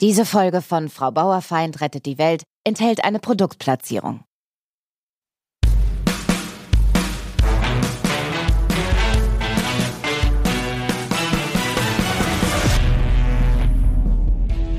Diese 0.00 0.24
Folge 0.24 0.62
von 0.62 0.88
Frau 0.88 1.10
Bauerfeind 1.10 1.82
rettet 1.82 2.06
die 2.06 2.16
Welt 2.16 2.42
enthält 2.64 3.04
eine 3.04 3.18
Produktplatzierung. 3.18 4.24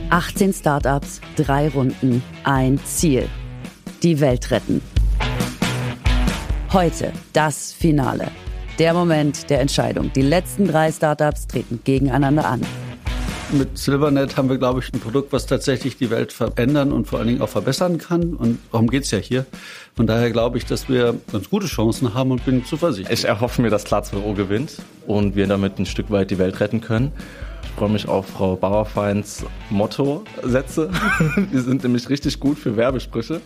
Achtzehn 0.09 0.53
Startups, 0.53 1.21
drei 1.35 1.69
Runden, 1.69 2.23
ein 2.43 2.79
Ziel. 2.83 3.29
Die 4.01 4.19
Welt 4.19 4.49
retten. 4.49 4.81
Heute 6.73 7.13
das 7.33 7.71
Finale. 7.71 8.31
Der 8.79 8.95
Moment 8.95 9.51
der 9.51 9.61
Entscheidung. 9.61 10.11
Die 10.13 10.23
letzten 10.23 10.67
drei 10.67 10.91
Startups 10.91 11.45
treten 11.45 11.79
gegeneinander 11.83 12.45
an. 12.49 12.61
Mit 13.53 13.77
Silvernet 13.77 14.37
haben 14.37 14.49
wir, 14.49 14.57
glaube 14.57 14.79
ich, 14.79 14.93
ein 14.93 15.01
Produkt, 15.01 15.33
was 15.33 15.45
tatsächlich 15.45 15.97
die 15.97 16.09
Welt 16.09 16.31
verändern 16.31 16.93
und 16.93 17.07
vor 17.07 17.19
allen 17.19 17.27
Dingen 17.27 17.41
auch 17.41 17.49
verbessern 17.49 17.97
kann. 17.97 18.33
Und 18.33 18.59
darum 18.71 18.89
geht's 18.89 19.11
ja 19.11 19.17
hier. 19.17 19.45
Von 19.93 20.07
daher 20.07 20.31
glaube 20.31 20.57
ich, 20.57 20.65
dass 20.65 20.87
wir 20.87 21.15
ganz 21.31 21.49
gute 21.49 21.67
Chancen 21.67 22.13
haben 22.13 22.31
und 22.31 22.45
bin 22.45 22.63
zuversichtlich. 22.63 23.19
Ich 23.19 23.25
erhoffe 23.25 23.61
mir, 23.61 23.69
dass 23.69 23.83
Platz 23.83 24.11
gewinnt 24.11 24.77
und 25.05 25.35
wir 25.35 25.47
damit 25.47 25.79
ein 25.79 25.85
Stück 25.85 26.11
weit 26.11 26.31
die 26.31 26.37
Welt 26.37 26.61
retten 26.61 26.79
können. 26.79 27.11
Ich 27.71 27.79
freue 27.83 27.89
mich 27.89 28.07
auf 28.07 28.27
Frau 28.27 28.55
Bauerfeins 28.55 29.43
Motto-Sätze. 29.71 30.91
Die 31.51 31.57
sind 31.57 31.81
nämlich 31.81 32.09
richtig 32.09 32.39
gut 32.39 32.59
für 32.59 32.75
Werbesprüche. 32.75 33.41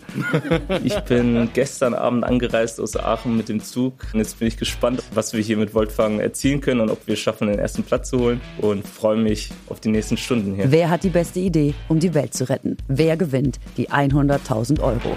Ich 0.83 0.99
bin 1.01 1.49
gestern 1.53 1.93
Abend 1.93 2.25
angereist 2.25 2.81
aus 2.81 2.97
Aachen 2.97 3.37
mit 3.37 3.47
dem 3.47 3.61
Zug. 3.61 3.93
Und 4.11 4.19
jetzt 4.19 4.39
bin 4.39 4.49
ich 4.49 4.57
gespannt, 4.57 5.03
was 5.13 5.31
wir 5.31 5.41
hier 5.41 5.55
mit 5.55 5.73
Voltfang 5.73 6.19
erzielen 6.19 6.59
können 6.59 6.81
und 6.81 6.89
ob 6.89 7.07
wir 7.07 7.13
es 7.13 7.19
schaffen, 7.19 7.47
den 7.47 7.59
ersten 7.59 7.83
Platz 7.83 8.09
zu 8.09 8.19
holen. 8.19 8.41
Und 8.57 8.85
freue 8.85 9.15
mich 9.15 9.51
auf 9.69 9.79
die 9.79 9.89
nächsten 9.89 10.17
Stunden 10.17 10.55
hier. 10.55 10.69
Wer 10.69 10.89
hat 10.89 11.03
die 11.03 11.09
beste 11.09 11.39
Idee, 11.39 11.73
um 11.87 11.99
die 11.99 12.13
Welt 12.13 12.33
zu 12.33 12.49
retten? 12.49 12.75
Wer 12.87 13.15
gewinnt 13.15 13.59
die 13.77 13.89
100.000 13.89 14.81
Euro? 14.81 15.15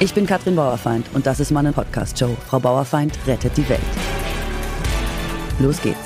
Ich 0.00 0.14
bin 0.14 0.24
Katrin 0.24 0.56
Bauerfeind 0.56 1.06
und 1.12 1.26
das 1.26 1.40
ist 1.40 1.50
meine 1.50 1.72
Podcast-Show. 1.72 2.36
Frau 2.46 2.60
Bauerfeind 2.60 3.18
rettet 3.26 3.56
die 3.56 3.68
Welt. 3.68 3.80
Los 5.60 5.82
geht's. 5.82 5.98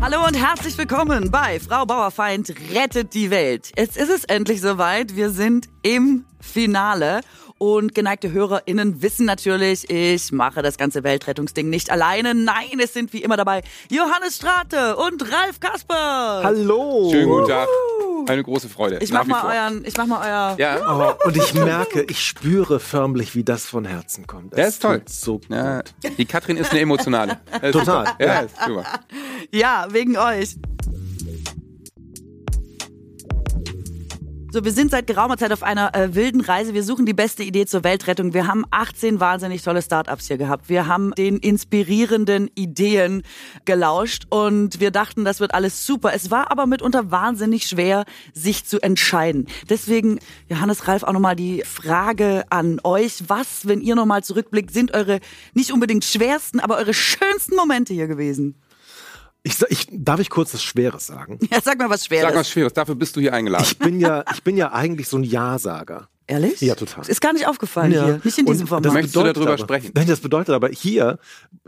Hallo 0.00 0.24
und 0.24 0.36
herzlich 0.36 0.78
willkommen 0.78 1.32
bei 1.32 1.58
Frau 1.58 1.86
Bauerfeind 1.86 2.54
rettet 2.72 3.14
die 3.14 3.30
Welt. 3.30 3.72
Jetzt 3.76 3.96
ist 3.96 4.10
es 4.10 4.22
endlich 4.24 4.60
soweit. 4.60 5.16
Wir 5.16 5.30
sind 5.30 5.66
im 5.82 6.24
Finale 6.40 7.22
und 7.58 7.94
geneigte 7.94 8.32
HörerInnen 8.32 9.02
wissen 9.02 9.26
natürlich, 9.26 9.88
ich 9.90 10.32
mache 10.32 10.62
das 10.62 10.76
ganze 10.76 11.04
Weltrettungsding 11.04 11.68
nicht 11.70 11.90
alleine. 11.90 12.34
Nein, 12.34 12.78
es 12.82 12.92
sind 12.92 13.12
wie 13.12 13.22
immer 13.22 13.36
dabei 13.36 13.62
Johannes 13.90 14.36
Strate 14.36 14.96
und 14.96 15.22
Ralf 15.32 15.60
Kasper. 15.60 16.42
Hallo. 16.44 17.08
Schönen 17.10 17.28
guten 17.28 17.48
Tag. 17.48 17.68
Eine 18.28 18.42
große 18.42 18.68
Freude. 18.68 18.98
Ich 19.00 19.12
mach 19.12 19.24
mal 19.24 19.44
euren, 19.44 19.84
ich 19.84 19.96
mach 19.96 20.06
mal 20.06 20.26
euer. 20.26 20.56
Ja. 20.58 21.16
Oh, 21.22 21.28
und 21.28 21.36
ich 21.36 21.54
merke, 21.54 22.02
ich 22.08 22.24
spüre 22.24 22.80
förmlich, 22.80 23.34
wie 23.34 23.44
das 23.44 23.66
von 23.66 23.84
Herzen 23.84 24.26
kommt. 24.26 24.56
Das 24.56 24.68
ist 24.68 24.82
toll. 24.82 25.02
So 25.06 25.38
gut. 25.38 25.48
Ja, 25.50 25.82
die 26.18 26.24
Katrin 26.24 26.56
ist 26.56 26.72
eine 26.72 26.80
emotionale. 26.80 27.38
Total. 27.72 28.14
Ja, 28.18 28.40
ist 28.40 28.56
super. 28.66 28.84
Ja, 29.52 29.86
wegen 29.90 30.16
euch. 30.16 30.56
So, 34.56 34.64
wir 34.64 34.72
sind 34.72 34.90
seit 34.90 35.06
geraumer 35.06 35.36
Zeit 35.36 35.52
auf 35.52 35.62
einer 35.62 35.94
äh, 35.94 36.14
wilden 36.14 36.40
Reise. 36.40 36.72
Wir 36.72 36.82
suchen 36.82 37.04
die 37.04 37.12
beste 37.12 37.42
Idee 37.42 37.66
zur 37.66 37.84
Weltrettung. 37.84 38.32
Wir 38.32 38.46
haben 38.46 38.64
18 38.70 39.20
wahnsinnig 39.20 39.60
tolle 39.60 39.82
Startups 39.82 40.28
hier 40.28 40.38
gehabt. 40.38 40.70
Wir 40.70 40.86
haben 40.86 41.12
den 41.14 41.36
inspirierenden 41.36 42.50
Ideen 42.54 43.22
gelauscht 43.66 44.24
und 44.30 44.80
wir 44.80 44.90
dachten, 44.90 45.26
das 45.26 45.40
wird 45.40 45.52
alles 45.52 45.84
super. 45.84 46.14
Es 46.14 46.30
war 46.30 46.50
aber 46.50 46.64
mitunter 46.64 47.10
wahnsinnig 47.10 47.66
schwer, 47.66 48.06
sich 48.32 48.64
zu 48.64 48.80
entscheiden. 48.80 49.46
Deswegen, 49.68 50.20
Johannes 50.48 50.88
Ralf, 50.88 51.02
auch 51.02 51.12
nochmal 51.12 51.36
die 51.36 51.62
Frage 51.66 52.44
an 52.48 52.80
euch. 52.82 53.24
Was, 53.28 53.68
wenn 53.68 53.82
ihr 53.82 53.94
nochmal 53.94 54.24
zurückblickt, 54.24 54.72
sind 54.72 54.94
eure 54.94 55.20
nicht 55.52 55.70
unbedingt 55.70 56.06
schwersten, 56.06 56.60
aber 56.60 56.78
eure 56.78 56.94
schönsten 56.94 57.56
Momente 57.56 57.92
hier 57.92 58.06
gewesen? 58.06 58.54
Ich, 59.46 59.56
sa- 59.58 59.66
ich, 59.70 59.86
darf 59.92 60.18
ich 60.18 60.28
kurz 60.28 60.52
was 60.54 60.62
Schweres 60.64 61.06
sagen? 61.06 61.38
Ja, 61.52 61.60
sag 61.62 61.78
mal 61.78 61.88
was 61.88 62.04
Schweres. 62.04 62.24
Sag 62.24 62.34
was 62.34 62.50
Schweres, 62.50 62.72
dafür 62.72 62.96
bist 62.96 63.14
du 63.14 63.20
hier 63.20 63.32
eingeladen. 63.32 63.64
Ich 63.64 63.78
bin 63.78 64.00
ja, 64.00 64.24
ich 64.32 64.42
bin 64.42 64.56
ja 64.56 64.72
eigentlich 64.72 65.06
so 65.06 65.18
ein 65.18 65.22
Ja-Sager. 65.22 66.08
Ehrlich? 66.28 66.60
Ja, 66.60 66.74
total. 66.74 67.06
Ist 67.08 67.20
gar 67.20 67.32
nicht 67.32 67.46
aufgefallen 67.46 67.92
Ja. 67.92 68.04
hier. 68.04 68.20
Nicht 68.24 68.38
in 68.38 68.46
Und 68.46 68.52
diesem 68.54 68.64
das 68.66 68.68
Format. 68.68 68.92
Möchtest 68.92 69.14
du 69.14 69.20
darüber 69.22 69.46
aber, 69.48 69.58
sprechen? 69.58 69.92
Nein, 69.94 70.08
das 70.08 70.18
bedeutet 70.20 70.54
aber 70.54 70.68
hier, 70.68 71.18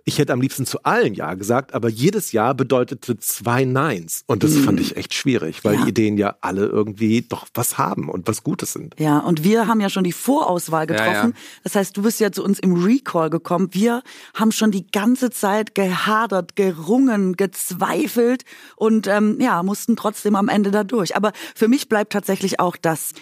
ich 0.05 0.19
hätte 0.19 0.33
am 0.33 0.41
liebsten 0.41 0.67
zu 0.67 0.83
allen 0.83 1.15
Ja 1.15 1.35
gesagt, 1.35 1.75
aber 1.75 1.89
jedes 1.89 2.33
Ja 2.33 2.53
bedeutete 2.55 3.19
zwei 3.19 3.65
Neins. 3.65 4.25
Und 4.27 4.43
das 4.43 4.57
fand 4.57 4.81
ich 4.81 4.97
echt 4.97 5.15
schwierig, 5.15 5.65
weil 5.65 5.75
Ja. 5.77 5.83
die 5.85 5.91
Ideen 5.91 6.19
ja 6.19 6.37
alle 6.41 6.67
irgendwie 6.67 7.23
doch 7.23 7.47
was 7.55 7.79
haben 7.79 8.09
und 8.09 8.27
was 8.27 8.43
Gutes 8.43 8.73
sind. 8.73 8.97
Ja, 8.99 9.19
und 9.19 9.45
wir 9.45 9.69
haben 9.69 9.81
ja 9.81 9.91
schon 9.91 10.03
die 10.03 10.13
Vorauswahl 10.13 10.89
Ja, 10.91 10.97
getroffen. 10.97 11.31
ja. 11.37 11.41
Das 11.63 11.77
heißt, 11.77 11.97
du 11.97 12.03
bist 12.03 12.19
ja 12.19 12.33
zu 12.33 12.43
uns 12.43 12.59
im 12.59 12.83
Recall 12.83 13.31
gekommen. 13.31 13.69
Wir 13.73 14.03
haben 14.35 14.51
schon 14.51 14.73
die 14.73 14.91
ganze 14.91 15.31
Zeit 15.31 15.77
gehadert, 15.77 16.57
gerungen, 16.57 17.37
gezweifelt 17.37 18.45
und 18.77 19.07
ähm, 19.07 19.39
ja, 19.41 19.63
mussten 19.63 19.95
trotzdem 19.95 20.35
am 20.35 20.49
Ende 20.49 20.71
da 20.73 20.83
durch. 20.85 21.15
Aber 21.17 21.33
für 21.55 21.69
mich 21.69 21.89
bleibt 21.89 22.13
tatsächlich 22.13 22.59
auch 22.61 22.77
das, 22.77 23.13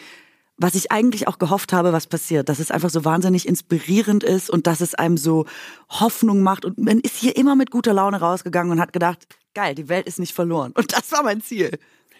was 0.59 0.75
ich 0.75 0.91
eigentlich 0.91 1.28
auch 1.28 1.39
gehofft 1.39 1.72
habe, 1.72 1.93
was 1.93 2.06
passiert, 2.06 2.49
dass 2.49 2.59
es 2.59 2.71
einfach 2.71 2.91
so 2.91 3.05
wahnsinnig 3.05 3.47
inspirierend 3.47 4.25
ist 4.25 4.49
und 4.49 4.67
dass 4.67 4.81
es 4.81 4.94
einem 4.94 5.17
so 5.17 5.47
Hoffnung 5.89 6.43
macht. 6.43 6.65
Und 6.65 6.78
man 6.78 7.00
ist 7.00 7.17
hier 7.17 7.37
immer 7.37 7.56
mit 7.56 7.71
guter 7.71 7.93
Laune 7.93 8.21
rausgegangen 8.21 8.72
und 8.72 8.81
hat 8.81 8.93
gedacht, 8.93 9.27
geil, 9.55 9.75
die 9.75 9.89
Welt 9.89 10.06
ist 10.06 10.19
nicht 10.19 10.34
verloren. 10.34 10.72
Und 10.77 10.93
das 10.93 11.12
war 11.12 11.22
mein 11.22 11.43
Ziel. 11.43 11.78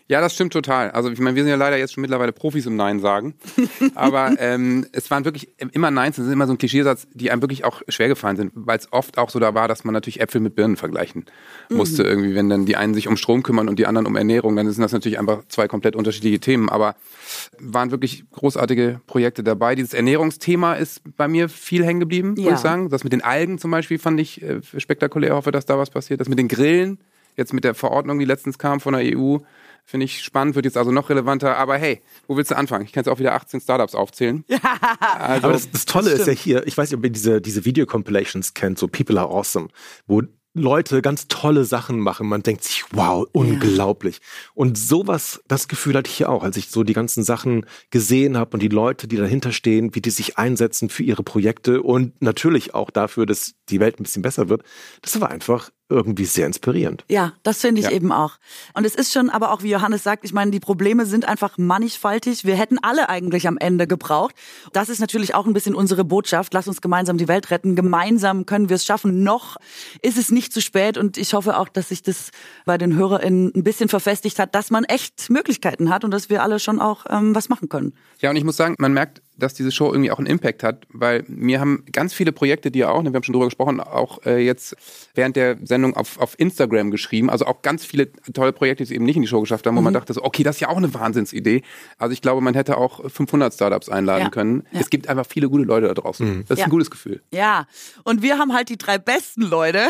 Ja, 0.09 0.21
das 0.21 0.35
stimmt 0.35 0.53
total. 0.53 0.93
Also 0.93 1.11
ich 1.11 1.19
meine, 1.19 1.35
wir 1.35 1.43
sind 1.43 1.51
ja 1.51 1.57
leider 1.57 1.77
jetzt 1.79 1.95
schon 1.95 2.01
mittlerweile 2.03 2.33
Profis 2.33 2.65
im 2.67 2.77
Nein 2.77 3.01
sagen. 3.01 3.35
Aber 3.97 4.35
ähm, 4.39 4.87
es 4.93 5.11
waren 5.11 5.25
wirklich 5.25 5.49
immer 5.73 5.91
Neins, 5.91 6.15
das 6.17 6.27
ist 6.27 6.33
immer 6.33 6.47
so 6.47 6.53
ein 6.53 6.59
Klischeesatz, 6.59 7.09
die 7.13 7.33
einem 7.33 7.43
wirklich 7.43 7.65
auch 7.65 7.83
schwer 7.89 8.07
gefallen 8.07 8.37
sind, 8.37 8.53
weil 8.55 8.79
es 8.79 8.93
oft 8.93 9.19
auch 9.19 9.31
so 9.31 9.41
da 9.41 9.55
war, 9.55 9.67
dass 9.67 9.83
man 9.83 9.93
natürlich 9.95 10.21
Äpfel 10.21 10.41
mit 10.41 10.55
Birnen 10.55 10.77
vergleichen 10.77 11.25
musste 11.71 12.05
irgendwie. 12.05 12.37
Wenn 12.37 12.49
dann 12.49 12.67
die 12.67 12.77
einen 12.77 12.95
sich 12.95 13.09
um 13.09 13.17
Strom 13.17 13.43
kümmern 13.43 13.69
und 13.69 13.81
die 13.81 13.87
anderen 13.87 14.07
um 14.07 14.15
Ernährung, 14.15 14.55
dann 14.55 14.71
sind 14.71 14.81
das 14.83 14.93
natürlich 14.93 15.19
einfach 15.19 15.43
zwei 15.49 15.67
komplett 15.67 15.97
unterschiedliche 15.97 16.39
Themen. 16.39 16.69
Aber 16.69 16.95
waren 17.59 17.91
wirklich 17.91 18.25
großartige 18.31 19.01
Projekte 19.09 19.43
dabei. 19.43 19.75
Dieses 19.75 19.93
Ernährungsthema 19.93 20.75
ist 20.75 21.01
bei 21.17 21.27
mir 21.27 21.49
viel 21.49 21.85
hängen 21.85 21.99
geblieben, 22.01 22.35
Ja. 22.39 22.45
muss 22.51 22.61
ich 22.61 22.63
sagen. 22.63 22.91
Das 22.91 23.03
mit 23.03 23.13
den 23.13 23.23
Algen 23.23 23.59
zum 23.59 23.73
Beispiel 23.73 23.99
fand 23.99 24.21
ich 24.21 24.41
äh, 24.41 24.61
spektakulär. 24.77 25.35
Hoffe, 25.35 25.51
dass 25.51 25.67
da 25.67 25.77
was 25.79 25.91
passiert. 25.91 26.21
Das 26.21 26.29
mit 26.29 26.39
den 26.39 26.47
Grillen, 26.47 26.99
jetzt 27.37 27.53
mit 27.53 27.65
der 27.65 27.75
Verordnung, 27.75 28.21
die 28.21 28.25
letztens 28.25 28.57
kam 28.59 28.79
von 28.79 28.95
der 28.95 29.03
EU, 29.17 29.39
finde 29.87 30.05
ich 30.05 30.23
spannend, 30.23 30.57
wird 30.57 30.67
jetzt 30.67 30.77
also 30.77 30.91
noch 30.91 31.09
relevanter. 31.09 31.57
Aber 31.57 31.79
hey, 31.79 32.03
wo 32.27 32.37
willst 32.37 32.51
du 32.51 32.57
anfangen? 32.57 32.85
Ich 32.85 32.93
kann 32.93 33.03
jetzt 33.03 33.09
auch 33.09 33.21
wieder 33.21 33.35
18 33.35 33.61
Startups 33.61 33.95
aufzählen. 33.95 34.45
Also, 35.19 35.45
Aber 35.45 35.53
das, 35.53 35.71
das 35.71 35.85
Tolle 35.85 36.11
ist 36.11 36.27
ja 36.27 36.33
hier, 36.33 36.67
ich 36.67 36.77
weiß 36.77 36.91
nicht, 36.91 36.99
ob 36.99 37.05
ihr 37.05 37.11
diese, 37.11 37.41
diese 37.41 37.65
Video-Compilations 37.65 38.55
kennt, 38.55 38.79
so 38.79 38.89
People 38.89 39.19
Are 39.19 39.29
Awesome, 39.29 39.69
wo 40.07 40.23
Leute 40.57 41.03
ganz 41.03 41.29
tolle 41.29 41.65
Sachen 41.65 42.01
machen. 42.01 42.27
Man 42.29 42.43
denkt 42.43 42.65
sich, 42.65 42.85
wow, 42.93 43.27
unglaublich. 43.33 44.21
Und 44.55 44.79
sowas, 44.79 45.43
das 45.47 45.69
Gefühl 45.69 45.95
hatte 45.97 46.09
ich 46.11 46.17
hier 46.17 46.31
auch, 46.31 46.43
als 46.43 46.57
ich 46.57 46.71
so 46.71 46.83
die 46.83 46.95
ganzen 46.95 47.25
Sachen 47.25 47.67
gesehen 47.91 48.39
habe 48.39 48.53
und 48.55 48.63
die 48.63 48.69
Leute, 48.69 49.07
die 49.07 49.17
dahinter 49.17 49.53
stehen, 49.53 49.95
wie 49.95 50.01
die 50.01 50.11
sich 50.11 50.39
einsetzen 50.39 50.89
für 50.89 51.03
ihre 51.03 51.23
Projekte 51.23 51.83
und 51.83 52.21
natürlich 52.23 52.75
auch 52.75 52.91
dafür, 52.91 53.27
dass 53.27 53.55
die 53.69 53.81
Welt 53.81 54.01
ein 54.01 54.05
bisschen 54.05 54.23
besser 54.23 54.49
wird. 54.49 54.63
Das 55.03 55.21
war 55.21 55.31
einfach 55.31 55.71
irgendwie 55.89 56.25
sehr 56.25 56.47
inspirierend. 56.47 57.05
Ja, 57.09 57.33
das 57.43 57.61
finde 57.61 57.81
ich 57.81 57.87
Ja. 57.87 57.93
eben 57.93 58.11
auch. 58.11 58.39
Und 58.75 58.85
es 58.85 58.95
ist 58.95 59.13
schon, 59.13 59.31
aber 59.31 59.53
auch 59.53 59.63
wie 59.63 59.71
Johannes 59.71 60.03
sagt, 60.03 60.25
ich 60.25 60.33
meine, 60.33 60.51
die 60.51 60.59
Probleme 60.61 61.07
sind 61.07 61.27
einfach 61.27 61.59
mannigfaltig. 61.59 62.45
Wir 62.45 62.57
hätten 62.57 62.79
alle 62.83 63.09
eigentlich 63.09 63.47
am 63.47 63.57
Ende 63.57 63.87
gebraucht. 63.87 64.35
Das 64.73 64.89
ist 64.89 64.99
natürlich 65.01 65.35
auch 65.35 65.47
ein 65.47 65.53
bisschen 65.53 65.75
unsere 65.75 66.05
Botschaft. 66.05 66.53
Lass 66.55 66.67
uns 66.67 66.81
gemeinsam 66.81 67.19
die 67.19 67.29
Welt 67.29 67.51
retten. 67.51 67.77
Gemeinsam 67.77 68.47
können 68.47 68.69
wir 68.69 68.77
es 68.77 68.85
schaffen. 68.85 69.23
Noch 69.23 69.57
ist 70.03 70.19
es 70.19 70.31
nicht 70.31 70.53
zu 70.53 70.61
spät. 70.61 70.99
Und 70.99 71.17
ich 71.19 71.35
hoffe 71.35 71.57
auch, 71.59 71.69
dass 71.69 71.91
sich 71.91 72.03
das 72.03 72.31
bei 72.65 72.79
den 72.79 72.97
HörerInnen 72.97 73.53
ein 73.55 73.63
bisschen 73.63 73.89
verfestigt 73.89 74.39
hat, 74.39 74.55
dass 74.55 74.71
man 74.71 74.85
echt 74.85 75.31
Möglichkeiten 75.31 75.91
hat 75.91 76.05
und 76.05 76.11
dass 76.11 76.29
wir 76.31 76.43
alle 76.43 76.59
schon 76.59 76.81
auch 76.81 77.05
ähm, 77.09 77.35
was 77.35 77.49
machen 77.49 77.69
können. 77.69 77.95
Ja, 78.21 78.31
und 78.31 78.37
ich 78.37 78.45
muss 78.45 78.57
sagen, 78.57 78.75
man 78.79 78.93
merkt, 78.93 79.23
dass 79.39 79.55
diese 79.55 79.71
Show 79.71 79.93
irgendwie 79.93 80.11
auch 80.11 80.19
einen 80.19 80.27
Impact 80.27 80.63
hat, 80.63 80.87
weil 80.91 81.25
mir 81.29 81.61
haben 81.61 81.85
ganz 81.93 82.13
viele 82.15 82.33
Projekte, 82.33 82.71
die 82.71 82.81
ja 82.81 82.91
auch, 82.91 83.03
ne, 83.03 83.11
wir 83.13 83.17
haben 83.17 83.23
schon 83.23 83.33
drüber 83.33 83.47
gesprochen, 83.47 83.81
auch 83.81 84.25
äh, 84.27 84.39
jetzt 84.45 84.77
während 85.15 85.37
der 85.37 85.57
Sendung 85.63 85.95
auf, 85.97 86.19
auf 86.19 86.39
Instagram 86.39 86.91
geschrieben. 86.91 87.29
Also 87.31 87.47
auch 87.47 87.63
ganz 87.63 87.85
viele 87.85 88.11
tolle 88.33 88.53
Projekte, 88.53 88.85
die 88.85 88.89
es 88.89 88.91
eben 88.95 89.05
nicht 89.05 89.17
in 89.17 89.23
die 89.23 89.29
Show 89.29 89.41
geschafft 89.41 89.67
haben, 89.67 89.77
wo 89.77 89.81
man 89.81 89.95
dachte, 89.95 90.13
so, 90.13 90.23
okay, 90.25 90.43
das 90.43 90.57
ist 90.57 90.61
ja 90.61 90.69
auch 90.69 90.77
eine 90.77 90.93
Wahnsinnsidee. 90.95 91.63
Also 91.99 92.13
ich 92.13 92.23
glaube, 92.23 92.41
man 92.41 92.55
hätte 92.55 92.77
auch 92.79 93.09
500 93.11 93.53
Startups 93.53 93.89
einladen 93.89 94.25
Ja, 94.25 94.31
können. 94.31 94.63
ja. 94.73 94.81
Es 94.81 94.91
gibt 94.91 95.09
einfach 95.09 95.27
viele 95.27 95.49
gute 95.49 95.65
Leute 95.65 95.87
da 95.89 95.95
draußen. 95.95 96.45
Das 96.49 96.57
ist 96.57 96.59
Ja. 96.61 96.65
ein 96.67 96.71
gutes 96.71 96.91
Gefühl. 96.91 97.23
Ja, 97.33 97.67
und 98.05 98.23
wir 98.23 98.39
haben 98.39 98.53
halt 98.53 98.69
die 98.69 98.79
drei 98.79 98.99
besten 98.99 99.43
Leute 99.43 99.81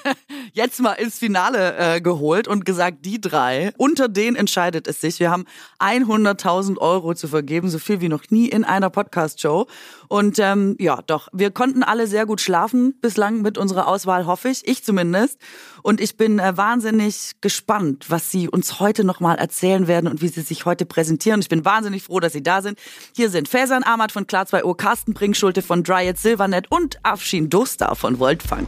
jetzt 0.52 0.80
mal 0.80 0.92
ins 0.94 1.18
Finale 1.18 1.76
äh, 1.96 2.00
geholt 2.00 2.48
und 2.48 2.64
gesagt, 2.64 3.04
die 3.04 3.20
drei, 3.20 3.72
unter 3.76 4.08
denen 4.08 4.36
entscheidet 4.36 4.86
es 4.88 5.00
sich. 5.00 5.20
Wir 5.20 5.30
haben 5.30 5.44
100.000 5.78 6.78
Euro 6.78 7.14
zu 7.14 7.28
vergeben, 7.28 7.68
so 7.68 7.78
viel 7.78 8.00
wie 8.00 8.08
noch 8.08 8.24
nie 8.30 8.48
in 8.48 8.64
einer 8.64 8.85
meiner 8.86 8.90
Podcast-Show. 8.90 9.66
Und 10.08 10.38
ähm, 10.38 10.76
ja, 10.78 11.00
doch, 11.06 11.28
wir 11.32 11.50
konnten 11.50 11.82
alle 11.82 12.06
sehr 12.06 12.26
gut 12.26 12.40
schlafen 12.40 12.94
bislang 13.00 13.42
mit 13.42 13.58
unserer 13.58 13.88
Auswahl, 13.88 14.26
hoffe 14.26 14.48
ich. 14.48 14.66
Ich 14.66 14.84
zumindest. 14.84 15.38
Und 15.82 16.00
ich 16.00 16.16
bin 16.16 16.38
äh, 16.38 16.56
wahnsinnig 16.56 17.32
gespannt, 17.40 18.06
was 18.08 18.30
Sie 18.30 18.48
uns 18.48 18.80
heute 18.80 19.04
nochmal 19.04 19.36
erzählen 19.36 19.88
werden 19.88 20.08
und 20.08 20.22
wie 20.22 20.28
Sie 20.28 20.42
sich 20.42 20.64
heute 20.64 20.86
präsentieren. 20.86 21.40
Ich 21.40 21.48
bin 21.48 21.64
wahnsinnig 21.64 22.04
froh, 22.04 22.20
dass 22.20 22.32
Sie 22.32 22.42
da 22.42 22.62
sind. 22.62 22.78
Hier 23.14 23.30
sind 23.30 23.48
Fasan 23.48 23.82
Ahmad 23.82 24.12
von 24.12 24.26
Klar 24.26 24.46
2 24.46 24.64
Uhr, 24.64 24.76
Carsten 24.76 25.14
Bringschulte 25.14 25.62
von 25.62 25.82
Dryad 25.82 26.18
Silvernet 26.18 26.70
und 26.70 26.98
Afshin 27.02 27.50
Dostar 27.50 27.96
von 27.96 28.18
Voltfang. 28.18 28.66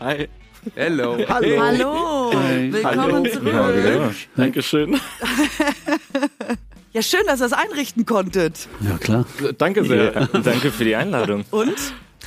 Hi. 0.00 0.28
Hello. 0.74 1.16
Hallo. 1.28 1.58
Hallo, 1.60 2.32
willkommen 2.72 3.26
zurück. 3.32 4.14
Dankeschön. 4.36 4.96
Ja, 6.92 7.02
schön, 7.02 7.20
dass 7.26 7.40
ihr 7.40 7.46
es 7.46 7.52
einrichten 7.52 8.06
konntet. 8.06 8.68
Ja, 8.80 8.96
klar. 8.98 9.24
Danke 9.58 9.84
sehr. 9.84 10.12
Ja, 10.14 10.26
danke 10.40 10.70
für 10.70 10.84
die 10.84 10.94
Einladung. 10.94 11.44
Und? 11.50 11.74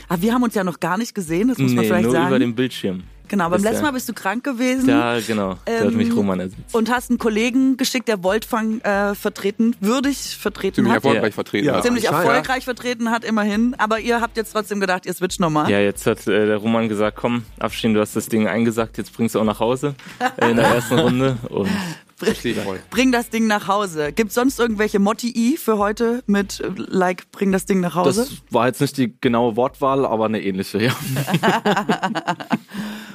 Aber 0.09 0.21
wir 0.21 0.33
haben 0.33 0.43
uns 0.43 0.53
ja 0.55 0.63
noch 0.63 0.79
gar 0.79 0.97
nicht 0.97 1.15
gesehen, 1.15 1.47
das 1.47 1.57
muss 1.57 1.71
man 1.71 1.81
Nee, 1.83 1.87
vielleicht 1.87 2.03
nur 2.03 2.11
sagen. 2.13 2.27
über 2.27 2.39
den 2.39 2.55
Bildschirm. 2.55 3.03
Genau, 3.27 3.49
beim 3.49 3.61
letzten 3.63 3.83
Mal 3.83 3.91
bist 3.91 4.07
du 4.09 4.13
krank 4.13 4.43
gewesen. 4.43 4.89
Ja, 4.89 5.19
genau. 5.19 5.57
Da 5.65 5.73
hat 5.73 5.81
Ähm, 5.91 5.97
mich 5.97 6.15
Roman 6.15 6.39
ersetzt. 6.39 6.73
Und 6.73 6.89
hast 6.89 7.09
einen 7.09 7.19
Kollegen 7.19 7.77
geschickt, 7.77 8.07
der 8.07 8.23
Voltfang 8.23 8.81
äh, 8.81 9.15
vertreten, 9.15 9.75
würdig 9.79 10.37
vertreten 10.37 10.75
Ziemlich 10.75 10.93
hat. 10.95 11.03
erfolgreich 11.03 11.31
Ja. 11.31 11.35
vertreten. 11.35 11.65
Ja. 11.67 11.75
hat. 11.75 11.83
Ziemlich 11.83 12.05
erfolgreich 12.05 12.63
vertreten 12.65 13.11
hat, 13.11 13.23
immerhin. 13.23 13.75
Aber 13.77 13.99
ihr 13.99 14.21
habt 14.21 14.37
jetzt 14.37 14.51
trotzdem 14.53 14.79
gedacht, 14.79 15.05
ihr 15.05 15.13
switcht 15.13 15.39
nochmal. 15.39 15.69
Ja, 15.69 15.79
jetzt 15.79 16.05
hat 16.07 16.25
äh, 16.27 16.45
der 16.45 16.57
Roman 16.57 16.89
gesagt, 16.89 17.17
komm, 17.17 17.43
Abstehen, 17.59 17.93
du 17.93 17.99
hast 18.01 18.15
das 18.15 18.27
Ding 18.27 18.47
eingesagt, 18.47 18.97
jetzt 18.97 19.13
bringst 19.13 19.35
du 19.35 19.39
auch 19.39 19.45
nach 19.45 19.59
Hause 19.59 19.95
äh, 20.37 20.49
in 20.51 20.57
der 20.57 20.65
ersten 20.75 20.99
Runde. 20.99 21.37
Und 21.49 21.69
Verstehe 22.17 22.53
ich 22.53 22.59
voll. 22.59 22.79
Bring 22.91 23.11
das 23.11 23.29
Ding 23.29 23.45
nach 23.45 23.67
Hause. 23.67 24.13
Gibt 24.13 24.31
sonst 24.31 24.57
irgendwelche 24.57 24.99
Motti 24.99 25.57
für 25.61 25.77
heute 25.77 26.23
mit 26.27 26.61
äh, 26.61 26.69
like, 26.77 27.29
bring 27.31 27.51
das 27.51 27.65
Ding 27.65 27.81
nach 27.81 27.95
Hause? 27.95 28.21
Das 28.21 28.31
war 28.53 28.67
jetzt 28.67 28.79
nicht 28.79 28.95
die 28.97 29.13
genaue 29.19 29.57
Wortwahl, 29.57 30.05
aber 30.05 30.25
eine 30.25 30.41
ähnliche, 30.41 30.81
ja. 30.81 30.91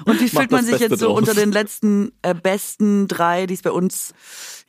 Und 0.04 0.20
wie 0.20 0.28
fühlt 0.28 0.50
man 0.50 0.62
sich 0.64 0.72
Beste 0.78 0.88
jetzt 0.90 1.00
so 1.00 1.06
draus. 1.08 1.18
unter 1.18 1.34
den 1.34 1.52
letzten 1.52 2.12
äh, 2.22 2.34
besten 2.34 3.08
drei, 3.08 3.46
die 3.46 3.54
es 3.54 3.62
bei 3.62 3.70
uns 3.70 4.14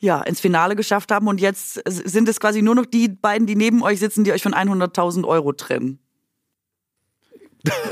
ja 0.00 0.20
ins 0.22 0.40
Finale 0.40 0.76
geschafft 0.76 1.10
haben? 1.12 1.28
Und 1.28 1.40
jetzt 1.40 1.82
sind 1.86 2.28
es 2.28 2.40
quasi 2.40 2.62
nur 2.62 2.74
noch 2.74 2.86
die 2.86 3.08
beiden, 3.08 3.46
die 3.46 3.56
neben 3.56 3.82
euch 3.82 3.98
sitzen, 4.00 4.24
die 4.24 4.32
euch 4.32 4.42
von 4.42 4.54
100.000 4.54 5.24
Euro 5.26 5.52
trennen. 5.52 5.98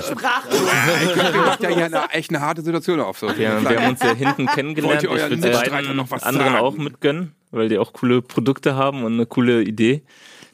Sprachlos. 0.01 0.61
Ihr 1.17 1.41
macht 1.43 1.63
ja 1.63 1.69
hier 1.69 1.85
eine, 1.85 2.11
echt 2.11 2.31
eine 2.31 2.41
harte 2.41 2.63
Situation 2.63 3.01
auf. 3.01 3.19
So. 3.19 3.29
wir, 3.29 3.37
wir 3.39 3.49
haben 3.81 3.91
uns 3.93 4.03
ja 4.03 4.15
hinten 4.15 4.47
kennengelernt. 4.47 4.95
Wollt 4.95 5.03
ihr 5.05 5.11
Ich 5.11 5.23
euren 5.23 5.31
würde 5.31 5.49
Mitstreiter 5.49 5.71
beiden 5.71 5.97
noch 5.97 6.11
was 6.11 6.25
anderen 6.25 6.53
sagen? 6.55 6.65
auch 6.65 6.77
mitgönnen, 6.77 7.35
weil 7.53 7.69
die 7.69 7.79
auch 7.79 7.93
coole 7.93 8.21
Produkte 8.21 8.75
haben 8.75 9.05
und 9.05 9.13
eine 9.15 9.27
coole 9.27 9.63
Idee. 9.63 10.03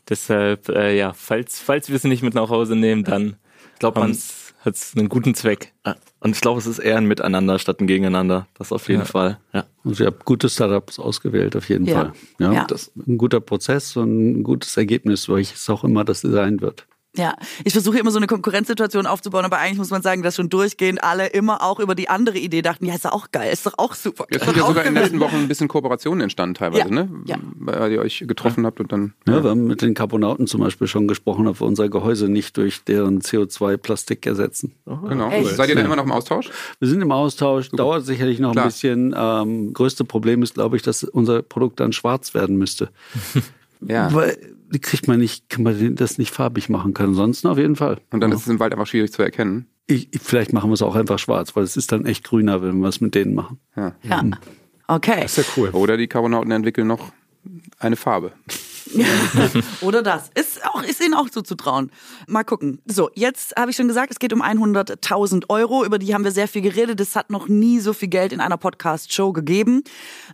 Deshalb, 0.08 0.68
äh, 0.68 0.96
ja, 0.96 1.14
falls, 1.14 1.58
falls 1.60 1.88
wir 1.90 1.98
sie 1.98 2.08
nicht 2.08 2.22
mit 2.22 2.34
nach 2.34 2.50
Hause 2.50 2.76
nehmen, 2.76 3.04
dann 3.04 3.36
glaube, 3.78 4.00
man- 4.00 4.16
hat 4.66 4.74
es 4.74 4.94
einen 4.96 5.08
guten 5.08 5.34
Zweck. 5.34 5.72
Und 6.20 6.34
ich 6.34 6.40
glaube, 6.40 6.58
es 6.58 6.66
ist 6.66 6.78
eher 6.80 6.96
ein 6.98 7.06
Miteinander 7.06 7.58
statt 7.58 7.80
ein 7.80 7.86
Gegeneinander. 7.86 8.46
Das 8.58 8.72
auf 8.72 8.88
jeden 8.88 9.00
Ja. 9.00 9.06
Fall. 9.06 9.38
Ja. 9.54 9.64
Also 9.84 10.02
ihr 10.04 10.08
habt 10.08 10.24
gute 10.24 10.48
Startups 10.48 10.98
ausgewählt, 10.98 11.56
auf 11.56 11.68
jeden 11.68 11.86
Ja. 11.86 11.94
Fall. 11.94 12.12
Ja, 12.38 12.52
Ja. 12.52 12.64
Das 12.64 12.88
ist 12.88 12.96
ein 13.06 13.16
guter 13.16 13.40
Prozess 13.40 13.96
und 13.96 14.40
ein 14.40 14.42
gutes 14.42 14.76
Ergebnis, 14.76 15.28
welches 15.28 15.70
auch 15.70 15.84
immer 15.84 16.04
das 16.04 16.20
sein 16.20 16.60
wird. 16.60 16.86
Ja, 17.16 17.34
ich 17.64 17.72
versuche 17.72 17.98
immer 17.98 18.10
so 18.10 18.18
eine 18.18 18.26
Konkurrenzsituation 18.26 19.06
aufzubauen, 19.06 19.44
aber 19.44 19.58
eigentlich 19.58 19.78
muss 19.78 19.90
man 19.90 20.02
sagen, 20.02 20.22
dass 20.22 20.36
schon 20.36 20.48
durchgehend 20.48 21.02
alle 21.02 21.26
immer 21.28 21.62
auch 21.62 21.80
über 21.80 21.94
die 21.94 22.08
andere 22.08 22.38
Idee 22.38 22.62
dachten, 22.62 22.84
ja, 22.86 22.94
ist 22.94 23.04
doch 23.04 23.12
auch 23.12 23.30
geil, 23.32 23.52
ist 23.52 23.64
doch 23.66 23.74
auch 23.78 23.94
super. 23.94 24.26
Jetzt 24.30 24.44
sind 24.44 24.56
ja 24.56 24.66
sogar 24.66 24.84
in 24.84 24.94
den 24.94 25.02
letzten 25.02 25.20
Wochen 25.20 25.36
ein 25.36 25.48
bisschen 25.48 25.68
Kooperationen 25.68 26.20
entstanden 26.22 26.54
teilweise, 26.54 26.88
Ja. 26.88 26.94
ne? 26.94 27.08
Ja. 27.26 27.36
Weil 27.58 27.92
ihr 27.92 28.00
euch 28.00 28.24
getroffen 28.26 28.66
habt 28.66 28.80
und 28.80 28.92
dann. 28.92 29.14
Ja, 29.26 29.42
wir 29.42 29.50
haben 29.50 29.66
mit 29.66 29.82
den 29.82 29.94
Carbonauten 29.94 30.46
zum 30.46 30.60
Beispiel 30.60 30.86
schon 30.86 31.08
gesprochen, 31.08 31.46
ob 31.46 31.60
wir 31.60 31.66
unser 31.66 31.88
Gehäuse 31.88 32.28
nicht 32.28 32.56
durch 32.56 32.84
deren 32.84 33.20
CO2-Plastik 33.22 34.26
ersetzen. 34.26 34.74
Genau. 34.84 35.30
Echt? 35.30 35.56
Seid 35.56 35.68
ihr 35.70 35.74
da 35.74 35.80
Ja. 35.80 35.86
immer 35.86 35.96
noch 35.96 36.04
im 36.04 36.12
Austausch? 36.12 36.50
Wir 36.78 36.88
sind 36.88 37.00
im 37.02 37.12
Austausch, 37.12 37.70
dauert 37.70 38.04
sicherlich 38.04 38.38
noch 38.40 38.52
Klar. 38.52 38.64
ein 38.64 38.68
bisschen. 38.68 39.14
Ähm, 39.16 39.72
größte 39.72 40.04
Problem 40.04 40.42
ist, 40.42 40.54
glaube 40.54 40.76
ich, 40.76 40.82
dass 40.82 41.04
unser 41.04 41.42
Produkt 41.42 41.80
dann 41.80 41.92
schwarz 41.92 42.34
werden 42.34 42.56
müsste. 42.56 42.90
Ja. 43.80 44.12
Weil 44.12 44.36
die 44.72 44.78
kriegt 44.78 45.08
man 45.08 45.18
nicht, 45.18 45.48
kann 45.48 45.62
man 45.62 45.94
das 45.94 46.18
nicht 46.18 46.32
farbig 46.32 46.68
machen 46.68 46.94
können. 46.94 47.10
Ansonsten 47.10 47.48
auf 47.48 47.58
jeden 47.58 47.76
Fall. 47.76 47.98
Und 48.10 48.20
dann 48.20 48.32
ist 48.32 48.40
es 48.40 48.48
im 48.48 48.58
Wald 48.58 48.72
einfach 48.72 48.86
schwierig 48.86 49.12
zu 49.12 49.22
erkennen. 49.22 49.66
Ich, 49.86 50.08
ich, 50.12 50.20
vielleicht 50.20 50.52
machen 50.52 50.70
wir 50.70 50.74
es 50.74 50.82
auch 50.82 50.96
einfach 50.96 51.18
schwarz, 51.18 51.54
weil 51.54 51.62
es 51.62 51.76
ist 51.76 51.92
dann 51.92 52.04
echt 52.06 52.24
grüner, 52.24 52.62
wenn 52.62 52.78
wir 52.80 52.88
es 52.88 53.00
mit 53.00 53.14
denen 53.14 53.34
machen. 53.34 53.58
Ja. 53.76 53.94
Ja. 54.02 54.24
Okay. 54.88 55.22
Das 55.22 55.38
ist 55.38 55.46
ja 55.46 55.52
cool. 55.56 55.70
Oder 55.70 55.96
die 55.96 56.08
Carbonauten 56.08 56.50
entwickeln 56.50 56.86
noch 56.86 57.12
eine 57.78 57.96
Farbe. 57.96 58.32
Oder 59.80 60.02
das. 60.02 60.30
Ist, 60.34 60.64
auch, 60.64 60.82
ist 60.82 61.02
ihnen 61.02 61.14
auch 61.14 61.30
zuzutrauen. 61.30 61.90
Mal 62.26 62.44
gucken. 62.44 62.80
So, 62.86 63.10
jetzt 63.14 63.54
habe 63.56 63.70
ich 63.70 63.76
schon 63.76 63.88
gesagt, 63.88 64.10
es 64.10 64.18
geht 64.18 64.32
um 64.32 64.42
100.000 64.42 65.44
Euro. 65.48 65.84
Über 65.84 65.98
die 65.98 66.14
haben 66.14 66.24
wir 66.24 66.32
sehr 66.32 66.48
viel 66.48 66.62
geredet. 66.62 67.00
Es 67.00 67.16
hat 67.16 67.30
noch 67.30 67.48
nie 67.48 67.80
so 67.80 67.92
viel 67.92 68.08
Geld 68.08 68.32
in 68.32 68.40
einer 68.40 68.56
Podcast-Show 68.56 69.32
gegeben. 69.32 69.82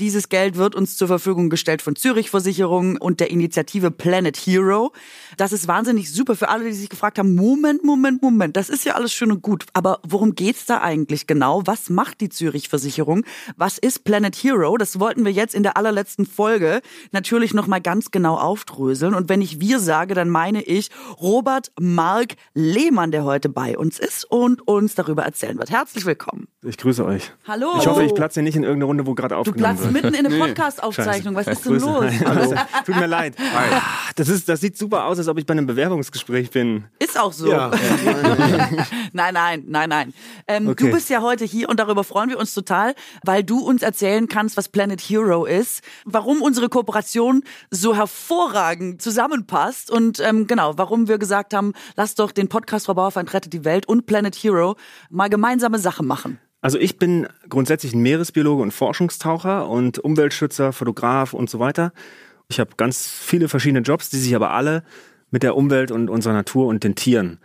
Dieses 0.00 0.28
Geld 0.28 0.56
wird 0.56 0.74
uns 0.74 0.96
zur 0.96 1.08
Verfügung 1.08 1.50
gestellt 1.50 1.82
von 1.82 1.96
Zürich 1.96 2.30
Versicherung 2.30 2.96
und 2.96 3.20
der 3.20 3.30
Initiative 3.30 3.90
Planet 3.90 4.36
Hero. 4.36 4.92
Das 5.36 5.52
ist 5.52 5.68
wahnsinnig 5.68 6.12
super 6.12 6.36
für 6.36 6.48
alle, 6.48 6.64
die 6.64 6.72
sich 6.72 6.88
gefragt 6.88 7.18
haben, 7.18 7.34
Moment, 7.34 7.84
Moment, 7.84 8.22
Moment, 8.22 8.56
das 8.56 8.68
ist 8.68 8.84
ja 8.84 8.94
alles 8.94 9.12
schön 9.12 9.32
und 9.32 9.42
gut. 9.42 9.66
Aber 9.72 10.00
worum 10.06 10.34
geht's 10.34 10.66
da 10.66 10.80
eigentlich 10.80 11.26
genau? 11.26 11.62
Was 11.66 11.90
macht 11.90 12.20
die 12.20 12.28
Zürich 12.28 12.68
Versicherung? 12.68 13.24
Was 13.56 13.78
ist 13.78 14.04
Planet 14.04 14.34
Hero? 14.36 14.76
Das 14.76 15.00
wollten 15.00 15.24
wir 15.24 15.32
jetzt 15.32 15.54
in 15.54 15.62
der 15.62 15.76
allerletzten 15.76 16.26
Folge 16.26 16.80
natürlich 17.12 17.54
noch 17.54 17.66
mal 17.66 17.80
ganz 17.80 18.10
genau 18.10 18.36
aufdröseln. 18.42 19.14
Und 19.14 19.28
wenn 19.28 19.40
ich 19.40 19.60
wir 19.60 19.78
sage, 19.78 20.14
dann 20.14 20.28
meine 20.28 20.62
ich 20.62 20.90
Robert 21.20 21.72
Mark 21.80 22.34
Lehmann, 22.54 23.10
der 23.12 23.24
heute 23.24 23.48
bei 23.48 23.78
uns 23.78 23.98
ist 23.98 24.24
und 24.24 24.66
uns 24.66 24.94
darüber 24.94 25.22
erzählen 25.22 25.58
wird. 25.58 25.70
Herzlich 25.70 26.04
willkommen. 26.04 26.51
Ich 26.64 26.78
grüße 26.78 27.04
euch. 27.04 27.32
Hallo. 27.48 27.72
Ich 27.80 27.88
hoffe, 27.88 28.04
ich 28.04 28.14
platze 28.14 28.40
nicht 28.40 28.54
in 28.54 28.62
irgendeine 28.62 28.84
Runde, 28.84 29.04
wo 29.04 29.14
gerade 29.14 29.34
Du 29.34 29.40
aufgenommen 29.40 29.76
platzt 29.78 29.82
wird. 29.82 30.04
mitten 30.04 30.14
in 30.14 30.26
eine 30.26 30.28
Nee. 30.28 30.38
Podcast-Aufzeichnung. 30.40 31.34
Was 31.34 31.48
ist 31.48 31.64
denn 31.64 31.72
Grüße. 31.72 31.86
los? 31.86 32.04
Hi. 32.04 32.18
Hallo. 32.24 32.54
Tut 32.86 32.96
mir 32.96 33.06
leid. 33.06 33.34
Ah, 33.52 33.80
Das, 34.14 34.28
ist, 34.28 34.48
das 34.48 34.60
sieht 34.60 34.78
super 34.78 35.06
aus, 35.06 35.18
als 35.18 35.26
ob 35.26 35.38
ich 35.38 35.44
bei 35.46 35.52
einem 35.52 35.66
Bewerbungsgespräch 35.66 36.50
bin. 36.52 36.84
Ist 37.00 37.18
auch 37.18 37.32
so. 37.32 37.50
Ja. 37.50 37.72
nein, 39.12 39.34
nein, 39.34 39.64
nein, 39.66 39.88
nein. 39.88 40.14
Ähm, 40.46 40.68
Okay. 40.68 40.86
Du 40.86 40.92
bist 40.92 41.10
ja 41.10 41.20
heute 41.20 41.44
hier 41.44 41.68
und 41.68 41.80
darüber 41.80 42.04
freuen 42.04 42.30
wir 42.30 42.38
uns 42.38 42.54
total, 42.54 42.94
weil 43.24 43.42
du 43.42 43.58
uns 43.58 43.82
erzählen 43.82 44.28
kannst, 44.28 44.56
was 44.56 44.68
Planet 44.68 45.00
Hero 45.00 45.44
ist, 45.46 45.82
warum 46.04 46.42
unsere 46.42 46.68
Kooperation 46.68 47.42
so 47.72 47.96
hervorragend 47.96 49.02
zusammenpasst 49.02 49.90
und 49.90 50.20
ähm, 50.20 50.46
genau, 50.46 50.78
warum 50.78 51.08
wir 51.08 51.18
gesagt 51.18 51.54
haben, 51.54 51.72
lass 51.96 52.14
doch 52.14 52.30
den 52.30 52.48
Podcast 52.48 52.86
Frau 52.86 52.94
Bauerfeind 52.94 53.34
rettet 53.34 53.52
die 53.52 53.64
Welt 53.64 53.86
und 53.86 54.06
Planet 54.06 54.36
Hero 54.36 54.76
mal 55.10 55.28
gemeinsame 55.28 55.80
Sache 55.80 56.04
machen. 56.04 56.38
Also 56.62 56.78
ich 56.78 56.96
bin 56.96 57.26
grundsätzlich 57.48 57.92
ein 57.92 58.00
Meeresbiologe 58.00 58.62
und 58.62 58.70
Forschungstaucher 58.70 59.68
und 59.68 59.98
Umweltschützer, 59.98 60.72
Fotograf 60.72 61.34
und 61.34 61.50
so 61.50 61.58
weiter. 61.58 61.92
Ich 62.48 62.60
habe 62.60 62.70
ganz 62.76 63.06
viele 63.08 63.48
verschiedene 63.48 63.80
Jobs, 63.80 64.10
die 64.10 64.18
sich 64.18 64.34
aber 64.34 64.52
alle 64.52 64.84
mit 65.30 65.42
der 65.42 65.56
Umwelt 65.56 65.90
und 65.90 66.08
unserer 66.08 66.34
Natur 66.34 66.68
und 66.68 66.84
den 66.84 66.94
Tieren 66.94 67.38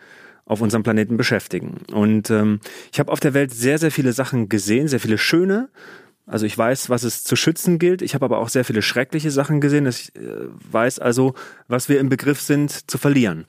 auf 0.45 0.61
unserem 0.61 0.83
Planeten 0.83 1.17
beschäftigen. 1.17 1.79
Und 1.91 2.29
ähm, 2.29 2.59
ich 2.93 2.99
habe 2.99 3.11
auf 3.11 3.19
der 3.19 3.33
Welt 3.33 3.51
sehr, 3.51 3.79
sehr 3.79 3.91
viele 3.91 4.13
Sachen 4.13 4.49
gesehen, 4.49 4.87
sehr 4.87 4.99
viele 4.99 5.17
schöne. 5.17 5.69
Also 6.27 6.45
ich 6.45 6.57
weiß, 6.57 6.89
was 6.89 7.03
es 7.03 7.23
zu 7.23 7.35
schützen 7.35 7.79
gilt. 7.79 8.01
Ich 8.01 8.13
habe 8.13 8.25
aber 8.25 8.37
auch 8.37 8.49
sehr 8.49 8.65
viele 8.65 8.81
schreckliche 8.81 9.31
Sachen 9.31 9.61
gesehen. 9.61 9.87
Ich 9.87 10.15
äh, 10.15 10.19
weiß 10.71 10.99
also, 10.99 11.33
was 11.67 11.89
wir 11.89 11.99
im 11.99 12.09
Begriff 12.09 12.39
sind 12.39 12.89
zu 12.89 12.97
verlieren. 12.97 13.45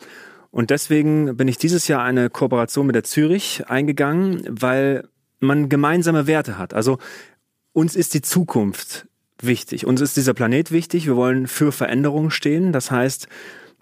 Und 0.51 0.71
deswegen 0.71 1.37
bin 1.37 1.47
ich 1.47 1.59
dieses 1.59 1.89
Jahr 1.89 2.03
eine 2.03 2.31
Kooperation 2.31 2.87
mit 2.87 2.95
der 2.95 3.05
Zürich 3.05 3.65
eingegangen, 3.69 4.43
weil 4.49 5.05
man 5.40 5.68
gemeinsame 5.68 6.26
Werte 6.26 6.59
hat. 6.59 6.75
Also 6.75 6.99
uns 7.73 7.97
ist 7.97 8.14
die 8.14 8.23
Zukunft 8.23 9.07
wichtig. 9.40 9.87
Uns 9.87 10.00
ist 10.00 10.16
dieser 10.16 10.35
Planet 10.35 10.73
wichtig. 10.73 11.07
Wir 11.07 11.16
wollen 11.16 11.47
für 11.47 11.73
Veränderung 11.73 12.30
stehen. 12.30 12.73
Das 12.73 12.90
heißt, 12.90 13.28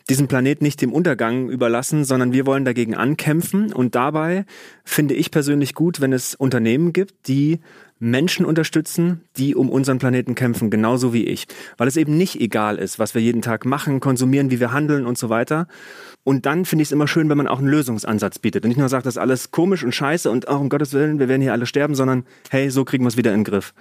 diesen 0.08 0.28
Planet 0.28 0.62
nicht 0.62 0.80
dem 0.82 0.92
Untergang 0.92 1.48
überlassen, 1.48 2.04
sondern 2.04 2.32
wir 2.32 2.46
wollen 2.46 2.64
dagegen 2.64 2.94
ankämpfen. 2.94 3.72
Und 3.72 3.94
dabei 3.94 4.44
finde 4.84 5.14
ich 5.14 5.30
persönlich 5.30 5.74
gut, 5.74 6.00
wenn 6.00 6.12
es 6.12 6.34
Unternehmen 6.34 6.92
gibt, 6.92 7.28
die 7.28 7.60
Menschen 7.98 8.44
unterstützen, 8.44 9.22
die 9.36 9.54
um 9.54 9.70
unseren 9.70 9.98
Planeten 9.98 10.34
kämpfen, 10.34 10.70
genauso 10.70 11.12
wie 11.12 11.24
ich. 11.24 11.46
Weil 11.78 11.88
es 11.88 11.96
eben 11.96 12.16
nicht 12.16 12.40
egal 12.40 12.76
ist, 12.76 12.98
was 12.98 13.14
wir 13.14 13.22
jeden 13.22 13.42
Tag 13.42 13.64
machen, 13.64 14.00
konsumieren, 14.00 14.50
wie 14.50 14.60
wir 14.60 14.72
handeln 14.72 15.06
und 15.06 15.16
so 15.16 15.30
weiter. 15.30 15.66
Und 16.22 16.44
dann 16.44 16.64
finde 16.64 16.82
ich 16.82 16.88
es 16.88 16.92
immer 16.92 17.08
schön, 17.08 17.30
wenn 17.30 17.38
man 17.38 17.48
auch 17.48 17.58
einen 17.58 17.68
Lösungsansatz 17.68 18.38
bietet 18.38 18.64
und 18.64 18.68
nicht 18.68 18.78
nur 18.78 18.88
sagt, 18.88 19.06
das 19.06 19.14
ist 19.14 19.18
alles 19.20 19.50
komisch 19.50 19.82
und 19.84 19.94
scheiße 19.94 20.30
und 20.30 20.48
auch 20.48 20.60
um 20.60 20.68
Gottes 20.68 20.92
Willen, 20.92 21.18
wir 21.18 21.28
werden 21.28 21.40
hier 21.40 21.52
alle 21.52 21.66
sterben, 21.66 21.94
sondern 21.94 22.24
hey, 22.50 22.68
so 22.70 22.84
kriegen 22.84 23.04
wir 23.04 23.08
es 23.08 23.16
wieder 23.16 23.32
in 23.32 23.40
den 23.40 23.44
Griff. 23.44 23.72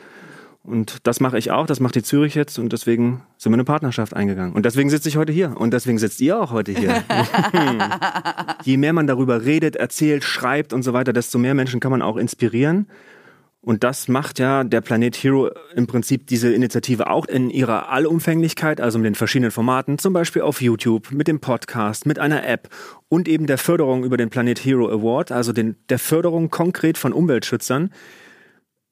Und 0.65 1.05
das 1.05 1.19
mache 1.19 1.37
ich 1.37 1.51
auch, 1.51 1.67
das 1.67 1.79
macht 1.79 1.93
die 1.93 2.01
Zürich 2.01 2.33
jetzt 2.33 2.57
und 2.57 2.73
deswegen 2.73 3.21
sind 3.37 3.51
wir 3.51 3.55
eine 3.55 3.65
Partnerschaft 3.65 4.15
eingegangen. 4.15 4.53
Und 4.53 4.65
deswegen 4.65 4.89
sitze 4.89 5.09
ich 5.09 5.17
heute 5.17 5.31
hier 5.31 5.55
und 5.57 5.73
deswegen 5.73 5.99
sitzt 5.99 6.19
ihr 6.21 6.39
auch 6.39 6.51
heute 6.51 6.71
hier. 6.71 7.03
Je 8.63 8.77
mehr 8.77 8.93
man 8.93 9.05
darüber 9.05 9.45
redet, 9.45 9.75
erzählt, 9.75 10.23
schreibt 10.23 10.73
und 10.73 10.81
so 10.81 10.93
weiter, 10.93 11.13
desto 11.13 11.37
mehr 11.37 11.53
Menschen 11.53 11.79
kann 11.79 11.91
man 11.91 12.01
auch 12.01 12.17
inspirieren. 12.17 12.87
Und 13.65 13.83
das 13.83 14.07
macht 14.07 14.37
ja 14.37 14.63
der 14.63 14.81
Planet 14.81 15.15
Hero 15.15 15.49
im 15.75 15.87
Prinzip 15.87 16.27
diese 16.27 16.53
Initiative 16.53 17.09
auch 17.09 17.25
in 17.25 17.49
ihrer 17.49 17.89
Allumfänglichkeit, 17.89 18.79
also 18.79 18.99
mit 18.99 19.07
den 19.07 19.15
verschiedenen 19.15 19.49
Formaten, 19.49 19.97
zum 19.97 20.13
Beispiel 20.13 20.43
auf 20.43 20.61
YouTube, 20.61 21.11
mit 21.11 21.27
dem 21.27 21.39
Podcast, 21.39 22.05
mit 22.05 22.19
einer 22.19 22.47
App 22.47 22.69
und 23.09 23.27
eben 23.27 23.47
der 23.47 23.57
Förderung 23.57 24.03
über 24.03 24.17
den 24.17 24.29
Planet 24.29 24.63
Hero 24.63 24.87
Award, 24.87 25.31
also 25.31 25.51
den, 25.51 25.77
der 25.89 25.97
Förderung 25.97 26.51
konkret 26.51 26.99
von 26.99 27.11
Umweltschützern. 27.11 27.89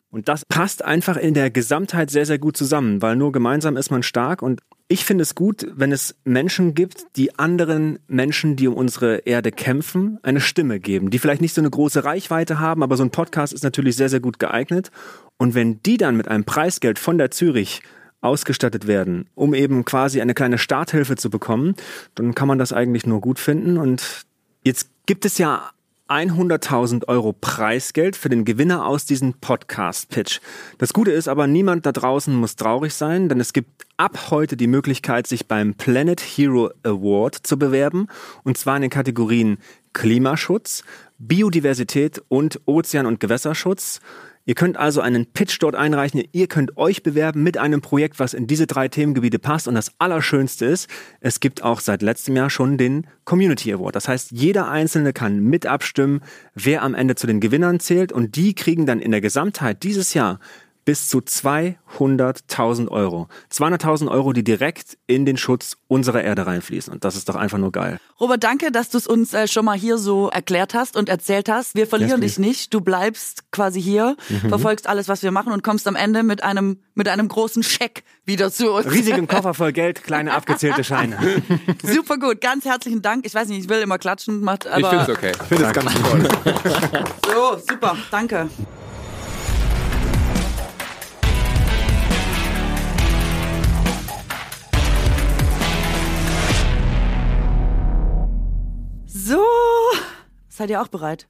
Und 0.10 0.28
das 0.28 0.44
passt 0.44 0.84
einfach 0.84 1.18
in 1.18 1.36
der 1.36 1.52
Gesamtheit 1.52 2.10
sehr, 2.10 2.26
sehr 2.26 2.40
gut 2.40 2.58
zusammen, 2.58 3.04
weil 3.04 3.16
nur 3.16 3.32
gemeinsam 3.32 3.78
ist 3.78 3.92
man 3.92 4.02
stark. 4.02 4.42
Und 4.42 4.62
ich 4.88 5.06
finde 5.06 5.24
es 5.24 5.34
gut, 5.34 5.66
wenn 5.74 5.92
es 5.92 6.16
Menschen 6.24 6.74
gibt, 6.74 7.06
die 7.16 7.38
anderen 7.40 8.00
Menschen, 8.08 8.56
die 8.56 8.68
um 8.68 8.76
unsere 8.76 9.18
Erde 9.20 9.52
kämpfen, 9.52 10.20
eine 10.24 10.42
Stimme 10.42 10.80
geben, 10.80 11.10
die 11.10 11.20
vielleicht 11.20 11.42
nicht 11.42 11.56
so 11.56 11.62
eine 11.62 11.70
große 11.70 12.04
Reichweite 12.04 12.60
haben, 12.60 12.84
aber 12.84 12.98
so 12.98 13.04
ein 13.04 13.10
Podcast 13.10 13.54
ist 13.54 13.64
natürlich 13.64 13.96
sehr, 13.96 14.10
sehr 14.10 14.20
gut 14.20 14.40
geeignet. 14.40 14.92
Und 15.38 15.56
wenn 15.56 15.82
die 15.84 15.98
dann 15.98 16.18
mit 16.18 16.28
einem 16.28 16.44
Preisgeld 16.44 17.00
von 17.00 17.18
der 17.18 17.32
Zürich 17.32 17.82
ausgestattet 18.22 18.88
werden, 18.88 19.30
um 19.36 19.54
eben 19.54 19.84
quasi 19.86 20.22
eine 20.22 20.34
kleine 20.34 20.58
Starthilfe 20.58 21.16
zu 21.16 21.30
bekommen, 21.30 21.76
dann 22.16 22.36
kann 22.36 22.48
man 22.48 22.60
das 22.60 22.72
eigentlich 22.72 23.06
nur 23.06 23.22
gut 23.22 23.40
finden. 23.40 23.78
Und 23.78 24.26
jetzt 24.64 24.90
gibt 25.06 25.26
es 25.26 25.38
ja 25.38 25.72
100.000 26.14 27.08
Euro 27.08 27.34
Preisgeld 27.34 28.16
für 28.16 28.30
den 28.30 28.46
Gewinner 28.46 28.86
aus 28.86 29.08
diesem 29.08 29.34
Podcast-Pitch. 29.34 30.42
Das 30.78 30.94
Gute 30.94 31.10
ist 31.10 31.28
aber, 31.28 31.48
niemand 31.48 31.88
da 31.88 31.92
draußen 31.92 32.36
muss 32.36 32.56
traurig 32.56 32.94
sein, 32.94 33.30
denn 33.30 33.40
es 33.40 33.52
gibt 33.52 33.88
ab 33.98 34.30
heute 34.30 34.56
die 34.56 34.68
Möglichkeit, 34.68 35.26
sich 35.26 35.48
beim 35.48 35.74
Planet 35.74 36.22
Hero 36.22 36.70
Award 36.84 37.36
zu 37.36 37.58
bewerben, 37.58 38.10
und 38.44 38.60
zwar 38.60 38.76
in 38.76 38.84
den 38.84 38.92
Kategorien 38.92 39.58
Klimaschutz, 39.94 40.84
Biodiversität 41.18 42.22
und 42.28 42.62
Ozean- 42.68 43.08
und 43.08 43.20
Gewässerschutz. 43.20 44.00
Ihr 44.46 44.56
könnt 44.56 44.76
also 44.76 45.00
einen 45.00 45.26
Pitch 45.26 45.58
dort 45.62 45.74
einreichen. 45.74 46.22
Ihr 46.34 46.48
könnt 46.48 46.76
euch 46.76 47.02
bewerben 47.02 47.44
mit 47.44 47.58
einem 47.58 47.80
Projekt, 47.80 48.20
was 48.20 48.34
in 48.34 48.46
diese 48.46 48.68
drei 48.68 48.90
Themengebiete 48.90 49.40
passt. 49.40 49.70
Und 49.70 49.76
das 49.76 49.94
Allerschönste 50.00 50.66
ist, 50.66 50.90
es 51.22 51.40
gibt 51.40 51.64
auch 51.64 51.80
seit 51.80 52.02
letztem 52.02 52.36
Jahr 52.36 52.50
schon 52.50 52.78
den 52.78 53.08
Community 53.24 53.72
Award. 53.72 53.96
Das 53.96 54.10
heißt, 54.10 54.32
jeder 54.32 54.68
Einzelne 54.68 55.14
kann 55.14 55.40
mit 55.40 55.66
abstimmen, 55.66 56.20
wer 56.56 56.84
am 56.84 56.94
Ende 56.94 57.16
zu 57.16 57.26
den 57.26 57.40
Gewinnern 57.40 57.80
zählt. 57.80 58.12
Und 58.12 58.36
die 58.36 58.54
kriegen 58.54 58.86
dann 58.86 59.00
in 59.00 59.12
der 59.12 59.22
Gesamtheit 59.22 59.82
dieses 59.84 60.14
Jahr 60.14 60.40
bis 60.86 61.08
zu 61.08 61.20
200.000 61.20 62.90
Euro. 62.90 63.28
200.000 63.52 64.10
Euro, 64.10 64.34
die 64.34 64.44
direkt 64.44 64.98
in 65.08 65.26
den 65.26 65.38
Schutz 65.38 65.78
unserer 65.88 66.24
Erde 66.24 66.46
reinfließen. 66.46 66.92
Und 66.94 67.04
das 67.06 67.16
ist 67.16 67.30
doch 67.30 67.36
einfach 67.36 67.58
nur 67.58 67.72
geil. 67.72 68.00
Robert, 68.20 68.44
danke, 68.44 68.72
dass 68.72 68.90
du 68.90 68.98
es 68.98 69.08
uns 69.08 69.34
äh, 69.34 69.48
schon 69.48 69.66
mal 69.66 69.78
hier 69.78 69.98
so 69.98 70.30
erklärt 70.30 70.74
hast 70.74 70.96
und 70.98 71.10
erzählt 71.10 71.50
hast. 71.50 71.76
Wir 71.76 71.88
verlieren 71.88 72.22
Yes, 72.22 72.36
dich 72.36 72.40
nicht. 72.40 72.74
Du 72.74 72.82
bleibst 72.82 73.52
quasi 73.52 73.82
hier, 73.82 74.16
Mhm. 74.30 74.50
verfolgst 74.50 74.88
alles, 74.88 75.08
was 75.08 75.24
wir 75.24 75.32
machen 75.32 75.52
und 75.54 75.64
kommst 75.64 75.88
am 75.88 75.96
Ende 75.96 76.24
mit 76.24 76.44
einem, 76.44 76.80
mit 76.96 77.08
einem 77.08 77.28
großen 77.28 77.64
Scheck 77.64 78.04
wieder 78.26 78.52
zu 78.52 78.72
uns. 78.72 78.90
Riesigen 78.92 79.28
Koffer 79.34 79.54
voll 79.54 79.72
Geld, 79.74 80.04
kleine 80.04 80.34
abgezählte 80.34 80.84
Scheine. 80.84 81.18
Super 81.84 82.18
gut. 82.18 82.42
Ganz 82.42 82.66
herzlichen 82.66 83.02
Dank. 83.02 83.26
Ich 83.26 83.34
weiß 83.36 83.48
nicht, 83.50 83.60
ich 83.64 83.70
will 83.70 83.80
immer 83.82 83.98
klatschen, 83.98 84.42
macht, 84.42 84.66
Ich 84.66 84.72
aber 84.72 84.90
finde 84.90 85.04
es 85.04 85.10
okay. 85.18 85.32
Ich 85.34 85.48
finde 85.48 85.66
es 85.66 85.74
ganz 85.74 85.94
toll. 85.94 86.28
so, 87.34 87.58
super. 87.70 87.96
Danke. 88.12 88.50
So, 99.26 99.42
seid 100.50 100.70
ihr 100.70 100.82
auch 100.82 100.90
bereit? 100.90 101.30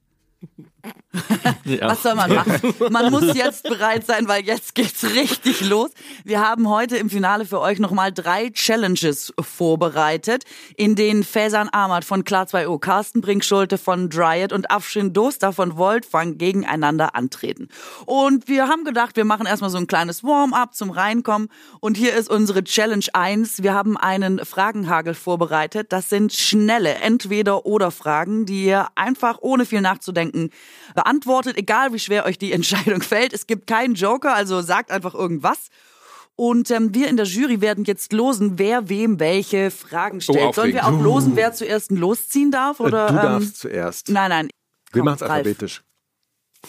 Ja. 1.63 1.89
Was 1.89 2.03
soll 2.03 2.15
man 2.15 2.33
machen? 2.33 2.73
Man 2.89 3.11
muss 3.11 3.35
jetzt 3.35 3.63
bereit 3.63 4.05
sein, 4.05 4.27
weil 4.27 4.43
jetzt 4.43 4.75
geht's 4.75 5.03
richtig 5.03 5.61
los. 5.61 5.91
Wir 6.23 6.41
haben 6.41 6.67
heute 6.67 6.97
im 6.97 7.09
Finale 7.09 7.45
für 7.45 7.61
euch 7.61 7.79
nochmal 7.79 8.11
drei 8.11 8.49
Challenges 8.49 9.33
vorbereitet, 9.39 10.43
in 10.75 10.95
denen 10.95 11.23
Faison 11.23 11.69
Ahmad 11.71 12.03
von 12.03 12.23
Klar 12.23 12.45
2O, 12.45 12.79
Carsten 12.79 13.21
Brinkschulte 13.21 13.77
von 13.77 14.09
Dryad 14.09 14.51
und 14.51 14.71
Afshin 14.71 15.13
Doster 15.13 15.53
von 15.53 15.77
Voltfang 15.77 16.37
gegeneinander 16.37 17.15
antreten. 17.15 17.69
Und 18.05 18.47
wir 18.47 18.67
haben 18.67 18.83
gedacht, 18.83 19.15
wir 19.15 19.25
machen 19.25 19.45
erstmal 19.45 19.69
so 19.69 19.77
ein 19.77 19.87
kleines 19.87 20.23
Warm-up 20.23 20.73
zum 20.73 20.89
Reinkommen. 20.89 21.49
Und 21.79 21.95
hier 21.95 22.13
ist 22.13 22.29
unsere 22.29 22.63
Challenge 22.63 23.05
1. 23.13 23.61
Wir 23.61 23.73
haben 23.73 23.97
einen 23.97 24.43
Fragenhagel 24.43 25.13
vorbereitet. 25.13 25.93
Das 25.93 26.09
sind 26.09 26.33
schnelle 26.33 26.95
Entweder-Oder-Fragen, 26.95 28.45
die 28.45 28.65
ihr 28.65 28.87
einfach 28.95 29.37
ohne 29.41 29.65
viel 29.65 29.81
nachzudenken 29.81 30.49
beantwortet, 30.95 31.57
egal 31.57 31.93
wie 31.93 31.99
schwer 31.99 32.25
euch 32.25 32.37
die 32.37 32.51
Entscheidung 32.53 33.01
fällt. 33.01 33.33
Es 33.33 33.47
gibt 33.47 33.67
keinen 33.67 33.95
Joker, 33.95 34.33
also 34.33 34.61
sagt 34.61 34.91
einfach 34.91 35.13
irgendwas. 35.13 35.69
Und 36.35 36.71
ähm, 36.71 36.95
wir 36.95 37.09
in 37.09 37.17
der 37.17 37.27
Jury 37.27 37.61
werden 37.61 37.83
jetzt 37.83 38.11
losen, 38.11 38.57
wer 38.57 38.89
wem 38.89 39.19
welche 39.19 39.69
Fragen 39.69 40.19
stellt. 40.19 40.55
Sollen 40.55 40.73
wir 40.73 40.87
auch 40.87 40.99
losen, 40.99 41.35
wer 41.35 41.53
zuerst 41.53 41.91
losziehen 41.91 42.49
darf? 42.49 42.79
Oder, 42.79 43.07
du 43.07 43.13
ähm, 43.13 43.21
darfst 43.21 43.59
zuerst. 43.59 44.09
Nein, 44.09 44.29
nein. 44.29 44.49
Wir 44.91 45.01
Komm, 45.01 45.05
machen 45.05 45.15
es 45.17 45.21
alphabetisch. 45.23 45.83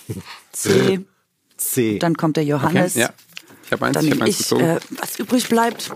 C. 0.52 1.00
C. 1.56 1.98
Dann 1.98 2.16
kommt 2.16 2.36
der 2.36 2.44
Johannes. 2.44 2.94
Ja. 2.94 3.10
Ich 3.64 3.72
habe 3.72 3.86
eins, 3.86 3.94
Dann 3.94 4.04
ich 4.04 4.10
nehme 4.10 4.24
eins 4.24 4.52
ich, 4.52 4.52
äh, 4.52 4.78
was 5.00 5.18
übrig 5.18 5.48
bleibt. 5.48 5.90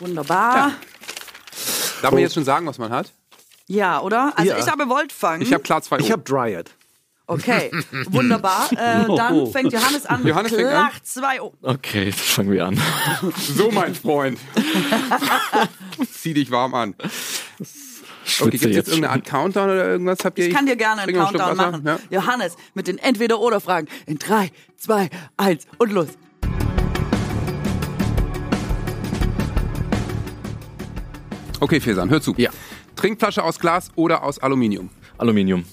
Wunderbar. 0.00 0.72
Darf 2.00 2.12
man 2.12 2.20
jetzt 2.20 2.34
schon 2.34 2.44
sagen, 2.44 2.66
was 2.66 2.78
man 2.78 2.90
hat? 2.90 3.12
Ja, 3.68 4.00
oder? 4.00 4.32
Also 4.36 4.52
Ja. 4.52 4.58
ich 4.58 4.68
habe 4.68 4.88
Voltfang. 4.88 5.40
Ich 5.40 5.52
habe 5.52 5.62
klar 5.62 5.82
zwei 5.82 5.98
Ich 5.98 6.10
habe 6.12 6.22
Dryad. 6.22 6.70
Okay, 7.28 7.72
wunderbar. 8.10 8.70
Äh, 8.70 9.04
dann 9.16 9.48
fängt 9.50 9.72
Johannes 9.72 10.06
an. 10.06 10.24
Johannes 10.24 10.52
fängt 10.54 10.68
an? 10.68 10.90
Klach 10.90 11.00
2 11.02 11.42
O. 11.42 11.52
Okay, 11.60 12.04
jetzt 12.04 12.20
fangen 12.20 12.52
wir 12.52 12.64
an. 12.64 12.80
So, 13.36 13.72
mein 13.72 13.96
Freund. 13.96 14.38
Zieh 16.12 16.34
dich 16.34 16.52
warm 16.52 16.74
an. 16.74 16.94
Okay, 18.40 18.50
gibt 18.50 18.64
es 18.66 18.76
jetzt 18.76 18.88
irgendeine 18.88 19.14
Art 19.14 19.24
Countdown 19.24 19.70
oder 19.70 19.86
irgendwas? 19.88 20.18
Habt 20.24 20.38
ihr 20.38 20.46
Ich 20.46 20.54
kann 20.54 20.66
dir 20.66 20.76
gerne 20.76 21.02
einen 21.02 21.16
Countdown 21.16 21.56
machen. 21.56 21.82
Ja. 21.84 21.98
Johannes, 22.10 22.54
mit 22.74 22.86
den 22.86 22.98
Entweder-Oder-Fragen. 22.98 23.88
In 24.06 24.18
3, 24.20 24.52
2, 24.76 25.10
1 25.36 25.66
und 25.78 25.92
los. 25.92 26.08
Okay, 31.58 31.80
Fesan, 31.80 32.10
hör 32.10 32.20
zu. 32.20 32.34
Ja. 32.36 32.50
Trinkflasche 32.96 33.44
aus 33.44 33.58
Glas 33.58 33.90
oder 33.94 34.22
aus 34.22 34.38
Aluminium? 34.38 34.90
Aluminium. 35.18 35.64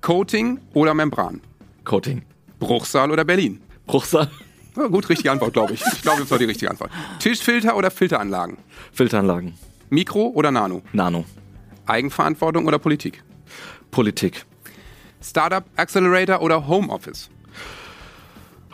Coating 0.00 0.60
oder 0.74 0.94
Membran? 0.94 1.40
Coating. 1.84 2.22
Bruchsal 2.60 3.10
oder 3.10 3.24
Berlin? 3.24 3.60
Bruchsal. 3.86 4.30
Ja, 4.76 4.86
gut, 4.86 5.08
richtige 5.08 5.32
Antwort, 5.32 5.54
glaube 5.54 5.72
ich. 5.74 5.82
Ich 5.92 6.02
glaube, 6.02 6.20
das 6.20 6.30
war 6.30 6.38
die 6.38 6.44
richtige 6.44 6.70
Antwort. 6.70 6.90
Tischfilter 7.18 7.76
oder 7.76 7.90
Filteranlagen? 7.90 8.58
Filteranlagen. 8.92 9.54
Mikro 9.90 10.28
oder 10.28 10.50
Nano? 10.52 10.82
Nano. 10.92 11.24
Eigenverantwortung 11.86 12.66
oder 12.66 12.78
Politik? 12.78 13.24
Politik. 13.90 14.44
Startup 15.20 15.64
Accelerator 15.76 16.42
oder 16.42 16.68
Homeoffice? 16.68 17.30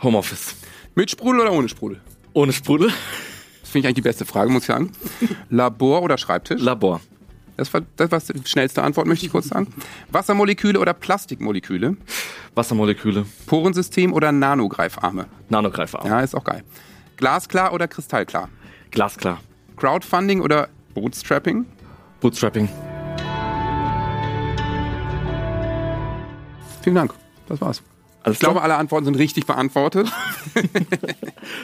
Homeoffice. 0.03 0.55
Mit 0.93 1.09
Sprudel 1.09 1.41
oder 1.41 1.53
ohne 1.53 1.69
Sprudel? 1.69 2.01
Ohne 2.33 2.53
Sprudel. 2.53 2.89
Das 3.61 3.69
finde 3.69 3.79
ich 3.79 3.85
eigentlich 3.87 3.95
die 3.95 4.01
beste 4.01 4.25
Frage, 4.25 4.51
muss 4.51 4.63
ich 4.63 4.67
sagen. 4.67 4.91
Labor 5.49 6.03
oder 6.03 6.17
Schreibtisch? 6.17 6.61
Labor. 6.61 7.01
Das 7.57 7.73
war, 7.73 7.81
das 7.95 8.11
war 8.11 8.19
die 8.19 8.47
schnellste 8.47 8.83
Antwort, 8.83 9.07
möchte 9.07 9.25
ich 9.25 9.31
kurz 9.31 9.47
sagen. 9.47 9.67
Wassermoleküle 10.11 10.79
oder 10.79 10.93
Plastikmoleküle? 10.93 11.95
Wassermoleküle. 12.53 13.25
Porensystem 13.45 14.13
oder 14.13 14.31
Nanogreifarme? 14.31 15.27
Nanogreifarm. 15.49 16.07
Ja, 16.07 16.19
ist 16.19 16.35
auch 16.35 16.43
geil. 16.43 16.63
Glasklar 17.17 17.73
oder 17.73 17.87
Kristallklar? 17.87 18.49
Glasklar. 18.91 19.39
Crowdfunding 19.77 20.41
oder 20.41 20.69
Bootstrapping? 20.93 21.65
Bootstrapping. 22.19 22.69
Vielen 26.81 26.95
Dank. 26.95 27.13
Das 27.47 27.61
war's. 27.61 27.81
Alles 28.25 28.37
Ich 28.37 28.39
glaube, 28.39 28.55
klar? 28.55 28.63
alle 28.63 28.75
Antworten 28.75 29.05
sind 29.05 29.15
richtig 29.15 29.45
beantwortet. 29.45 30.11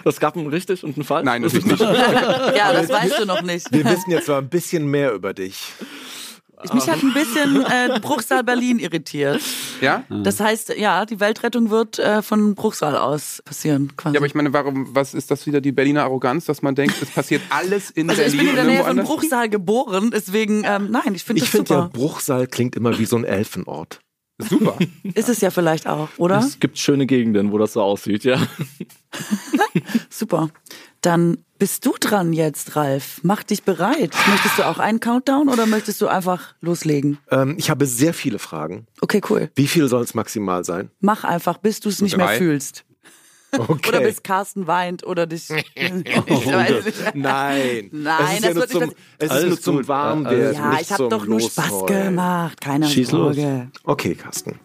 Das 0.03 0.19
gab 0.19 0.37
einen 0.37 0.47
richtig 0.47 0.83
und 0.83 0.95
einen 0.95 1.03
falsch? 1.03 1.25
Nein, 1.25 1.41
natürlich 1.41 1.65
nicht. 1.65 1.79
Ja, 1.81 2.71
das 2.71 2.89
weißt 2.89 3.19
du 3.19 3.25
noch 3.25 3.41
nicht. 3.41 3.71
Wir 3.71 3.83
wissen 3.85 4.11
jetzt 4.11 4.25
zwar 4.27 4.37
ein 4.39 4.49
bisschen 4.49 4.85
mehr 4.85 5.13
über 5.13 5.33
dich. 5.33 5.59
Ich, 6.63 6.71
mich 6.73 6.87
hat 6.87 7.01
ein 7.01 7.13
bisschen 7.13 7.65
äh, 7.65 7.99
Bruchsal 7.99 8.43
Berlin 8.43 8.77
irritiert. 8.77 9.41
Ja? 9.81 10.03
Das 10.09 10.39
heißt, 10.39 10.75
ja, 10.77 11.07
die 11.07 11.19
Weltrettung 11.19 11.71
wird 11.71 11.97
äh, 11.97 12.21
von 12.21 12.53
Bruchsal 12.53 12.95
aus 12.95 13.41
passieren. 13.43 13.91
Quasi. 13.97 14.13
Ja, 14.13 14.19
aber 14.19 14.27
ich 14.27 14.35
meine, 14.35 14.53
warum, 14.53 14.93
was 14.93 15.15
ist 15.15 15.31
das 15.31 15.47
wieder 15.47 15.59
die 15.61 15.71
Berliner 15.71 16.03
Arroganz, 16.03 16.45
dass 16.45 16.61
man 16.61 16.75
denkt, 16.75 17.01
es 17.01 17.09
passiert 17.09 17.41
alles 17.49 17.89
in 17.89 18.07
also 18.07 18.21
ich 18.21 18.37
Berlin 18.37 18.39
bin 18.39 18.49
in 18.49 18.55
der 18.55 18.65
Nähe 18.65 18.83
von? 18.83 18.97
Bruchsal 19.03 19.49
geboren, 19.49 20.11
deswegen, 20.13 20.63
ähm, 20.63 20.91
nein, 20.91 21.15
ich 21.15 21.23
finde 21.23 21.41
Ich 21.41 21.49
das 21.49 21.57
finde 21.61 21.73
ja, 21.73 21.81
super. 21.83 21.89
Bruchsal 21.97 22.45
klingt 22.45 22.75
immer 22.75 22.99
wie 22.99 23.05
so 23.05 23.15
ein 23.15 23.23
Elfenort. 23.23 23.99
Super. 24.49 24.77
Ist 25.13 25.29
es 25.29 25.41
ja 25.41 25.49
vielleicht 25.49 25.87
auch, 25.87 26.09
oder? 26.17 26.39
Es 26.39 26.59
gibt 26.59 26.77
schöne 26.77 27.05
Gegenden, 27.05 27.51
wo 27.51 27.57
das 27.57 27.73
so 27.73 27.81
aussieht, 27.81 28.23
ja. 28.23 28.37
Super. 30.09 30.49
Dann 31.01 31.37
Bist 31.57 31.85
du 31.85 31.93
dran 31.99 32.33
jetzt, 32.33 32.75
Ralf? 32.75 33.19
Mach 33.23 33.43
dich 33.43 33.63
bereit. 33.63 34.13
Möchtest 34.29 34.57
du 34.57 34.67
auch 34.67 34.79
einen 34.79 34.99
Countdown 34.99 35.49
oder 35.49 35.65
möchtest 35.65 36.01
du 36.01 36.07
einfach 36.07 36.55
loslegen? 36.61 37.17
Ähm, 37.29 37.55
ich 37.57 37.69
habe 37.69 37.85
sehr 37.85 38.13
viele 38.13 38.39
Fragen. 38.39 38.87
Okay, 39.01 39.21
cool. 39.29 39.49
Wie 39.55 39.67
viel 39.67 39.87
soll 39.87 40.03
es 40.03 40.13
maximal 40.13 40.63
sein? 40.63 40.89
Mach 40.99 41.23
einfach, 41.23 41.57
bis 41.57 41.79
du 41.79 41.89
es 41.89 42.01
nicht 42.01 42.17
mehr 42.17 42.27
drei. 42.27 42.37
fühlst. 42.37 42.83
Okay. 43.57 43.89
Oder 43.89 43.99
bis 44.01 44.23
Carsten 44.23 44.65
weint 44.67 45.05
oder 45.05 45.27
dich. 45.27 45.49
ich 45.75 45.85
weiß 46.47 46.85
nicht. 46.85 47.15
Nein. 47.15 47.89
Nein, 47.91 48.37
es 48.41 48.43
ist 48.43 48.43
das 48.43 48.43
ja 48.43 48.49
nur 48.53 48.55
wird 48.55 48.55
nicht 48.55 48.71
zum, 48.71 48.93
das- 49.19 49.31
es 49.31 49.43
ist 49.43 49.47
nur 49.49 49.61
zum. 49.61 49.87
Warmwerden. 49.89 50.53
Ja, 50.55 50.69
nicht 50.71 50.81
ich 50.83 50.91
habe 50.93 51.09
doch 51.09 51.25
nur 51.25 51.39
Spaß 51.41 51.69
Losheulen. 51.69 52.03
gemacht. 52.05 52.61
Keine 52.61 52.87
Schieß 52.87 53.11
los. 53.11 53.35
Sorge. 53.35 53.67
Okay, 53.83 54.15
Carsten. 54.15 54.59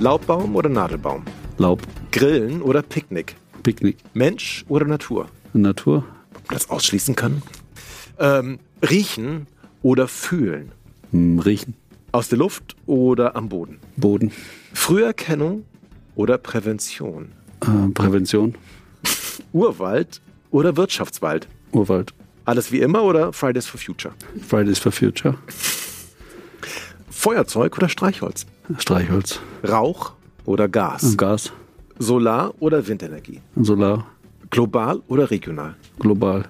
Laubbaum 0.00 0.54
oder 0.54 0.68
Nadelbaum? 0.68 1.24
Laub, 1.58 1.82
Grillen 2.12 2.62
oder 2.62 2.82
Picknick? 2.82 3.34
Picknick, 3.64 3.96
Mensch 4.14 4.64
oder 4.68 4.86
Natur? 4.86 5.26
Natur, 5.52 6.04
Das 6.50 6.70
ausschließen 6.70 7.16
kann. 7.16 7.42
Ähm, 8.18 8.60
riechen 8.88 9.46
oder 9.82 10.06
fühlen? 10.08 10.70
hm, 11.10 11.38
Riechen, 11.40 11.74
Aus 12.12 12.28
der 12.28 12.38
Luft 12.38 12.74
oder 12.86 13.36
am 13.36 13.48
Boden? 13.48 13.78
Boden, 13.96 14.32
Früherkennung 14.72 15.64
oder 16.14 16.38
Prävention? 16.38 17.32
äh, 17.62 17.88
Prävention, 17.92 18.54
Urwald 19.52 20.20
oder 20.50 20.76
Wirtschaftswald? 20.76 21.48
Urwald, 21.72 22.14
Alles 22.44 22.72
wie 22.72 22.80
immer 22.80 23.02
oder 23.02 23.32
Fridays 23.32 23.66
for 23.66 23.78
Future? 23.78 24.14
Fridays 24.46 24.78
for 24.78 24.90
Future, 24.92 25.34
Feuerzeug 27.10 27.76
oder 27.76 27.88
Streichholz? 27.88 28.46
Streichholz, 28.78 29.40
Rauch 29.68 30.12
oder 30.46 30.68
Gas? 30.68 31.16
Gas, 31.16 31.52
Solar 31.98 32.54
oder 32.60 32.86
Windenergie? 32.86 33.40
Solar, 33.56 34.06
Global 34.50 35.02
oder 35.08 35.30
regional? 35.30 35.76
global, 35.98 36.46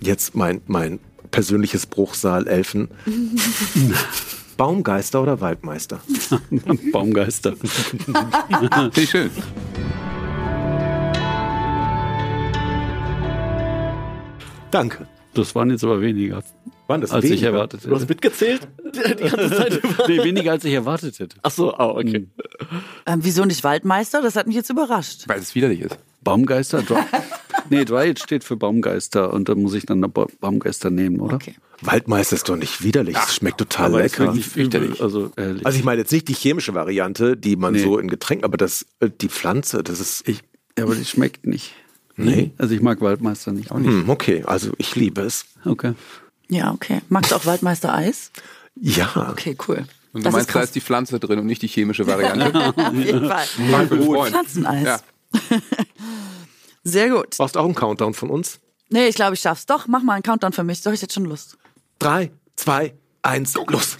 Jetzt 0.00 0.36
mein, 0.36 0.60
mein 0.66 1.00
persönliches 1.32 1.86
Bruchsal 1.86 2.46
Elfen. 2.46 2.88
Baumgeister 4.58 5.22
oder 5.22 5.40
Waldmeister? 5.40 6.00
Baumgeister. 6.92 7.54
Ich 8.96 9.08
schön. 9.10 9.30
Danke. 14.70 15.06
Das 15.34 15.54
waren 15.54 15.70
jetzt 15.70 15.84
aber 15.84 16.00
weniger, 16.00 16.42
Waren 16.88 17.00
das 17.00 17.12
als 17.12 17.24
ich 17.24 17.30
weniger? 17.32 17.48
erwartet 17.48 17.84
Du 17.84 17.90
hast 17.94 18.02
hätte. 18.02 18.12
mitgezählt? 18.12 18.68
Die 18.94 19.28
ganze 19.28 19.50
Zeit 19.56 19.76
über. 19.84 20.08
Nee, 20.08 20.24
weniger 20.24 20.52
als 20.52 20.64
ich 20.64 20.72
erwartet 20.74 21.18
hätte. 21.18 21.36
Ach 21.42 21.50
so, 21.50 21.72
ah, 21.74 21.90
okay. 21.90 22.26
Ähm, 23.06 23.20
wieso 23.22 23.44
nicht 23.44 23.62
Waldmeister? 23.62 24.20
Das 24.22 24.36
hat 24.36 24.46
mich 24.46 24.56
jetzt 24.56 24.70
überrascht. 24.70 25.24
Weil 25.28 25.38
es 25.38 25.54
widerlich 25.54 25.80
ist. 25.82 25.98
Baumgeister? 26.22 26.82
Dry. 26.82 26.96
Nee, 27.70 27.84
Dry 27.84 28.14
steht 28.16 28.44
für 28.44 28.56
Baumgeister 28.56 29.32
und 29.32 29.48
da 29.48 29.54
muss 29.54 29.74
ich 29.74 29.86
dann 29.86 30.00
Ba- 30.00 30.26
Baumgeister 30.40 30.90
nehmen, 30.90 31.20
oder? 31.20 31.36
Okay. 31.36 31.54
Waldmeister 31.80 32.34
ist 32.34 32.48
doch 32.48 32.56
nicht 32.56 32.82
widerlich. 32.82 33.16
Es 33.16 33.36
schmeckt 33.36 33.58
total 33.58 33.92
lecker. 33.92 34.34
fürchterlich. 34.34 35.00
Also, 35.00 35.30
ehrlich. 35.36 35.64
Also 35.64 35.78
ich 35.78 35.84
meine 35.84 36.00
jetzt 36.00 36.10
nicht 36.10 36.26
die 36.26 36.34
chemische 36.34 36.74
Variante, 36.74 37.36
die 37.36 37.54
man 37.56 37.74
Nee. 37.74 37.82
so 37.84 37.98
in 37.98 38.08
Getränken, 38.08 38.44
aber 38.44 38.56
das, 38.56 38.84
äh, 39.00 39.08
die 39.20 39.28
Pflanze, 39.28 39.82
das 39.84 40.00
ist. 40.00 40.28
ich, 40.28 40.42
ja, 40.76 40.84
aber 40.84 40.96
die 40.96 41.04
schmeckt 41.04 41.46
nicht. 41.46 41.74
Nee. 42.16 42.50
Also 42.58 42.74
ich 42.74 42.80
mag 42.82 43.00
Waldmeister 43.00 43.52
nicht. 43.52 43.70
Hm, 43.70 44.08
okay, 44.10 44.42
also 44.44 44.72
ich 44.78 44.96
liebe 44.96 45.20
es. 45.20 45.44
Okay. 45.64 45.92
Ja, 46.48 46.72
okay. 46.72 47.00
Magst 47.10 47.30
du 47.30 47.36
auch 47.36 47.46
Waldmeister 47.46 47.94
Eis? 47.94 48.32
Ja. 48.74 49.28
Okay, 49.30 49.56
cool. 49.68 49.84
Und 50.12 50.22
du 50.22 50.24
Das 50.24 50.32
meinst, 50.32 50.48
ist 50.48 50.54
da 50.56 50.60
ist 50.62 50.74
die 50.74 50.80
Pflanze 50.80 51.20
drin 51.20 51.38
und 51.38 51.46
nicht 51.46 51.62
die 51.62 51.68
chemische 51.68 52.06
Variante. 52.08 52.52
Auf 52.76 52.94
jeden 52.94 53.28
Fall. 53.28 53.46
Pflanzeneis. 54.26 54.84
Ja. 54.84 55.00
Sehr 56.84 57.08
gut. 57.10 57.36
Brauchst 57.36 57.56
du 57.56 57.60
auch 57.60 57.64
einen 57.64 57.74
Countdown 57.74 58.14
von 58.14 58.30
uns? 58.30 58.60
Nee, 58.90 59.08
ich 59.08 59.14
glaube, 59.16 59.34
ich 59.34 59.40
schaff's. 59.40 59.66
Doch, 59.66 59.86
mach 59.86 60.02
mal 60.02 60.14
einen 60.14 60.22
Countdown 60.22 60.52
für 60.52 60.64
mich. 60.64 60.82
Doch, 60.82 60.92
ich 60.92 61.02
jetzt 61.02 61.14
schon 61.14 61.24
Lust. 61.24 61.58
Drei, 61.98 62.30
zwei, 62.56 62.94
eins, 63.22 63.54
los. 63.68 63.98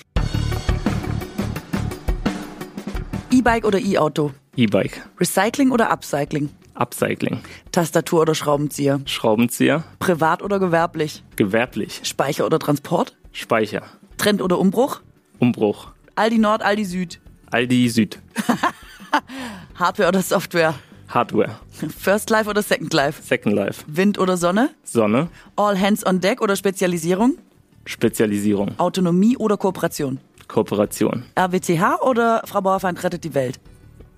E-Bike 3.31 3.65
oder 3.67 3.79
E-Auto? 3.79 4.33
E-Bike, 4.57 5.07
Recycling 5.21 5.71
oder 5.71 5.91
Upcycling? 5.91 6.49
Upcycling, 6.75 7.41
Tastatur 7.73 8.23
oder 8.23 8.35
Schraubenzieher? 8.35 9.01
Schraubenzieher, 9.05 9.85
Privat 9.99 10.43
oder 10.43 10.59
gewerblich? 10.59 11.23
gewerblich, 11.37 12.01
Speicher 12.05 12.47
oder 12.47 12.59
Transport? 12.59 13.17
Speicher, 13.33 13.83
Trend 14.17 14.41
oder 14.41 14.59
Umbruch? 14.59 15.01
Umbruch, 15.41 15.89
Aldi 16.15 16.39
Nord, 16.39 16.63
Aldi 16.63 16.85
Süd? 16.85 17.21
Aldi 17.51 17.89
Süd, 17.89 18.19
Hardware 19.75 20.09
oder 20.09 20.23
Software? 20.23 20.75
Hardware, 21.09 21.59
First 21.97 22.29
Life 22.31 22.49
oder 22.49 22.63
Second 22.63 22.93
Life? 22.93 23.23
Second 23.23 23.55
Life, 23.55 23.85
Wind 23.87 24.19
oder 24.19 24.37
Sonne? 24.37 24.71
Sonne, 24.85 25.29
All 25.57 25.79
Hands 25.81 26.05
on 26.07 26.21
Deck 26.21 26.41
oder 26.43 26.55
Spezialisierung? 26.57 27.39
Spezialisierung, 27.87 28.79
Autonomie 28.79 29.37
oder 29.39 29.57
Kooperation? 29.57 30.19
Kooperation. 30.49 31.25
RWTH 31.39 32.03
oder 32.03 32.43
Frau 32.47 32.61
Bauerfeind 32.61 33.03
rettet 33.03 33.25
die 33.25 33.35
Welt? 33.35 33.59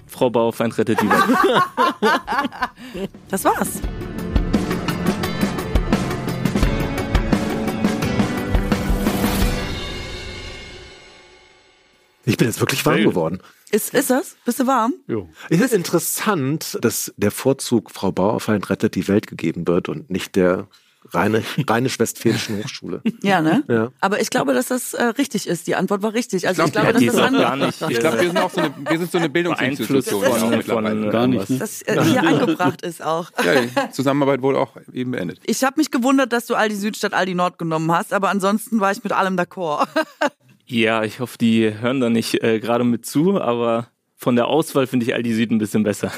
Frau 0.07 0.31
Bauerfeind 0.31 0.77
rettet 0.79 1.01
die 1.01 1.09
Welt. 1.09 1.23
Das 3.29 3.45
war's. 3.45 3.81
Ich 12.25 12.37
bin 12.37 12.49
jetzt 12.49 12.61
wirklich 12.61 12.85
warm 12.85 13.03
geworden. 13.03 13.41
Ist, 13.71 13.95
ist 13.95 14.11
das? 14.11 14.37
Bist 14.45 14.61
du 14.61 14.67
warm? 14.67 14.95
Jo. 15.07 15.29
Es 15.49 15.61
ist 15.61 15.73
interessant, 15.73 16.79
dass 16.81 17.13
der 17.17 17.31
Vorzug 17.31 17.91
Frau 17.91 18.13
Bauerfeind 18.13 18.69
rettet 18.71 18.95
die 18.95 19.07
Welt 19.09 19.27
gegeben 19.27 19.67
wird 19.67 19.89
und 19.89 20.11
nicht 20.11 20.37
der 20.37 20.69
reine, 21.13 21.43
rheinisch-westfälischen 21.69 22.59
Hochschule. 22.59 23.03
Ja, 23.23 23.41
ne? 23.41 23.65
Ja. 23.69 23.93
Aber 24.01 24.21
ich 24.21 24.31
glaube, 24.31 24.55
dass 24.55 24.69
das 24.69 24.95
äh, 24.95 25.05
richtig 25.05 25.47
ist. 25.47 25.67
Die 25.67 25.75
Antwort 25.75 26.03
war 26.03 26.15
richtig. 26.15 26.47
Also 26.47 26.65
ich, 26.65 26.73
glaub, 26.73 26.85
glaube, 26.85 26.99
die 26.99 27.07
dass 27.07 27.17
das 27.17 27.25
ist 27.25 27.35
andere, 27.35 27.67
nicht 27.67 27.91
Ich 27.91 28.01
glaube, 28.01 28.21
wir 28.21 28.27
sind 28.29 28.39
auch 28.39 28.51
so 28.51 28.61
eine, 28.61 28.75
wir 28.89 28.99
sind 28.99 29.13
so 29.13 29.19
eine 29.19 29.29
Bildungsinstitution 29.29 30.21
beeinflusst 30.21 30.43
auch 30.43 30.49
von, 30.49 30.57
mittlerweile. 30.59 31.03
von 31.03 31.11
Gar 31.11 31.27
nicht, 31.27 31.51
ne? 31.51 31.59
das 31.59 31.83
äh, 31.83 32.03
hier 32.03 32.23
angebracht 32.27 32.83
ist 32.83 33.03
auch. 33.03 33.31
Ja, 33.45 33.61
die 33.61 33.93
Zusammenarbeit 33.93 34.43
wurde 34.43 34.59
auch 34.59 34.77
eben 34.93 35.13
beendet. 35.13 35.41
Ich 35.47 35.65
habe 35.65 35.75
mich 35.79 35.91
gewundert, 35.91 36.33
dass 36.33 36.47
du 36.47 36.55
Aldi 36.55 36.77
Süd 36.77 36.97
statt 36.97 37.15
Aldi 37.15 37.35
Nord 37.35 37.59
genommen 37.59 37.91
hast, 37.93 38.13
aber 38.13 38.29
ansonsten 38.29 38.81
war 38.81 38.93
ich 38.93 39.03
mit 39.03 39.13
allem 39.13 39.37
d'accord. 39.37 39.87
Ja, 40.71 41.03
ich 41.03 41.19
hoffe, 41.19 41.37
die 41.37 41.75
hören 41.81 41.99
da 41.99 42.11
nicht 42.11 42.45
äh, 42.45 42.61
gerade 42.61 42.85
mit 42.85 43.05
zu, 43.05 43.41
aber 43.41 43.89
von 44.15 44.37
der 44.37 44.47
Auswahl 44.47 44.87
finde 44.87 45.05
ich 45.05 45.15
Aldi 45.15 45.35
Süd 45.35 45.51
ein 45.51 45.59
bisschen 45.59 45.83
besser. 45.83 46.13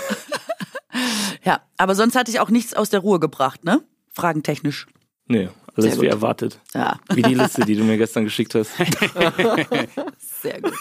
ja, 1.43 1.63
aber 1.79 1.95
sonst 1.95 2.15
hatte 2.15 2.31
ich 2.31 2.39
auch 2.39 2.51
nichts 2.51 2.75
aus 2.75 2.91
der 2.91 3.01
Ruhe 3.01 3.19
gebracht, 3.19 3.65
ne? 3.65 3.83
Fragentechnisch. 4.11 4.89
Nee, 5.27 5.49
alles 5.75 5.99
wie 6.03 6.07
erwartet. 6.07 6.61
Ja, 6.75 6.99
Wie 7.15 7.23
die 7.23 7.33
Liste, 7.33 7.65
die 7.65 7.77
du 7.77 7.83
mir 7.83 7.97
gestern 7.97 8.25
geschickt 8.25 8.55
hast. 8.55 8.73
sehr 10.19 10.61
gut. 10.61 10.75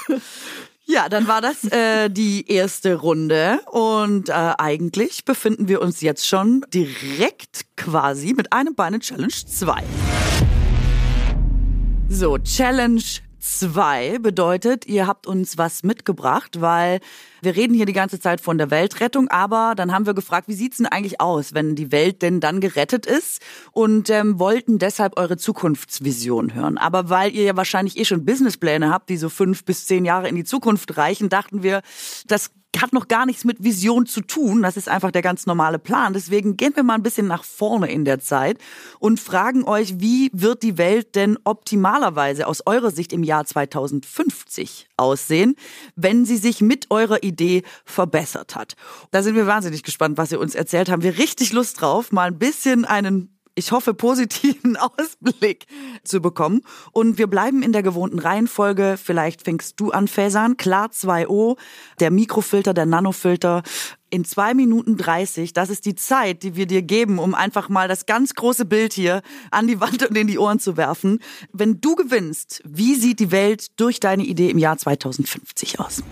Ja, 0.84 1.08
dann 1.08 1.30
war 1.30 1.40
das 1.40 1.64
äh, 1.72 2.10
die 2.10 2.52
erste 2.52 2.96
Runde 2.96 3.62
und 3.72 4.28
äh, 4.28 4.34
eigentlich 4.34 5.24
befinden 5.24 5.70
wir 5.70 5.82
uns 5.82 6.02
jetzt 6.02 6.28
schon 6.28 6.66
direkt 6.74 7.68
quasi 7.78 8.34
mit 8.34 8.52
einem 8.52 8.76
Bein 8.76 8.96
in 8.96 9.00
Challenge 9.00 9.32
2. 9.32 9.82
So, 12.10 12.38
Challenge 12.40 13.02
2 13.42 14.20
bedeutet, 14.20 14.86
ihr 14.86 15.08
habt 15.08 15.28
uns 15.28 15.58
was 15.58 15.84
mitgebracht, 15.84 16.62
weil 16.62 17.00
wir 17.42 17.56
reden 17.56 17.74
hier 17.74 17.88
die 17.88 17.94
ganze 17.94 18.20
Zeit 18.20 18.40
von 18.40 18.58
der 18.58 18.70
Weltrettung, 18.70 19.28
aber 19.30 19.74
dann 19.76 19.92
haben 19.92 20.06
wir 20.06 20.14
gefragt, 20.14 20.48
wie 20.48 20.54
sieht's 20.54 20.78
denn 20.78 20.86
eigentlich 20.86 21.20
aus, 21.20 21.54
wenn 21.54 21.76
die 21.76 21.92
Welt 21.92 22.22
denn 22.22 22.40
dann 22.40 22.62
gerettet 22.62 23.06
ist 23.06 23.42
und 23.72 24.10
ähm, 24.10 24.40
wollten 24.40 24.78
deshalb 24.78 25.18
eure 25.18 25.38
Zukunftsvision 25.38 26.54
hören. 26.54 26.78
Aber 26.78 27.10
weil 27.10 27.34
ihr 27.36 27.44
ja 27.44 27.58
wahrscheinlich 27.58 27.98
eh 27.98 28.06
schon 28.06 28.26
Businesspläne 28.26 28.92
habt, 28.92 29.10
die 29.10 29.18
so 29.18 29.30
fünf 29.30 29.66
bis 29.66 29.86
zehn 29.86 30.06
Jahre 30.06 30.30
in 30.30 30.36
die 30.36 30.44
Zukunft 30.44 30.96
reichen, 30.98 31.30
dachten 31.30 31.64
wir, 31.64 31.82
das 32.28 32.52
hat 32.80 32.94
noch 32.94 33.08
gar 33.08 33.26
nichts 33.26 33.44
mit 33.44 33.64
Vision 33.64 34.06
zu 34.06 34.22
tun. 34.22 34.62
Das 34.62 34.78
ist 34.78 34.88
einfach 34.88 35.12
der 35.12 35.22
ganz 35.22 35.46
normale 35.46 35.80
Plan. 35.80 36.14
Deswegen 36.14 36.58
gehen 36.58 36.76
wir 36.76 36.84
mal 36.84 36.96
ein 36.96 37.04
bisschen 37.04 37.28
nach 37.28 37.44
vorne 37.44 37.92
in 37.92 38.06
der 38.06 38.20
Zeit 38.20 38.58
und 39.00 39.20
fragen 39.20 39.64
euch, 39.64 40.00
wie 40.00 40.30
wird 40.34 40.64
die 40.64 40.78
Welt 40.78 41.16
denn 41.16 41.38
optimalerweise 41.44 42.48
aus 42.48 42.66
eurer 42.66 42.92
Sicht 42.92 43.14
im 43.14 43.24
Jahr 43.24 43.46
2050 43.46 44.88
aussehen, 44.98 45.56
wenn 45.96 46.26
sie 46.26 46.38
sich 46.38 46.62
mit 46.62 46.90
eurer 46.92 47.24
Idee 47.24 47.64
verbessert 47.86 48.56
hat? 48.56 48.76
Da 49.12 49.24
sind 49.24 49.36
wir 49.36 49.48
wahnsinnig 49.48 49.84
gespannt, 49.84 50.18
was 50.18 50.32
ihr 50.32 50.40
uns 50.40 50.56
erzählt. 50.56 50.90
Haben 50.90 51.04
wir 51.04 51.18
richtig 51.18 51.54
Lust 51.54 51.82
drauf, 51.82 52.12
mal 52.12 52.28
ein 52.28 52.40
bisschen 52.40 52.86
einen 52.86 53.41
ich 53.56 53.72
hoffe, 53.72 53.94
positiven 53.94 54.78
Ausblick 54.78 55.66
zu 56.04 56.22
bekommen. 56.22 56.62
Und 56.92 57.18
wir 57.18 57.28
bleiben 57.28 57.64
in 57.64 57.74
der 57.74 57.84
gewohnten 57.84 58.20
Reihenfolge. 58.20 58.98
Vielleicht 59.02 59.44
fängst 59.44 59.80
du 59.80 59.92
an, 59.92 60.08
Fäsern. 60.08 60.58
Klar 60.58 60.88
2O, 60.88 61.58
der 62.00 62.12
Mikrofilter, 62.12 62.74
der 62.74 62.86
Nanofilter. 62.86 63.64
In 64.10 64.26
zwei 64.26 64.54
Minuten 64.54 64.98
30, 64.98 65.54
das 65.54 65.70
ist 65.70 65.86
die 65.86 65.96
Zeit, 65.96 66.44
die 66.44 66.58
wir 66.58 66.66
dir 66.66 66.82
geben, 66.82 67.18
um 67.18 67.34
einfach 67.34 67.70
mal 67.70 67.88
das 67.88 68.06
ganz 68.06 68.34
große 68.34 68.66
Bild 68.66 68.92
hier 68.92 69.22
an 69.52 69.68
die 69.68 69.80
Wand 69.80 70.06
und 70.08 70.18
in 70.18 70.28
die 70.28 70.38
Ohren 70.38 70.60
zu 70.60 70.76
werfen. 70.76 71.20
Wenn 71.54 71.80
du 71.80 71.96
gewinnst, 71.96 72.62
wie 72.66 72.96
sieht 72.96 73.20
die 73.20 73.32
Welt 73.32 73.80
durch 73.80 74.02
deine 74.02 74.24
Idee 74.24 74.50
im 74.50 74.58
Jahr 74.58 74.78
2050 74.78 75.80
aus? 75.80 76.04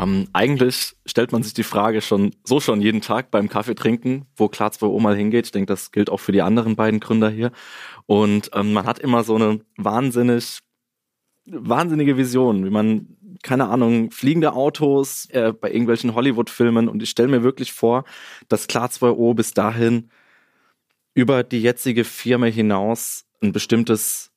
Ähm, 0.00 0.28
eigentlich 0.32 0.96
stellt 1.04 1.32
man 1.32 1.42
sich 1.42 1.52
die 1.52 1.62
Frage 1.62 2.00
schon 2.00 2.34
so 2.44 2.60
schon 2.60 2.80
jeden 2.80 3.00
Tag 3.02 3.30
beim 3.30 3.48
Kaffee 3.48 3.74
trinken, 3.74 4.26
wo 4.36 4.48
klar 4.48 4.70
2O 4.70 4.98
mal 5.00 5.16
hingeht. 5.16 5.46
Ich 5.46 5.52
denke, 5.52 5.66
das 5.66 5.90
gilt 5.90 6.08
auch 6.08 6.20
für 6.20 6.32
die 6.32 6.42
anderen 6.42 6.76
beiden 6.76 7.00
Gründer 7.00 7.28
hier. 7.28 7.52
Und 8.06 8.50
ähm, 8.54 8.72
man 8.72 8.86
hat 8.86 8.98
immer 8.98 9.24
so 9.24 9.34
eine 9.34 9.60
wahnsinnig, 9.76 10.60
wahnsinnige 11.44 12.16
Vision, 12.16 12.64
wie 12.64 12.70
man, 12.70 13.16
keine 13.42 13.68
Ahnung, 13.68 14.10
fliegende 14.10 14.54
Autos 14.54 15.26
äh, 15.30 15.52
bei 15.52 15.70
irgendwelchen 15.70 16.14
Hollywood-Filmen. 16.14 16.88
Und 16.88 17.02
ich 17.02 17.10
stelle 17.10 17.28
mir 17.28 17.42
wirklich 17.42 17.72
vor, 17.72 18.04
dass 18.48 18.68
klar 18.68 18.88
2O 18.88 19.34
bis 19.34 19.52
dahin 19.52 20.10
über 21.12 21.42
die 21.42 21.60
jetzige 21.60 22.04
Firma 22.04 22.46
hinaus 22.46 23.26
ein 23.42 23.52
bestimmtes, 23.52 24.30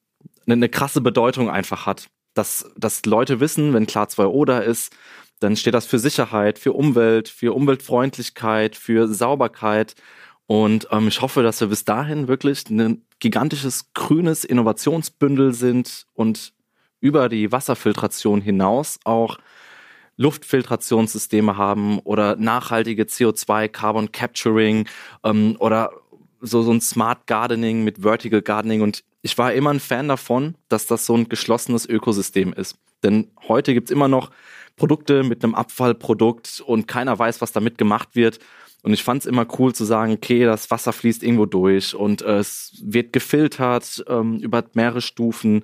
eine, 0.46 0.54
eine 0.56 0.70
krasse 0.70 1.00
Bedeutung 1.00 1.50
einfach 1.50 1.86
hat. 1.86 2.08
Dass, 2.34 2.74
dass 2.76 3.06
Leute 3.06 3.40
wissen, 3.40 3.74
wenn 3.74 3.86
klar 3.86 4.08
2O 4.08 4.44
da 4.46 4.58
ist, 4.58 4.92
dann 5.40 5.56
steht 5.56 5.74
das 5.74 5.86
für 5.86 6.00
Sicherheit, 6.00 6.60
für 6.60 6.74
Umwelt, 6.74 7.28
für 7.28 7.54
Umweltfreundlichkeit, 7.54 8.76
für 8.76 9.08
Sauberkeit. 9.08 9.96
Und 10.46 10.88
ähm, 10.92 11.08
ich 11.08 11.22
hoffe, 11.22 11.44
dass 11.44 11.60
wir 11.62 11.68
bis 11.68 11.86
dahin 11.86 12.28
wirklich 12.28 12.70
ein 12.70 13.06
gigantisches 13.20 13.94
grünes 13.94 14.44
Innovationsbündel 14.44 15.54
sind 15.54 16.06
und 16.14 16.54
über 17.00 17.28
die 17.28 17.52
Wasserfiltration 17.52 18.42
hinaus 18.42 19.00
auch 19.04 19.38
Luftfiltrationssysteme 20.16 21.58
haben 21.58 22.00
oder 22.00 22.36
nachhaltige 22.36 23.04
CO2 23.04 23.68
Carbon 23.68 24.12
Capturing 24.12 24.88
ähm, 25.24 25.56
oder 25.60 25.92
so, 26.40 26.62
so 26.62 26.72
ein 26.72 26.82
Smart 26.82 27.26
Gardening 27.26 27.84
mit 27.84 28.00
Vertical 28.00 28.42
Gardening. 28.42 28.82
Und 28.82 29.04
ich 29.24 29.38
war 29.38 29.54
immer 29.54 29.72
ein 29.72 29.80
Fan 29.80 30.10
davon, 30.10 30.56
dass 30.68 30.86
das 30.86 31.06
so 31.06 31.16
ein 31.16 31.30
geschlossenes 31.30 31.88
Ökosystem 31.88 32.54
ist. 32.54 32.78
Denn 33.04 33.32
heute 33.48 33.74
gibt's 33.74 33.90
immer 33.90 34.10
noch 34.10 34.32
Produkte 34.76 35.24
mit 35.24 35.44
einem 35.44 35.56
Abfallprodukt 35.56 36.62
und 36.66 36.88
keiner 36.88 37.18
weiß, 37.18 37.42
was 37.42 37.54
damit 37.54 37.78
gemacht 37.78 38.10
wird. 38.14 38.40
Und 38.82 38.92
ich 38.92 39.02
fand 39.02 39.22
es 39.22 39.26
immer 39.26 39.48
cool 39.58 39.74
zu 39.74 39.86
sagen, 39.86 40.12
okay, 40.12 40.44
das 40.44 40.70
Wasser 40.72 40.92
fließt 40.92 41.24
irgendwo 41.24 41.46
durch 41.46 41.96
und 41.96 42.22
äh, 42.22 42.40
es 42.40 42.74
wird 42.84 43.14
gefiltert 43.14 44.04
ähm, 44.10 44.40
über 44.40 44.66
mehrere 44.74 45.00
Stufen. 45.00 45.64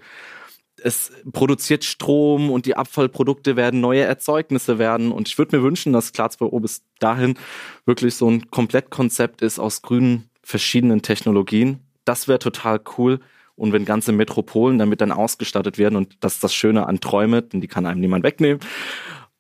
Es 0.82 1.12
produziert 1.34 1.84
Strom 1.84 2.50
und 2.50 2.66
die 2.66 2.78
Abfallprodukte 2.78 3.58
werden 3.58 3.82
neue 3.82 4.04
Erzeugnisse 4.04 4.80
werden. 4.80 5.12
Und 5.12 5.28
ich 5.28 5.38
würde 5.38 5.58
mir 5.58 5.64
wünschen, 5.64 5.92
dass 5.92 6.14
Klar 6.14 6.30
2O 6.30 6.62
bis 6.62 6.84
dahin 7.00 7.38
wirklich 7.86 8.16
so 8.16 8.32
ein 8.32 8.50
Komplettkonzept 8.52 9.42
ist 9.42 9.60
aus 9.60 9.82
grünen 9.82 10.30
verschiedenen 10.42 11.02
Technologien. 11.02 11.82
Das 12.06 12.30
wäre 12.30 12.40
total 12.40 12.80
cool. 12.98 13.20
Und 13.60 13.74
wenn 13.74 13.86
ganze 13.86 14.12
Metropolen 14.12 14.78
damit 14.80 15.02
dann 15.02 15.12
ausgestattet 15.12 15.78
werden 15.78 15.96
und 15.96 16.18
das 16.22 16.36
ist 16.36 16.44
das 16.44 16.54
Schöne 16.54 16.88
an 16.88 17.00
Träume, 17.00 17.42
denn 17.42 17.62
die 17.62 17.68
kann 17.68 17.86
einem 17.86 18.00
niemand 18.00 18.24
wegnehmen. 18.24 18.60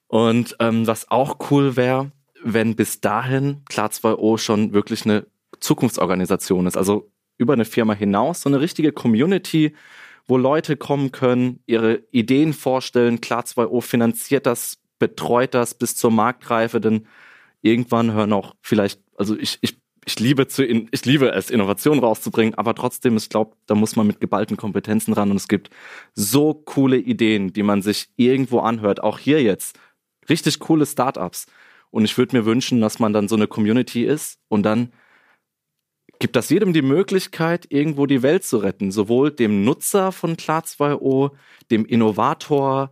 Und 0.07 0.55
ähm, 0.59 0.85
was 0.87 1.09
auch 1.09 1.37
cool 1.51 1.75
wäre, 1.75 2.11
wenn 2.43 2.75
bis 2.75 3.01
dahin 3.01 3.63
Klar 3.69 3.89
2O 3.89 4.37
schon 4.37 4.73
wirklich 4.73 5.05
eine 5.05 5.25
Zukunftsorganisation 5.59 6.67
ist. 6.67 6.77
Also 6.77 7.11
über 7.37 7.53
eine 7.53 7.65
Firma 7.65 7.93
hinaus, 7.93 8.41
so 8.41 8.49
eine 8.49 8.59
richtige 8.59 8.91
Community, 8.91 9.73
wo 10.27 10.37
Leute 10.37 10.77
kommen 10.77 11.11
können, 11.11 11.63
ihre 11.65 12.03
Ideen 12.11 12.53
vorstellen. 12.53 13.21
Klar 13.21 13.43
2O 13.43 13.81
finanziert 13.81 14.45
das, 14.45 14.77
betreut 14.99 15.53
das 15.53 15.73
bis 15.73 15.95
zur 15.95 16.11
Marktreife, 16.11 16.79
denn 16.79 17.07
irgendwann 17.61 18.13
hören 18.13 18.33
auch 18.33 18.55
vielleicht, 18.61 19.01
also 19.17 19.37
ich, 19.37 19.57
ich 19.61 19.79
ich 20.09 20.19
liebe 20.19 20.47
zu, 20.47 20.65
ich 20.65 21.05
liebe 21.05 21.31
es, 21.33 21.51
Innovationen 21.51 22.03
rauszubringen, 22.03 22.55
aber 22.55 22.73
trotzdem, 22.73 23.15
ich 23.15 23.29
glaube, 23.29 23.55
da 23.67 23.75
muss 23.75 23.95
man 23.95 24.07
mit 24.07 24.19
geballten 24.19 24.57
Kompetenzen 24.57 25.13
ran 25.13 25.29
und 25.29 25.37
es 25.37 25.47
gibt 25.47 25.69
so 26.15 26.55
coole 26.55 26.97
Ideen, 26.97 27.53
die 27.53 27.61
man 27.61 27.83
sich 27.83 28.09
irgendwo 28.15 28.59
anhört, 28.59 29.03
auch 29.03 29.19
hier 29.19 29.43
jetzt. 29.43 29.77
Richtig 30.27 30.57
coole 30.57 30.87
Startups. 30.87 31.45
Und 31.91 32.05
ich 32.05 32.17
würde 32.17 32.37
mir 32.37 32.45
wünschen, 32.45 32.81
dass 32.81 32.97
man 32.97 33.13
dann 33.13 33.27
so 33.27 33.35
eine 33.35 33.45
Community 33.45 34.03
ist 34.03 34.39
und 34.47 34.63
dann 34.63 34.91
gibt 36.17 36.35
das 36.35 36.49
jedem 36.49 36.73
die 36.73 36.81
Möglichkeit, 36.81 37.67
irgendwo 37.69 38.07
die 38.07 38.23
Welt 38.23 38.43
zu 38.43 38.57
retten. 38.57 38.91
Sowohl 38.91 39.29
dem 39.29 39.63
Nutzer 39.63 40.11
von 40.11 40.37
Klar2O, 40.37 41.33
dem 41.69 41.85
Innovator, 41.85 42.89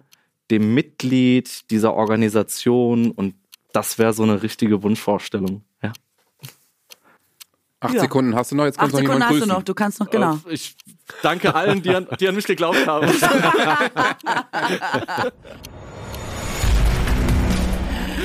dem 0.51 0.75
Mitglied 0.75 1.71
dieser 1.71 1.95
Organisation 1.95 3.10
und 3.10 3.34
das 3.73 3.97
wäre 3.97 4.13
so 4.13 4.21
eine 4.21 4.43
richtige 4.43 4.84
Wunschvorstellung. 4.84 5.63
Acht 7.88 7.95
Ja. 7.95 8.02
Sekunden 8.02 8.36
hast 8.36 8.52
du 8.52 8.56
noch, 8.56 8.65
jetzt 8.65 8.78
Acht 8.80 8.91
kannst 8.91 8.95
du 8.95 8.97
noch 9.02 9.08
Sekunden 9.13 9.30
hast 9.30 9.41
du 9.41 9.45
noch, 9.47 9.63
du 9.63 9.73
kannst 9.73 10.00
noch, 10.00 10.10
genau. 10.10 10.34
Äh, 10.47 10.54
Ich 10.54 10.76
danke 11.23 11.56
allen, 11.56 11.82
die 11.82 11.95
an, 11.95 12.08
die 12.19 12.28
an 12.28 12.36
mich 12.36 12.45
geglaubt 12.45 12.86
haben. 12.86 13.08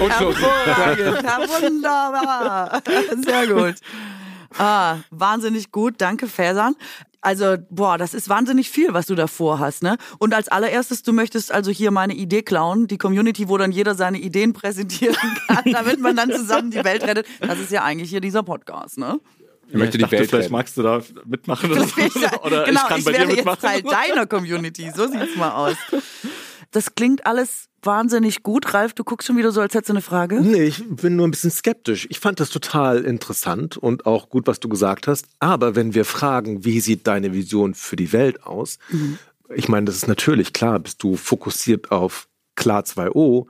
Und 0.01 0.09
ja, 0.09 0.21
wunderbar. 1.63 2.83
Sehr 3.25 3.47
gut. 3.47 3.75
Ah, 4.59 4.97
wahnsinnig 5.11 5.71
gut, 5.71 5.95
danke 5.99 6.27
Fäsern. 6.27 6.75
Also, 7.25 7.57
boah, 7.71 7.99
das 7.99 8.15
ist 8.15 8.29
wahnsinnig 8.29 8.69
viel, 8.69 8.93
was 8.95 9.07
du 9.07 9.15
davor 9.15 9.61
hast, 9.61 9.85
ne? 9.85 9.97
Und 10.19 10.35
als 10.35 10.49
allererstes, 10.49 11.05
du 11.05 11.13
möchtest 11.13 11.53
also 11.53 11.71
hier 11.71 11.93
meine 11.93 12.15
Idee 12.15 12.43
klauen, 12.43 12.89
die 12.89 12.99
Community, 12.99 13.49
wo 13.49 13.57
dann 13.59 13.71
jeder 13.71 13.95
seine 13.95 14.19
Ideen 14.19 14.53
präsentieren 14.55 15.15
kann, 15.47 15.63
damit 15.73 16.01
man 16.01 16.17
dann 16.17 16.33
zusammen 16.33 16.73
die 16.73 16.83
Welt 16.85 17.05
rettet. 17.05 17.27
Das 17.41 17.61
ist 17.61 17.71
ja 17.71 17.85
eigentlich 17.85 18.11
hier 18.11 18.21
dieser 18.21 18.43
Podcast, 18.43 18.99
ne? 18.99 19.21
Ich 19.73 19.79
möchte 19.79 19.97
die 19.97 20.03
dachte, 20.03 20.19
Welt 20.19 20.29
vielleicht 20.29 20.45
retten. 20.45 20.53
magst 20.53 20.77
du 20.77 20.83
da 20.83 21.03
mitmachen 21.25 21.71
oder, 21.73 21.85
so. 21.87 22.01
oder 22.45 22.65
genau, 22.65 22.83
ich 22.83 22.89
kann 22.89 23.05
bei 23.05 23.13
wäre 23.13 23.27
dir 23.27 23.37
jetzt 23.37 23.37
mitmachen. 23.37 23.61
Teil 23.61 23.83
deiner 23.83 24.27
Community. 24.27 24.93
So 24.95 25.09
sieht's 25.09 25.35
mal 25.37 25.51
aus. 25.51 25.77
Das 26.73 26.95
klingt 26.95 27.27
alles 27.27 27.69
wahnsinnig 27.83 28.43
gut. 28.43 28.75
Ralf, 28.75 28.93
du 28.93 29.03
guckst 29.03 29.27
schon 29.27 29.37
wieder 29.37 29.51
so, 29.51 29.61
als 29.61 29.75
hättest 29.75 29.89
du 29.89 29.95
eine 29.95 30.03
Frage. 30.03 30.41
Nee, 30.41 30.65
ich 30.65 30.85
bin 30.87 31.17
nur 31.17 31.27
ein 31.27 31.31
bisschen 31.31 31.51
skeptisch. 31.51 32.07
Ich 32.11 32.21
fand 32.21 32.39
das 32.39 32.51
total 32.51 33.05
interessant 33.05 33.77
und 33.79 34.07
auch 34.07 34.29
gut, 34.29 34.47
was 34.47 34.61
du 34.61 34.69
gesagt 34.69 35.07
hast. 35.07 35.27
Aber 35.39 35.75
wenn 35.75 35.95
wir 35.95 36.05
fragen, 36.05 36.65
wie 36.65 36.81
sieht 36.81 37.07
deine 37.07 37.33
Vision 37.33 37.75
für 37.75 37.97
die 37.97 38.13
Welt 38.13 38.45
aus? 38.45 38.79
Ich 39.55 39.69
meine, 39.69 39.87
das 39.87 39.97
ist 39.97 40.09
natürlich 40.09 40.53
klar, 40.53 40.79
bist 40.79 41.03
du 41.03 41.17
fokussiert 41.17 41.91
auf 41.91 42.29
klar 42.55 42.83
2O. 42.83 43.47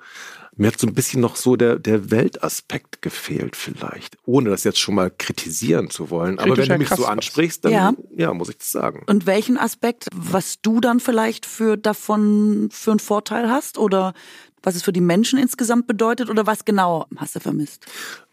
Mir 0.56 0.68
hat 0.68 0.78
so 0.78 0.86
ein 0.86 0.92
bisschen 0.92 1.20
noch 1.20 1.36
so 1.36 1.56
der, 1.56 1.78
der 1.78 2.10
Weltaspekt 2.10 3.00
gefehlt 3.00 3.56
vielleicht, 3.56 4.18
ohne 4.26 4.50
das 4.50 4.64
jetzt 4.64 4.78
schon 4.78 4.94
mal 4.94 5.10
kritisieren 5.10 5.88
zu 5.88 6.10
wollen. 6.10 6.38
Aber 6.38 6.56
wenn 6.56 6.68
du 6.68 6.78
mich 6.78 6.90
so 6.90 7.06
ansprichst, 7.06 7.64
dann 7.64 7.72
Ja. 7.72 7.92
ja. 8.14 8.34
muss 8.34 8.50
ich 8.50 8.58
das 8.58 8.70
sagen. 8.70 9.02
Und 9.06 9.26
welchen 9.26 9.56
Aspekt, 9.56 10.08
was 10.14 10.60
du 10.60 10.80
dann 10.80 11.00
vielleicht 11.00 11.46
für 11.46 11.78
davon 11.78 12.68
für 12.70 12.90
einen 12.90 13.00
Vorteil 13.00 13.50
hast 13.50 13.78
oder 13.78 14.12
was 14.62 14.76
es 14.76 14.82
für 14.82 14.92
die 14.92 15.00
Menschen 15.00 15.38
insgesamt 15.38 15.86
bedeutet 15.86 16.30
oder 16.30 16.46
was 16.46 16.64
genau 16.64 17.06
hast 17.16 17.34
du 17.34 17.40
vermisst? 17.40 17.86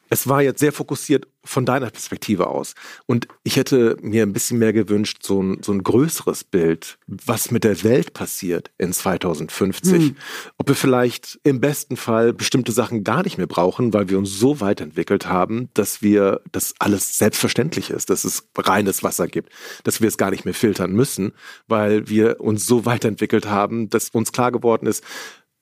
Es 0.10 0.28
war 0.28 0.42
jetzt 0.42 0.60
sehr 0.60 0.74
fokussiert 0.74 1.28
von 1.44 1.66
deiner 1.66 1.90
Perspektive 1.90 2.48
aus. 2.48 2.74
Und 3.06 3.28
ich 3.44 3.56
hätte 3.56 3.98
mir 4.02 4.24
ein 4.24 4.34
bisschen 4.34 4.60
mehr 4.60 4.74
gewünscht, 4.74 5.24
so 5.24 5.42
ein, 5.42 5.64
so 5.64 5.72
ein 5.72 5.84
größeres 5.84 6.44
Bild, 6.44 6.98
was 7.08 7.52
mit 7.52 7.64
der 7.64 7.84
Welt 7.84 8.14
passiert 8.14 8.72
in 8.78 8.92
2050. 8.92 10.14
Ob 10.58 10.68
wir 10.68 10.76
vielleicht 10.76 11.40
im 11.44 11.62
besten 11.62 11.98
Fall 11.98 12.34
bestimmte 12.34 12.72
Sachen 12.72 13.04
gar 13.04 13.24
nicht 13.24 13.38
mehr 13.38 13.48
brauchen, 13.48 13.94
weil 13.94 14.10
wir 14.10 14.18
uns 14.18 14.38
so 14.38 14.60
weit 14.60 14.82
entwickelt 14.82 15.28
haben, 15.28 15.70
dass 15.74 16.02
wir, 16.02 16.42
dass 16.52 16.74
alles 16.80 17.18
selbstverständlich 17.18 17.90
ist, 17.90 18.10
dass 18.10 18.24
es 18.26 18.50
reines 18.58 19.04
Wasser 19.04 19.28
gibt, 19.28 19.52
dass 19.84 20.02
wir 20.02 20.08
es 20.08 20.18
gar 20.18 20.32
nicht 20.32 20.46
mehr 20.46 20.54
filtern 20.54 20.92
müssen, 20.92 21.34
weil 21.68 22.10
wir 22.10 22.42
uns 22.42 22.66
so 22.66 22.86
weiterentwickelt 22.86 23.48
haben, 23.48 23.90
dass 23.90 24.10
uns 24.10 24.32
klar 24.32 24.52
geworden 24.52 24.88
ist, 24.88 25.04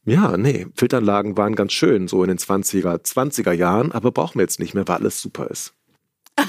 ja, 0.07 0.37
nee, 0.37 0.65
Filteranlagen 0.75 1.37
waren 1.37 1.55
ganz 1.55 1.73
schön, 1.73 2.07
so 2.07 2.23
in 2.23 2.29
den 2.29 2.37
20er, 2.39 3.03
20er 3.03 3.51
Jahren, 3.51 3.91
aber 3.91 4.11
brauchen 4.11 4.39
wir 4.39 4.43
jetzt 4.43 4.59
nicht 4.59 4.73
mehr, 4.73 4.87
weil 4.87 4.97
alles 4.97 5.21
super 5.21 5.47
ist. 5.47 5.73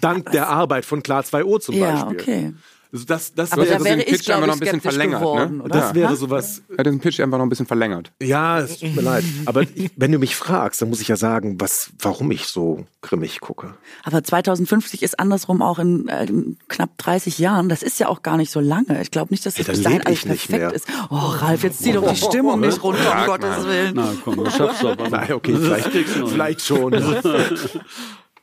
Dank 0.00 0.30
der 0.32 0.48
Arbeit 0.48 0.84
von 0.84 1.02
Klar 1.02 1.22
2O 1.22 1.60
zum 1.60 1.74
Ja, 1.76 2.04
Beispiel. 2.04 2.20
okay. 2.20 2.54
Also 2.96 3.06
das, 3.06 3.34
das 3.34 3.52
Aber 3.52 3.64
da 3.64 3.72
wäre 3.84 3.96
den 3.96 4.00
ich, 4.00 4.06
Pitch 4.06 4.30
einfach 4.30 4.46
noch 4.46 4.54
ich, 4.54 4.54
ein 4.54 4.58
bisschen 4.60 4.80
skeptisch 4.80 4.92
verlängert, 4.94 5.20
geworden, 5.20 5.56
ne? 5.58 5.62
oder? 5.64 5.78
das 5.80 5.94
wäre 5.94 6.08
Ha? 6.10 6.16
sowas, 6.16 6.62
Er 6.70 6.78
hat 6.78 6.86
den 6.86 6.98
Pitch 7.00 7.20
einfach 7.20 7.38
noch 7.38 7.44
ein 7.44 7.48
bisschen 7.48 7.66
verlängert. 7.66 8.12
ja, 8.22 8.60
es 8.60 8.78
tut 8.78 8.94
mir 8.96 9.02
leid. 9.02 9.24
Aber 9.44 9.64
wenn 9.96 10.12
du 10.12 10.18
mich 10.18 10.34
fragst, 10.36 10.80
dann 10.82 10.88
muss 10.88 11.00
ich 11.00 11.08
ja 11.08 11.16
sagen, 11.16 11.60
was, 11.60 11.90
warum 11.98 12.30
ich 12.30 12.46
so 12.46 12.86
grimmig 13.02 13.40
gucke. 13.40 13.74
Aber 14.02 14.22
2050 14.24 15.02
ist 15.02 15.20
andersrum 15.20 15.62
auch 15.62 15.78
in, 15.78 16.08
äh, 16.08 16.24
in 16.24 16.56
knapp 16.68 16.96
30 16.98 17.38
Jahren. 17.38 17.68
Das 17.68 17.82
ist 17.82 18.00
ja 18.00 18.08
auch 18.08 18.22
gar 18.22 18.36
nicht 18.36 18.50
so 18.50 18.60
lange. 18.60 19.00
Ich 19.02 19.10
glaube 19.10 19.32
nicht, 19.32 19.44
dass 19.46 19.54
das 19.54 19.68
Ey, 19.68 19.74
bis 19.74 19.82
dahin 19.82 20.06
alles 20.06 20.22
perfekt 20.24 20.50
mehr. 20.50 20.72
ist. 20.74 20.86
Oh, 21.10 21.14
Ralf, 21.16 21.62
jetzt 21.62 21.82
zieh 21.82 21.92
doch 21.92 22.08
die 22.08 22.16
Stimmung 22.16 22.60
nicht 22.60 22.82
runter, 22.82 23.20
um 23.20 23.26
Gottes 23.26 23.64
Willen. 23.66 23.92
Na 23.94 24.12
komm, 24.24 24.42
das 24.44 24.56
schaffst 24.56 24.82
du 24.82 24.88
aber. 24.88 25.08
Na, 25.10 25.28
okay, 25.34 25.54
vielleicht, 25.56 25.90
vielleicht 25.90 26.62
schon. 26.62 26.92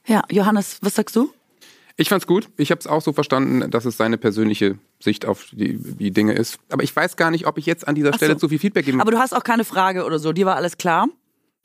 Ja, 0.06 0.22
Johannes, 0.30 0.80
was 0.82 0.96
sagst 0.96 1.16
du? 1.16 1.30
Ich 1.96 2.10
fand's 2.10 2.26
gut. 2.26 2.50
Ich 2.58 2.72
habe 2.72 2.80
es 2.80 2.88
auch 2.88 3.02
so 3.02 3.14
verstanden, 3.14 3.70
dass 3.70 3.86
es 3.86 3.98
seine 3.98 4.18
persönliche 4.18 4.80
Sicht 5.00 5.26
auf 5.26 5.46
die, 5.52 5.78
die 5.78 6.12
Dinge 6.12 6.34
ist. 6.34 6.58
Aber 6.70 6.84
ich 6.84 6.96
weiß 6.96 7.18
gar 7.18 7.30
nicht, 7.30 7.46
ob 7.46 7.58
ich 7.58 7.66
jetzt 7.68 7.88
an 7.88 7.94
dieser 7.94 8.10
Ach 8.12 8.16
Stelle 8.16 8.34
so. 8.34 8.40
zu 8.40 8.50
viel 8.50 8.60
Feedback 8.60 8.86
geben 8.86 9.00
Aber 9.00 9.12
du 9.12 9.20
hast 9.20 9.34
auch 9.34 9.44
keine 9.44 9.64
Frage 9.64 10.04
oder 10.04 10.18
so. 10.18 10.34
Dir 10.34 10.48
war 10.48 10.56
alles 10.56 10.78
klar? 10.78 11.08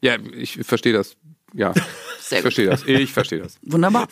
Ja, 0.03 0.17
ich 0.35 0.59
verstehe 0.65 0.93
das. 0.93 1.17
Ja. 1.55 1.73
Sehr 2.21 2.39
Ich 2.39 2.43
verstehe 2.43 2.67
das. 2.67 2.85
Ich 2.85 3.13
verstehe 3.13 3.39
das. 3.39 3.59
Wunderbar. 3.63 4.07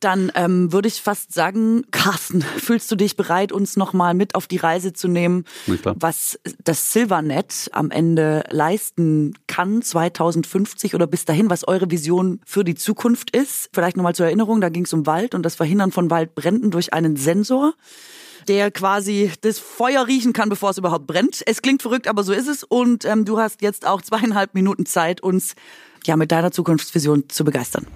Dann 0.00 0.32
ähm, 0.34 0.72
würde 0.72 0.88
ich 0.88 1.00
fast 1.00 1.32
sagen, 1.32 1.84
Carsten, 1.92 2.42
fühlst 2.42 2.90
du 2.90 2.96
dich 2.96 3.16
bereit, 3.16 3.52
uns 3.52 3.76
nochmal 3.76 4.14
mit 4.14 4.34
auf 4.34 4.48
die 4.48 4.56
Reise 4.56 4.92
zu 4.92 5.06
nehmen, 5.06 5.44
was 5.84 6.40
das 6.64 6.92
Silvernet 6.92 7.70
am 7.72 7.92
Ende 7.92 8.42
leisten 8.50 9.34
kann, 9.46 9.82
2050 9.82 10.96
oder 10.96 11.06
bis 11.06 11.24
dahin, 11.26 11.48
was 11.48 11.66
eure 11.68 11.90
Vision 11.90 12.40
für 12.44 12.64
die 12.64 12.74
Zukunft 12.74 13.36
ist? 13.36 13.70
Vielleicht 13.72 13.96
nochmal 13.96 14.16
zur 14.16 14.26
Erinnerung, 14.26 14.60
da 14.60 14.68
ging 14.68 14.84
es 14.84 14.92
um 14.92 15.06
Wald 15.06 15.36
und 15.36 15.44
das 15.44 15.54
Verhindern 15.54 15.92
von 15.92 16.10
Waldbränden 16.10 16.72
durch 16.72 16.92
einen 16.92 17.16
Sensor 17.16 17.74
der 18.48 18.70
quasi 18.70 19.30
das 19.42 19.58
Feuer 19.58 20.06
riechen 20.06 20.32
kann, 20.32 20.48
bevor 20.48 20.70
es 20.70 20.78
überhaupt 20.78 21.06
brennt. 21.06 21.42
Es 21.46 21.60
klingt 21.60 21.82
verrückt, 21.82 22.08
aber 22.08 22.22
so 22.22 22.32
ist 22.32 22.48
es. 22.48 22.64
Und 22.64 23.04
ähm, 23.04 23.26
du 23.26 23.38
hast 23.38 23.60
jetzt 23.60 23.86
auch 23.86 24.00
zweieinhalb 24.00 24.54
Minuten 24.54 24.86
Zeit, 24.86 25.20
uns 25.20 25.54
ja 26.06 26.16
mit 26.16 26.32
deiner 26.32 26.52
Zukunftsvision 26.52 27.24
zu 27.28 27.44
begeistern. 27.44 27.86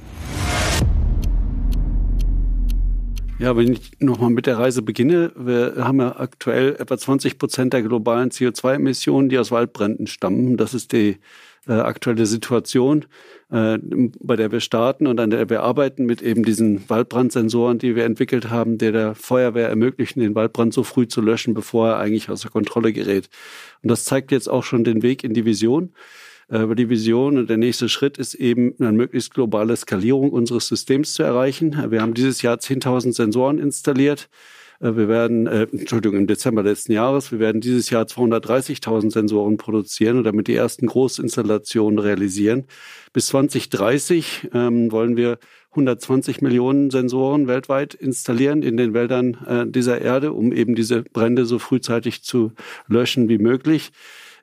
Ja, 3.40 3.56
wenn 3.56 3.72
ich 3.72 3.90
nochmal 3.98 4.30
mit 4.30 4.46
der 4.46 4.58
Reise 4.58 4.80
beginne, 4.80 5.32
wir 5.36 5.74
haben 5.78 5.98
ja 6.00 6.16
aktuell 6.18 6.76
etwa 6.78 6.96
20 6.96 7.36
Prozent 7.36 7.72
der 7.72 7.82
globalen 7.82 8.30
CO2-Emissionen, 8.30 9.28
die 9.28 9.38
aus 9.38 9.50
Waldbränden 9.50 10.06
stammen. 10.06 10.56
Das 10.56 10.72
ist 10.72 10.92
die 10.92 11.18
äh, 11.66 11.72
aktuelle 11.72 12.26
Situation, 12.26 13.06
äh, 13.50 13.78
bei 14.20 14.36
der 14.36 14.52
wir 14.52 14.60
starten 14.60 15.06
und 15.08 15.18
an 15.18 15.30
der 15.30 15.50
wir 15.50 15.62
arbeiten 15.62 16.06
mit 16.06 16.22
eben 16.22 16.44
diesen 16.44 16.88
Waldbrandsensoren, 16.88 17.78
die 17.78 17.96
wir 17.96 18.04
entwickelt 18.04 18.50
haben, 18.50 18.78
der 18.78 18.92
der 18.92 19.14
Feuerwehr 19.14 19.68
ermöglichen, 19.68 20.20
den 20.20 20.34
Waldbrand 20.34 20.72
so 20.72 20.84
früh 20.84 21.08
zu 21.08 21.20
löschen, 21.20 21.54
bevor 21.54 21.88
er 21.88 21.98
eigentlich 21.98 22.30
außer 22.30 22.50
Kontrolle 22.50 22.92
gerät. 22.92 23.28
Und 23.82 23.90
das 23.90 24.04
zeigt 24.04 24.30
jetzt 24.30 24.48
auch 24.48 24.62
schon 24.62 24.84
den 24.84 25.02
Weg 25.02 25.24
in 25.24 25.34
die 25.34 25.44
Vision. 25.44 25.92
Äh, 26.48 26.59
Aber 26.59 26.74
die 26.74 26.88
Vision 26.88 27.38
und 27.38 27.50
der 27.50 27.57
nächste 27.57 27.88
Schritt 27.88 28.18
ist 28.18 28.35
eben 28.35 28.74
eine 28.78 28.92
möglichst 28.92 29.35
globale 29.35 29.76
Skalierung 29.76 30.30
unseres 30.30 30.68
Systems 30.68 31.14
zu 31.14 31.22
erreichen. 31.22 31.90
Wir 31.90 32.00
haben 32.00 32.14
dieses 32.14 32.42
Jahr 32.42 32.57
10.000 32.57 33.12
Sensoren 33.12 33.59
installiert. 33.59 34.28
Äh, 34.80 34.96
Wir 34.96 35.09
werden, 35.09 35.46
äh, 35.46 35.66
Entschuldigung, 35.72 36.18
im 36.18 36.26
Dezember 36.26 36.62
letzten 36.62 36.92
Jahres, 36.92 37.33
wir 37.33 37.38
werden 37.38 37.61
dieses 37.61 37.90
Jahr 37.90 38.07
230.000 38.07 39.11
Sensoren 39.11 39.57
produzieren 39.57 40.18
und 40.18 40.24
damit 40.24 40.48
die 40.48 40.54
ersten 40.57 40.87
Großinstallationen 40.87 41.98
realisieren. 41.98 42.64
Bis 43.12 43.26
2030 43.28 44.48
ähm, 44.52 44.92
wollen 44.92 45.16
wir 45.16 45.38
120 45.70 46.40
Millionen 46.40 46.90
Sensoren 46.90 47.48
weltweit 47.48 47.94
installieren 47.94 48.62
in 48.62 48.76
den 48.76 48.94
Wäldern 48.94 49.35
äh, 49.46 49.66
dieser 49.66 50.00
Erde, 50.00 50.33
um 50.33 50.52
eben 50.52 50.74
diese 50.76 51.02
Brände 51.02 51.46
so 51.46 51.59
frühzeitig 51.59 52.22
zu 52.22 52.52
löschen 52.87 53.28
wie 53.28 53.38
möglich. 53.38 53.90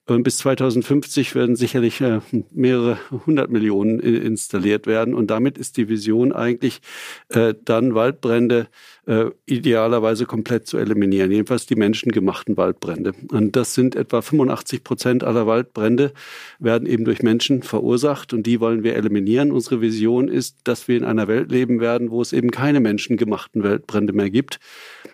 Und 0.08 0.24
bis 0.24 0.40
2050 0.40 1.36
werden 1.36 1.56
sicherlich 1.56 2.02
äh, 2.02 2.22
mehrere 2.52 2.98
hundert 3.28 3.52
Millionen 3.52 4.00
äh, 4.00 4.10
installiert 4.10 4.88
werden. 4.88 5.14
Und 5.14 5.30
damit 5.30 5.60
ist 5.60 5.78
die 5.78 5.90
Vision 5.90 6.32
eigentlich, 6.34 6.82
äh, 7.30 7.54
dann 7.64 7.94
Waldbrände 7.94 8.68
äh, 9.06 9.26
idealerweise 9.46 10.26
komplett 10.26 10.66
zu 10.66 10.80
eliminieren. 10.80 11.32
Jedenfalls 11.32 11.68
die 11.68 11.76
menschengemachten 11.76 12.58
Waldbrände. 12.58 13.14
Und 13.32 13.56
das 13.56 13.76
sind 13.76 13.96
etwa 13.96 14.24
85 14.24 14.84
Prozent 14.84 15.24
aller 15.24 15.46
Waldbrände 15.46 16.14
werden 16.58 16.88
eben 16.88 17.06
durch 17.06 17.22
Menschen 17.22 17.62
verursacht. 17.62 18.34
Und 18.34 18.48
die 18.48 18.60
wollen 18.60 18.84
wir 18.84 18.96
eliminieren. 18.96 19.52
Unsere 19.52 19.82
Vision 19.82 20.30
ist, 20.30 20.58
dass 20.64 20.88
wir 20.88 20.98
in 20.98 21.04
einer 21.04 21.28
Welt 21.28 21.52
leben 21.52 21.80
werden, 21.80 22.10
wo 22.10 22.22
es 22.24 22.34
eben 22.34 22.50
keine 22.50 22.80
menschengemachten 22.80 23.64
Waldbrände 23.64 24.14
mehr 24.14 24.32
gibt. 24.32 24.60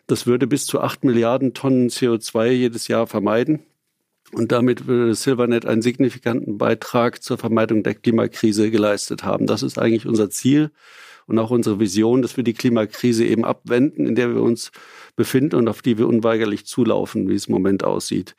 Das 0.08 0.26
würde 0.28 0.48
bis 0.48 0.66
zu 0.66 0.80
acht 0.80 1.04
Milliarden 1.04 1.54
Tonnen 1.54 1.90
CO2 1.90 2.52
jedes 2.52 2.88
Jahr 2.88 3.06
vermeiden. 3.06 3.60
Und 4.34 4.52
damit 4.52 4.88
würde 4.88 5.16
Silvernet 5.16 5.66
einen 5.66 5.82
signifikanten 5.82 6.58
Beitrag 6.58 7.24
zur 7.24 7.38
Vermeidung 7.38 7.84
der 7.84 7.96
Klimakrise 7.96 8.72
geleistet 8.72 9.24
haben. 9.24 9.48
Das 9.48 9.64
ist 9.64 9.80
eigentlich 9.80 10.06
unser 10.06 10.30
Ziel 10.30 10.72
und 11.28 11.40
auch 11.40 11.50
unsere 11.50 11.80
Vision, 11.80 12.22
dass 12.22 12.36
wir 12.36 12.44
die 12.44 12.54
Klimakrise 12.54 13.26
eben 13.26 13.46
abwenden, 13.46 14.06
in 14.06 14.16
der 14.16 14.34
wir 14.34 14.42
uns 14.42 14.72
befinden 15.16 15.56
und 15.56 15.68
auf 15.68 15.82
die 15.82 15.98
wir 15.98 16.08
unweigerlich 16.08 16.66
zulaufen, 16.66 17.30
wie 17.30 17.36
es 17.36 17.48
im 17.48 17.54
Moment 17.54 17.84
aussieht. 17.84 18.36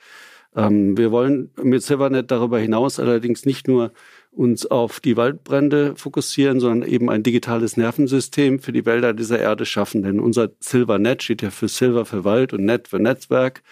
Ähm, 0.57 0.97
wir 0.97 1.11
wollen 1.11 1.51
mit 1.63 1.83
Silvernet 1.83 2.31
darüber 2.31 2.59
hinaus 2.59 2.99
allerdings 2.99 3.45
nicht 3.45 3.69
nur 3.69 3.93
uns 4.31 4.67
auf 4.67 5.01
die 5.01 5.17
Waldbrände 5.17 5.95
fokussieren, 5.97 6.61
sondern 6.61 6.89
eben 6.89 7.11
ein 7.11 7.23
digitales 7.23 7.77
Nervensystem 7.77 8.61
für 8.61 8.73
die 8.73 8.87
Wälder 8.87 9.13
dieser 9.13 9.39
Erde 9.39 9.67
schaffen. 9.67 10.03
Denn 10.03 10.21
unser 10.21 10.51
Silvernet 10.61 11.23
steht 11.23 11.43
ja 11.43 11.51
für 11.51 11.69
Silver 11.69 12.05
für 12.05 12.25
Wald 12.25 12.53
und 12.53 12.65
Net 12.65 12.89
für 12.89 12.99
Netzwerk. 12.99 13.63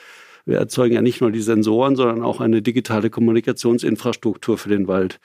Wir 0.47 0.59
erzeugen 0.59 0.95
ja 0.95 1.03
nicht 1.03 1.21
nur 1.21 1.33
die 1.33 1.41
Sensoren, 1.41 1.97
sondern 1.97 2.23
auch 2.23 2.41
eine 2.41 2.63
digitale 2.63 3.11
Kommunikationsinfrastruktur 3.11 4.57
für 4.57 4.69
den 4.69 4.89
Wald. 4.89 5.21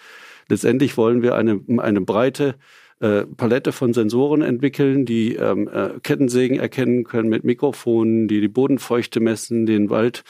Letztendlich 0.49 0.97
wollen 0.97 1.21
wir 1.21 1.35
eine, 1.35 1.61
eine 1.77 2.01
breite 2.01 2.55
äh, 3.01 3.25
Palette 3.25 3.71
von 3.71 3.93
Sensoren 3.93 4.41
entwickeln, 4.41 5.05
die 5.05 5.35
ähm, 5.35 5.67
äh, 5.67 5.99
Kettensägen 6.03 6.59
erkennen 6.59 7.03
können 7.03 7.29
mit 7.29 7.43
Mikrofonen, 7.43 8.27
die 8.27 8.41
die 8.41 8.47
Bodenfeuchte 8.47 9.19
messen, 9.19 9.65
den 9.65 9.89
Wald 9.89 10.23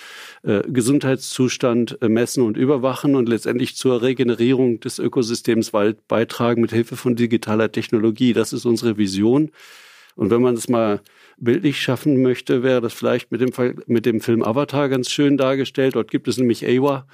äh, 0.44 0.62
äh, 0.62 2.08
messen 2.08 2.44
und 2.44 2.58
überwachen 2.58 3.16
und 3.16 3.28
letztendlich 3.28 3.76
zur 3.76 4.02
Regenerierung 4.02 4.80
des 4.80 5.00
Ökosystems 5.00 5.74
Wald 5.74 6.08
beitragen 6.08 6.62
mit 6.62 6.72
Hilfe 6.72 6.96
von 6.96 7.16
digitaler 7.16 7.72
Technologie. 7.72 8.32
Das 8.34 8.54
ist 8.54 8.66
unsere 8.66 8.98
Vision. 8.98 9.52
Und 10.16 10.30
wenn 10.30 10.42
man 10.42 10.56
es 10.56 10.70
mal 10.70 11.02
bildlich 11.42 11.82
schaffen 11.82 12.22
möchte, 12.22 12.64
wäre 12.64 12.82
das 12.82 12.94
vielleicht 12.94 13.32
mit 13.32 13.42
dem, 13.42 13.52
mit 13.88 14.06
dem 14.06 14.22
Film 14.22 14.44
Avatar 14.44 14.88
ganz 14.90 15.10
schön 15.10 15.38
dargestellt. 15.38 15.96
Dort 15.96 16.10
gibt 16.10 16.28
es 16.28 16.38
nämlich 16.38 16.66
Awa, 16.66 17.06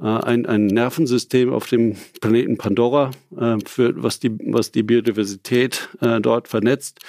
äh, 0.00 0.06
ein, 0.06 0.46
ein 0.46 0.66
Nervensystem 0.66 1.52
auf 1.52 1.66
dem 1.68 1.96
Planeten 2.20 2.58
Pandora, 2.58 3.10
äh, 3.36 3.56
für, 3.64 4.02
was, 4.02 4.20
die, 4.20 4.36
was 4.52 4.72
die 4.72 4.82
Biodiversität 4.82 5.88
äh, 6.00 6.20
dort 6.20 6.48
vernetzt. 6.48 7.00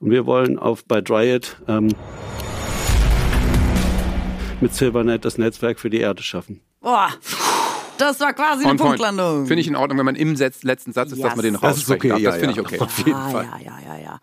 Und 0.00 0.10
wir 0.10 0.26
wollen 0.26 0.58
auf 0.58 0.84
bei 0.84 1.00
Dryad 1.00 1.56
ähm, 1.68 1.88
mit 4.60 4.74
Silvernet 4.74 5.24
das 5.24 5.38
Netzwerk 5.38 5.80
für 5.80 5.90
die 5.90 5.98
Erde 5.98 6.22
schaffen. 6.22 6.60
Boah, 6.80 7.10
das 7.98 8.20
war 8.20 8.32
quasi 8.32 8.62
eine 8.64 8.72
On 8.72 8.76
point. 8.76 8.88
Punktlandung. 8.90 9.46
Finde 9.46 9.60
ich 9.60 9.68
in 9.68 9.76
Ordnung, 9.76 9.98
wenn 9.98 10.06
man 10.06 10.16
im 10.16 10.34
letzten 10.34 10.92
Satz 10.92 11.12
ist, 11.12 11.22
dass 11.22 11.36
man 11.36 11.44
den 11.44 11.54
noch 11.54 11.60
Das 11.60 11.88
okay, 11.90 12.08
darf. 12.08 12.22
Das 12.22 12.24
ja, 12.24 12.32
finde 12.32 12.50
ich 12.50 12.56
ja. 12.56 12.62
okay. 12.62 12.78
Auf 12.80 12.98
jeden 12.98 13.14
ah, 13.14 13.30
Fall. 13.30 13.44
Ja, 13.44 13.58
ja, 13.58 13.94
ja, 13.94 14.02
ja. 14.02 14.20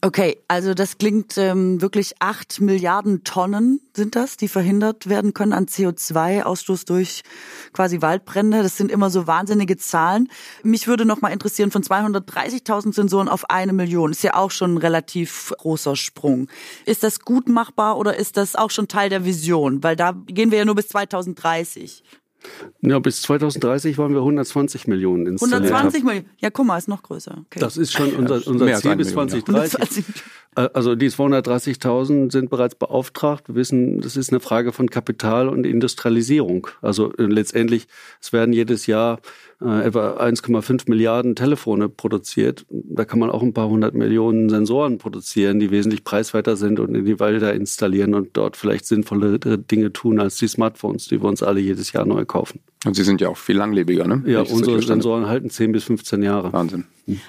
Okay, 0.00 0.38
also 0.46 0.74
das 0.74 0.98
klingt 0.98 1.36
ähm, 1.38 1.80
wirklich 1.80 2.14
acht 2.20 2.60
Milliarden 2.60 3.24
Tonnen 3.24 3.80
sind 3.96 4.14
das, 4.14 4.36
die 4.36 4.46
verhindert 4.46 5.08
werden 5.08 5.34
können 5.34 5.52
an 5.52 5.66
CO2-Ausstoß 5.66 6.86
durch 6.86 7.22
quasi 7.72 8.00
Waldbrände. 8.00 8.62
Das 8.62 8.76
sind 8.76 8.92
immer 8.92 9.10
so 9.10 9.26
wahnsinnige 9.26 9.76
Zahlen. 9.76 10.28
Mich 10.62 10.86
würde 10.86 11.04
noch 11.04 11.20
mal 11.20 11.30
interessieren, 11.30 11.72
von 11.72 11.82
230.000 11.82 12.94
Sensoren 12.94 13.28
auf 13.28 13.50
eine 13.50 13.72
Million 13.72 14.12
ist 14.12 14.22
ja 14.22 14.34
auch 14.34 14.52
schon 14.52 14.74
ein 14.74 14.78
relativ 14.78 15.52
großer 15.58 15.96
Sprung. 15.96 16.48
Ist 16.86 17.02
das 17.02 17.20
gut 17.20 17.48
machbar 17.48 17.98
oder 17.98 18.16
ist 18.16 18.36
das 18.36 18.54
auch 18.54 18.70
schon 18.70 18.86
Teil 18.86 19.10
der 19.10 19.24
Vision? 19.24 19.82
Weil 19.82 19.96
da 19.96 20.12
gehen 20.26 20.52
wir 20.52 20.58
ja 20.58 20.64
nur 20.64 20.76
bis 20.76 20.88
2030. 20.88 22.04
Ja, 22.80 22.98
bis 22.98 23.22
2030 23.22 23.98
wollen 23.98 24.12
wir 24.12 24.20
120 24.20 24.86
Millionen 24.86 25.26
installiert. 25.26 25.72
120 25.72 26.04
Millionen. 26.04 26.30
Ja, 26.38 26.50
guck 26.50 26.66
mal, 26.66 26.78
ist 26.78 26.88
noch 26.88 27.02
größer. 27.02 27.44
Okay. 27.46 27.58
Das 27.60 27.76
ist 27.76 27.92
schon 27.92 28.14
unser, 28.14 28.46
unser 28.46 28.64
mehr 28.64 28.78
Ziel 28.78 28.96
bis 28.96 29.14
Million, 29.14 29.28
ja. 29.28 29.44
2030. 29.44 29.78
120. 29.78 30.04
Äh, 30.56 30.68
Also 30.72 30.94
die 30.94 31.10
230.000 31.10 32.32
sind 32.32 32.50
bereits 32.50 32.74
beauftragt. 32.74 33.48
Wir 33.48 33.54
wissen, 33.54 34.00
das 34.00 34.16
ist 34.16 34.30
eine 34.30 34.40
Frage 34.40 34.72
von 34.72 34.90
Kapital 34.90 35.48
und 35.48 35.64
Industrialisierung. 35.66 36.66
Also 36.82 37.12
äh, 37.14 37.22
letztendlich, 37.24 37.86
es 38.20 38.32
werden 38.32 38.52
jedes 38.52 38.86
Jahr 38.86 39.20
äh, 39.60 39.86
etwa 39.86 40.18
1,5 40.18 40.84
Milliarden 40.88 41.34
Telefone 41.34 41.88
produziert. 41.88 42.64
Da 42.70 43.04
kann 43.04 43.18
man 43.18 43.30
auch 43.30 43.42
ein 43.42 43.52
paar 43.52 43.68
hundert 43.68 43.94
Millionen 43.94 44.48
Sensoren 44.48 44.98
produzieren, 44.98 45.58
die 45.58 45.70
wesentlich 45.70 46.04
preiswerter 46.04 46.56
sind 46.56 46.78
und 46.78 46.94
in 46.94 47.04
die 47.04 47.18
Wälder 47.18 47.54
installieren 47.54 48.14
und 48.14 48.36
dort 48.36 48.56
vielleicht 48.56 48.86
sinnvollere 48.86 49.58
Dinge 49.58 49.92
tun 49.92 50.20
als 50.20 50.36
die 50.36 50.48
Smartphones, 50.48 51.08
die 51.08 51.20
wir 51.22 51.28
uns 51.28 51.42
alle 51.42 51.60
jedes 51.60 51.92
Jahr 51.92 52.06
neu 52.06 52.24
kaufen. 52.24 52.60
Und 52.84 52.94
sie 52.94 53.02
sind 53.02 53.20
ja 53.20 53.28
auch 53.28 53.36
viel 53.36 53.56
langlebiger, 53.56 54.06
ne? 54.06 54.22
Ja, 54.26 54.42
unsere 54.42 54.80
Sensoren 54.80 55.26
halten 55.26 55.50
10 55.50 55.72
bis 55.72 55.84
15 55.84 56.22
Jahre. 56.22 56.52
Wahnsinn. 56.52 56.84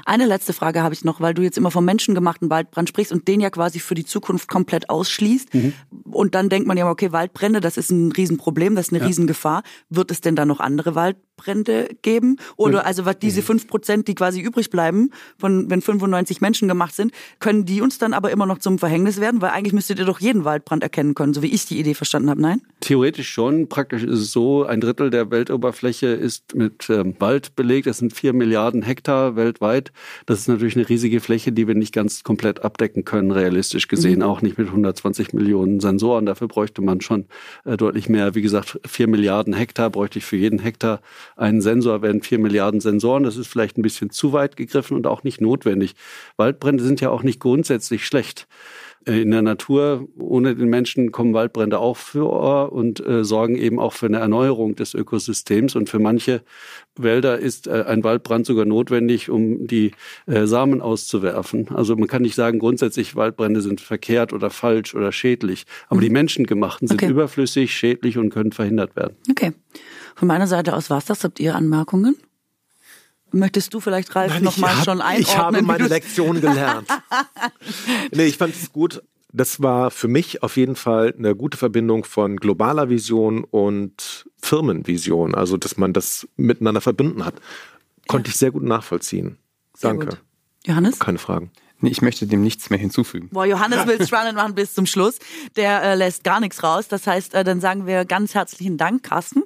Eine 0.06 0.26
letzte 0.26 0.54
Frage 0.54 0.84
habe 0.84 0.94
ich 0.94 1.04
noch, 1.06 1.22
weil 1.22 1.34
du 1.34 1.42
jetzt 1.42 1.58
immer 1.58 1.72
vom 1.72 1.86
menschengemachten 1.86 2.50
Waldbrand 2.50 2.90
sprichst 2.90 3.12
und 3.12 3.28
den 3.28 3.40
ja 3.40 3.50
quasi 3.50 3.80
für 3.80 3.96
die 3.96 4.06
Zukunft 4.06 4.48
komplett 4.48 4.90
ausschließt. 4.90 5.54
Mhm. 5.54 5.74
Und 6.12 6.36
dann 6.36 6.50
denkt 6.50 6.68
man 6.68 6.78
ja, 6.78 6.90
okay, 6.90 7.12
Waldbrände, 7.12 7.62
das 7.62 7.78
ist 7.78 7.90
ein 7.90 8.12
Riesenproblem, 8.12 8.76
das 8.76 8.88
ist 8.88 8.94
eine 8.94 9.06
Riesengefahr. 9.06 9.64
Wird 9.90 10.12
es 10.12 10.22
denn 10.22 10.36
da 10.36 10.46
noch 10.46 10.60
andere 10.60 10.96
Waldbrände 11.40 11.90
geben? 12.02 12.38
Oder 12.58 12.86
also 12.86 13.06
was 13.06 13.16
Mhm. 13.16 13.20
diese 13.22 13.42
fünf 13.42 13.68
Prozent, 13.68 14.08
die 14.08 14.16
quasi 14.16 14.42
übrig 14.42 14.70
bleiben, 14.70 15.12
von 15.38 15.70
wenn 15.70 15.82
95 15.82 16.42
Menschen 16.42 16.68
gemacht 16.68 16.96
sind, 16.96 17.12
können 17.40 17.66
die 17.66 17.82
uns 17.82 17.98
dann 17.98 18.14
aber 18.14 18.32
immer 18.32 18.46
noch 18.46 18.60
zum 18.60 18.80
Verhängnis 18.80 19.20
werden? 19.20 19.42
Weil 19.42 19.52
eigentlich 19.52 19.74
müsstet 19.74 20.00
ihr 20.00 20.06
doch 20.06 20.20
jeden 20.20 20.46
Waldbrand 20.46 20.84
erkennen 20.84 21.16
können, 21.16 21.34
so 21.34 21.42
wie 21.42 21.48
ich 21.54 21.66
die 21.66 21.80
Idee 21.80 21.94
verstanden 21.94 22.30
habe, 22.30 22.42
nein? 22.42 22.62
Theoretisch 22.82 23.30
schon. 23.30 23.68
Praktisch 23.68 24.04
ist 24.04 24.20
es 24.20 24.32
so, 24.32 24.66
ein 24.66 24.82
Drittel 24.82 25.10
der 25.10 25.32
Weltoberfläche 25.32 26.08
ist 26.08 26.56
mit 26.56 26.90
ähm, 26.90 27.16
Wald 27.20 27.56
belegt. 27.56 27.88
Das 27.88 27.98
sind 27.98 28.14
vier 28.14 28.34
Milliarden 28.34 28.82
Hektar 28.82 29.36
weltweit. 29.36 29.92
Das 30.26 30.40
ist 30.40 30.48
natürlich 30.48 30.76
eine 30.76 30.88
riesige 30.88 31.20
Fläche, 31.20 31.52
die 31.52 31.68
wir 31.68 31.76
nicht 31.76 31.94
ganz 31.94 32.24
komplett 32.24 32.64
abdecken 32.64 33.06
können, 33.06 33.32
realistisch 33.32 33.88
gesehen. 33.88 34.24
Auch 34.24 34.42
nicht 34.42 34.58
mit 34.58 34.68
120 34.68 35.34
Millionen 35.34 35.80
Sensoren. 35.80 36.26
Dafür 36.26 36.48
bräuchte 36.48 36.82
man 36.82 37.02
schon 37.02 37.26
äh, 37.66 37.78
deutlich 37.78 38.10
mehr. 38.10 38.36
Wie 38.36 38.42
gesagt, 38.42 38.80
vier 38.86 39.08
Milliarden 39.08 39.54
Hektar 39.54 39.90
bräuchte 39.90 40.20
ich 40.20 40.26
für 40.26 40.38
jeden 40.38 40.60
Hektar 40.60 41.02
ein 41.40 41.62
Sensor 41.62 42.02
wären 42.02 42.22
vier 42.22 42.40
Milliarden 42.40 42.82
Sensoren. 42.82 43.24
Das 43.24 43.38
ist 43.38 43.48
vielleicht 43.48 43.78
ein 43.78 43.82
bisschen 43.82 44.10
zu 44.10 44.34
weit 44.34 44.58
gegriffen 44.58 44.96
und 44.96 45.08
auch 45.08 45.24
nicht 45.24 45.40
notwendig. 45.40 45.96
Waldbrände 46.38 46.84
sind 46.84 47.02
ja 47.02 47.10
auch 47.10 47.24
nicht 47.24 47.40
grundsätzlich 47.40 48.06
schlecht. 48.06 48.48
Äh, 49.06 49.22
in 49.22 49.32
der 49.32 49.42
Natur 49.42 50.08
ohne 50.18 50.56
den 50.56 50.70
Menschen 50.70 51.12
kommen 51.12 51.34
Waldbrände 51.34 51.80
auch 51.80 51.98
vor 51.98 52.72
und 52.72 53.06
äh, 53.06 53.24
sorgen 53.24 53.56
eben 53.56 53.80
auch 53.80 53.94
für 53.94 54.08
eine 54.08 54.18
Erneuerung 54.20 54.76
des 54.76 54.94
Ökosystems. 54.94 55.76
Und 55.76 55.90
für 55.90 56.00
manche 56.00 56.42
Wälder 56.98 57.40
ist 57.40 57.68
äh, 57.68 57.86
ein 57.88 58.04
Waldbrand 58.04 58.46
sogar 58.46 58.66
notwendig, 58.66 59.30
um 59.30 59.68
die 59.68 59.92
äh, 60.26 60.46
Samen 60.46 60.82
auszuwerfen. 60.82 61.70
Also 61.74 61.96
man 61.96 62.08
kann 62.08 62.22
nicht 62.22 62.36
sagen, 62.36 62.60
grundsätzlich 62.60 63.16
Waldbrände 63.16 63.62
sind 63.62 63.82
verkehrt 63.82 64.34
oder 64.34 64.50
falsch 64.50 64.94
oder 64.94 65.12
schädlich. 65.12 65.66
Aber 65.88 66.00
mhm. 66.00 66.04
die 66.04 66.10
menschengemachten 66.10 66.88
sind 66.88 67.02
okay. 67.02 67.12
überflüssig, 67.12 67.74
schädlich 67.74 68.18
und 68.18 68.30
können 68.30 68.52
verhindert 68.52 68.96
werden. 68.96 69.16
Okay. 69.30 69.54
Von 70.20 70.28
meiner 70.28 70.48
Seite 70.48 70.76
aus 70.76 70.90
war's 70.90 71.06
das. 71.06 71.24
Habt 71.24 71.40
ihr 71.40 71.56
Anmerkungen? 71.56 72.18
Möchtest 73.32 73.74
du 73.74 73.80
vielleicht, 73.80 74.14
Ralf, 74.18 74.42
nochmal 74.42 74.76
schon 74.84 75.00
einordnen? 75.00 75.22
Ich 75.22 75.38
habe 75.38 75.62
meine 75.62 75.88
Lektion 75.88 76.42
gelernt. 76.42 76.90
nee, 78.12 78.26
ich 78.26 78.38
fand 78.38 78.54
es 78.54 78.74
gut. 78.74 79.02
Das 79.32 79.62
war 79.62 79.92
für 79.92 80.10
mich 80.10 80.44
auf 80.44 80.58
jeden 80.58 80.76
Fall 80.76 81.16
eine 81.18 81.38
gute 81.38 81.58
Verbindung 81.58 82.04
von 82.04 82.36
globaler 82.36 82.90
Vision 82.90 83.46
und 83.46 84.26
Firmenvision. 84.42 85.36
Also, 85.36 85.56
dass 85.56 85.78
man 85.78 85.94
das 85.94 86.28
miteinander 86.36 86.82
verbunden 86.82 87.24
hat. 87.24 87.36
Konnte 88.10 88.28
ja. 88.28 88.34
ich 88.34 88.38
sehr 88.38 88.52
gut 88.52 88.64
nachvollziehen. 88.64 89.38
Sehr 89.74 89.92
Danke. 89.92 90.08
Gut. 90.08 90.18
Johannes? 90.66 91.00
Keine 91.00 91.20
Fragen. 91.20 91.50
Nee, 91.82 91.92
ich 91.92 92.02
möchte 92.02 92.28
dem 92.28 92.42
nichts 92.42 92.70
mehr 92.70 92.80
hinzufügen. 92.80 93.30
Boah, 93.32 93.46
Johannes 93.46 93.88
will 93.88 94.06
spannend 94.06 94.36
machen 94.36 94.54
bis 94.54 94.74
zum 94.74 94.86
Schluss. 94.86 95.18
Der 95.56 95.82
äh, 95.82 95.96
lässt 95.96 96.26
gar 96.26 96.42
nichts 96.42 96.62
raus. 96.62 96.90
Das 96.90 97.08
heißt, 97.08 97.34
äh, 97.34 97.46
dann 97.46 97.62
sagen 97.62 97.88
wir 97.88 98.04
ganz 98.04 98.36
herzlichen 98.36 98.78
Dank, 98.78 99.04
Carsten. 99.04 99.44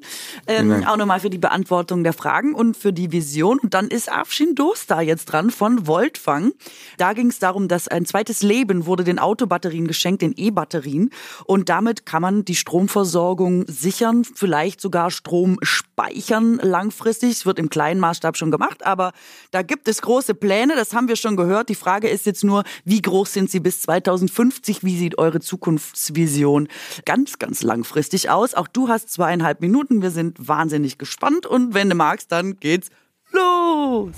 Ähm, 0.47 0.69
Dank. 0.69 0.87
Auch 0.87 0.97
nochmal 0.97 1.19
für 1.19 1.29
die 1.29 1.37
Beantwortung 1.37 2.03
der 2.03 2.13
Fragen 2.13 2.55
und 2.55 2.75
für 2.75 2.91
die 2.91 3.11
Vision. 3.11 3.59
Und 3.59 3.75
dann 3.75 3.87
ist 3.87 4.11
Afshin 4.11 4.55
Dostar 4.55 5.03
jetzt 5.03 5.25
dran 5.25 5.51
von 5.51 5.85
Voltfang. 5.85 6.53
Da 6.97 7.13
ging 7.13 7.27
es 7.27 7.37
darum, 7.37 7.67
dass 7.67 7.87
ein 7.87 8.05
zweites 8.05 8.41
Leben 8.41 8.87
wurde 8.87 9.03
den 9.03 9.19
Autobatterien 9.19 9.87
geschenkt, 9.87 10.23
den 10.23 10.33
E-Batterien. 10.35 11.11
Und 11.45 11.69
damit 11.69 12.07
kann 12.07 12.23
man 12.23 12.45
die 12.45 12.55
Stromversorgung 12.55 13.65
sichern, 13.67 14.23
vielleicht 14.23 14.81
sogar 14.81 15.11
Strom 15.11 15.59
speichern 15.61 16.59
langfristig. 16.63 17.29
Es 17.29 17.45
wird 17.45 17.59
im 17.59 17.69
kleinen 17.69 17.99
Maßstab 17.99 18.37
schon 18.37 18.49
gemacht, 18.49 18.83
aber 18.83 19.11
da 19.51 19.61
gibt 19.61 19.87
es 19.87 20.01
große 20.01 20.33
Pläne. 20.33 20.75
Das 20.75 20.93
haben 20.93 21.07
wir 21.07 21.15
schon 21.15 21.35
gehört. 21.35 21.69
Die 21.69 21.75
Frage 21.75 22.07
ist, 22.09 22.22
ist 22.23 22.25
jetzt 22.25 22.43
nur, 22.45 22.63
wie 22.85 23.01
groß 23.01 23.33
sind 23.33 23.51
Sie 23.51 23.59
bis 23.59 23.81
2050? 23.81 24.81
Wie 24.83 24.97
sieht 24.97 25.17
eure 25.17 25.41
Zukunftsvision 25.41 26.69
ganz, 27.03 27.37
ganz 27.37 27.63
langfristig 27.63 28.29
aus? 28.29 28.53
Auch 28.53 28.69
du 28.69 28.87
hast 28.87 29.09
zweieinhalb 29.11 29.59
Minuten. 29.59 30.01
Wir 30.01 30.09
sind 30.09 30.47
wahnsinnig 30.47 30.97
gespannt 30.97 31.45
und 31.45 31.73
wenn 31.73 31.89
du 31.89 31.95
magst, 31.95 32.31
dann 32.31 32.61
geht's 32.61 32.89
los. 33.31 34.13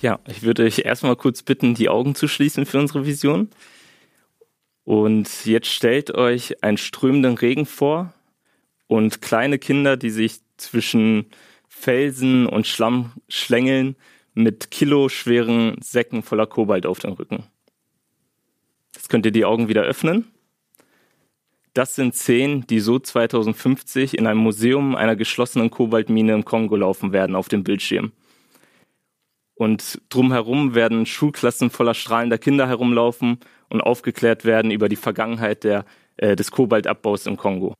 Ja, 0.00 0.20
ich 0.28 0.42
würde 0.42 0.64
euch 0.64 0.80
erstmal 0.80 1.16
kurz 1.16 1.42
bitten, 1.42 1.74
die 1.74 1.88
Augen 1.88 2.14
zu 2.14 2.28
schließen 2.28 2.66
für 2.66 2.78
unsere 2.78 3.06
Vision. 3.06 3.48
Und 4.84 5.46
jetzt 5.46 5.68
stellt 5.68 6.14
euch 6.14 6.62
einen 6.62 6.76
strömenden 6.76 7.38
Regen 7.38 7.64
vor 7.64 8.12
und 8.86 9.22
kleine 9.22 9.58
Kinder, 9.58 9.96
die 9.96 10.10
sich 10.10 10.40
zwischen 10.58 11.30
Felsen 11.82 12.46
und 12.46 12.68
Schlamm 12.68 13.10
schlängeln 13.28 13.96
mit 14.34 14.70
kiloschweren 14.70 15.76
Säcken 15.82 16.22
voller 16.22 16.46
Kobalt 16.46 16.86
auf 16.86 17.00
dem 17.00 17.14
Rücken. 17.14 17.42
Jetzt 18.94 19.08
könnt 19.08 19.26
ihr 19.26 19.32
die 19.32 19.44
Augen 19.44 19.68
wieder 19.68 19.82
öffnen. 19.82 20.30
Das 21.74 21.96
sind 21.96 22.14
Szenen, 22.14 22.68
die 22.68 22.78
so 22.78 23.00
2050 23.00 24.16
in 24.16 24.28
einem 24.28 24.38
Museum 24.38 24.94
einer 24.94 25.16
geschlossenen 25.16 25.70
Kobaltmine 25.70 26.34
im 26.34 26.44
Kongo 26.44 26.76
laufen 26.76 27.12
werden 27.12 27.34
auf 27.34 27.48
dem 27.48 27.64
Bildschirm. 27.64 28.12
Und 29.54 30.00
drumherum 30.08 30.76
werden 30.76 31.04
Schulklassen 31.04 31.70
voller 31.70 31.94
strahlender 31.94 32.38
Kinder 32.38 32.68
herumlaufen 32.68 33.40
und 33.70 33.80
aufgeklärt 33.80 34.44
werden 34.44 34.70
über 34.70 34.88
die 34.88 34.94
Vergangenheit 34.94 35.64
der, 35.64 35.84
äh, 36.16 36.36
des 36.36 36.52
Kobaltabbaus 36.52 37.26
im 37.26 37.36
Kongo. 37.36 37.74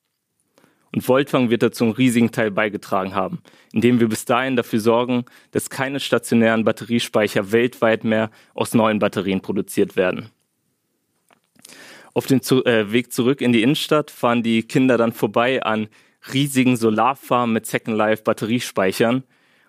Und 0.95 1.01
Voltfang 1.01 1.49
wird 1.49 1.63
dazu 1.63 1.85
einen 1.85 1.95
riesigen 1.95 2.33
Teil 2.33 2.51
beigetragen 2.51 3.15
haben, 3.15 3.41
indem 3.73 3.99
wir 3.99 4.09
bis 4.09 4.27
dahin 4.27 4.57
dafür 4.57 4.81
sorgen, 4.81 5.25
dass 5.51 5.71
keine 5.71 6.01
stationären 6.01 6.65
Batteriespeicher 6.65 7.51
weltweit 7.51 8.05
mehr 8.05 8.31
aus 8.55 8.75
neuen 8.75 8.99
Batterien 8.99 9.41
produziert 9.41 9.97
werden. 9.97 10.29
Auf 12.15 12.27
dem 12.27 12.41
äh, 12.41 12.93
Weg 12.93 13.13
zurück 13.13 13.41
in 13.41 13.53
die 13.53 13.63
Innenstadt 13.63 14.11
fahren 14.11 14.43
die 14.43 14.65
Kinder 14.65 14.99
dann 14.99 15.13
vorbei 15.13 15.63
an 15.63 15.89
riesigen 16.33 16.77
Solarfarmen 16.77 17.55
mit 17.55 17.67
Second 17.67 17.97
Life 17.97 18.23
Batteriespeichern. 18.23 19.25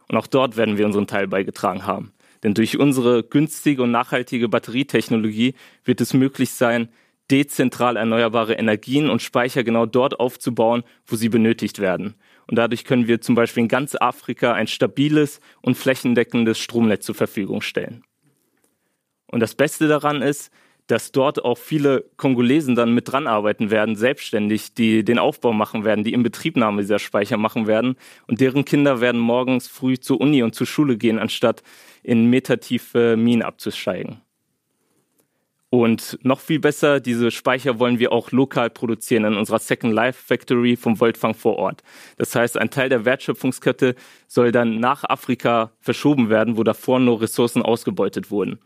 Und 0.10 0.18
auch 0.18 0.28
dort 0.28 0.58
werden 0.58 0.78
wir 0.78 0.86
unseren 0.86 1.08
Teil 1.08 1.28
beigetragen 1.28 1.86
haben. 1.86 2.12
Denn 2.44 2.54
durch 2.54 2.78
unsere 2.78 3.24
günstige 3.24 3.84
und 3.84 3.92
nachhaltige 3.92 4.50
Batterietechnologie 4.50 5.56
wird 5.86 6.02
es 6.02 6.14
möglich 6.14 6.52
sein, 6.52 6.90
dezentral 7.34 7.98
erneuerbare 7.98 8.54
Energien 8.54 9.10
und 9.10 9.24
Speicher 9.24 9.63
genau 9.63 9.88
dort 9.88 10.19
aufzubauen, 10.19 10.84
wo 11.08 11.15
sie 11.15 11.30
benötigt 11.30 11.80
werden. 11.80 12.13
Und 12.46 12.58
dadurch 12.58 12.86
können 12.86 13.08
wir 13.08 13.22
zum 13.22 13.34
Beispiel 13.34 13.63
in 13.63 13.69
ganz 13.69 13.96
Afrika 14.00 14.54
ein 14.54 14.67
stabiles 14.67 15.39
und 15.63 15.76
flächendeckendes 15.76 16.60
Stromnetz 16.60 17.06
zur 17.08 17.15
Verfügung 17.15 17.62
stellen. 17.62 18.04
Und 19.26 19.39
das 19.39 19.56
Beste 19.56 19.88
daran 19.88 20.22
ist, 20.22 20.52
dass 20.86 21.12
dort 21.12 21.43
auch 21.43 21.58
viele 21.58 22.06
Kongolesen 22.17 22.76
dann 22.76 22.93
mit 22.93 23.12
dran 23.12 23.26
arbeiten 23.26 23.72
werden, 23.72 23.96
selbstständig, 23.96 24.76
die 24.76 25.04
den 25.04 25.17
Aufbau 25.17 25.54
machen 25.54 25.86
werden, 25.86 26.04
die 26.04 26.13
Inbetriebnahme 26.13 26.82
dieser 26.82 27.00
Speicher 27.00 27.38
machen 27.38 27.65
werden. 27.65 27.96
Und 28.28 28.41
deren 28.41 28.63
Kinder 28.63 29.02
werden 29.02 29.19
morgens 29.19 29.67
früh 29.67 29.98
zur 29.98 30.22
Uni 30.22 30.43
und 30.43 30.54
zur 30.54 30.67
Schule 30.67 30.98
gehen, 30.98 31.17
anstatt 31.17 31.63
in 32.04 32.30
metertiefe 32.30 33.15
Minen 33.17 33.41
abzusteigen. 33.41 34.22
Und 35.74 36.20
noch 36.22 36.40
viel 36.40 36.60
besser, 36.60 37.00
diese 37.00 37.32
Speicher 37.32 37.80
wollen 37.80 37.98
wir 37.98 38.12
auch 38.12 38.32
lokal 38.32 38.70
produzieren 38.70 39.26
in 39.26 39.36
unserer 39.36 39.58
Second 39.58 39.92
Life 39.92 40.22
Factory 40.24 40.76
vom 40.76 40.98
Voltfang 40.98 41.34
vor 41.34 41.56
Ort. 41.56 41.82
Das 42.18 42.36
heißt, 42.36 42.60
ein 42.60 42.70
Teil 42.70 42.90
der 42.90 43.06
Wertschöpfungskette 43.06 43.96
soll 44.28 44.52
dann 44.52 44.80
nach 44.80 45.04
Afrika 45.04 45.72
verschoben 45.80 46.30
werden, 46.30 46.58
wo 46.58 46.64
davor 46.64 47.00
nur 47.00 47.22
Ressourcen 47.22 47.64
ausgebeutet 47.64 48.30
wurden. 48.30 48.60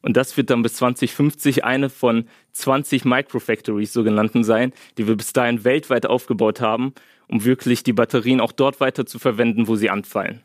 Und 0.00 0.16
das 0.16 0.34
wird 0.38 0.48
dann 0.48 0.62
bis 0.62 0.76
2050 0.76 1.64
eine 1.64 1.90
von 1.90 2.24
20 2.52 3.04
Microfactories 3.04 3.92
sogenannten 3.92 4.42
sein, 4.42 4.72
die 4.96 5.06
wir 5.06 5.16
bis 5.16 5.34
dahin 5.34 5.64
weltweit 5.64 6.06
aufgebaut 6.06 6.62
haben, 6.62 6.94
um 7.28 7.44
wirklich 7.44 7.82
die 7.82 7.92
Batterien 7.92 8.40
auch 8.40 8.52
dort 8.52 8.80
weiter 8.80 9.04
zu 9.04 9.18
verwenden, 9.18 9.68
wo 9.68 9.76
sie 9.76 9.90
anfallen. 9.90 10.40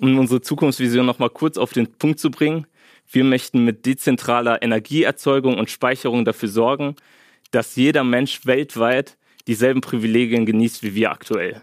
Um 0.00 0.18
unsere 0.18 0.40
Zukunftsvision 0.40 1.06
nochmal 1.06 1.30
kurz 1.30 1.58
auf 1.58 1.72
den 1.72 1.92
Punkt 1.92 2.18
zu 2.18 2.32
bringen. 2.32 2.66
Wir 3.12 3.24
möchten 3.24 3.64
mit 3.64 3.84
dezentraler 3.84 4.62
Energieerzeugung 4.62 5.58
und 5.58 5.70
Speicherung 5.70 6.24
dafür 6.24 6.48
sorgen, 6.48 6.96
dass 7.50 7.76
jeder 7.76 8.04
Mensch 8.04 8.46
weltweit 8.46 9.18
dieselben 9.46 9.82
Privilegien 9.82 10.46
genießt 10.46 10.82
wie 10.82 10.94
wir 10.94 11.10
aktuell. 11.10 11.60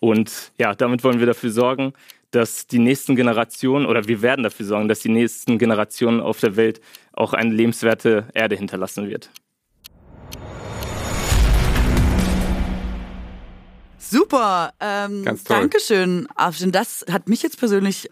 Und 0.00 0.52
ja, 0.58 0.74
damit 0.74 1.04
wollen 1.04 1.20
wir 1.20 1.26
dafür 1.26 1.50
sorgen, 1.50 1.92
dass 2.30 2.66
die 2.66 2.78
nächsten 2.78 3.14
Generationen 3.14 3.84
oder 3.84 4.08
wir 4.08 4.22
werden 4.22 4.42
dafür 4.42 4.64
sorgen, 4.64 4.88
dass 4.88 5.00
die 5.00 5.08
nächsten 5.10 5.58
Generationen 5.58 6.20
auf 6.20 6.40
der 6.40 6.56
Welt 6.56 6.80
auch 7.12 7.34
eine 7.34 7.54
lebenswerte 7.54 8.28
Erde 8.32 8.56
hinterlassen 8.56 9.08
wird. 9.08 9.30
Super. 13.98 14.72
Ähm, 14.80 15.24
Ganz 15.24 15.44
toll. 15.44 15.56
Dankeschön, 15.56 16.28
Afshin. 16.34 16.72
Das 16.72 17.04
hat 17.10 17.28
mich 17.28 17.42
jetzt 17.42 17.58
persönlich 17.58 18.08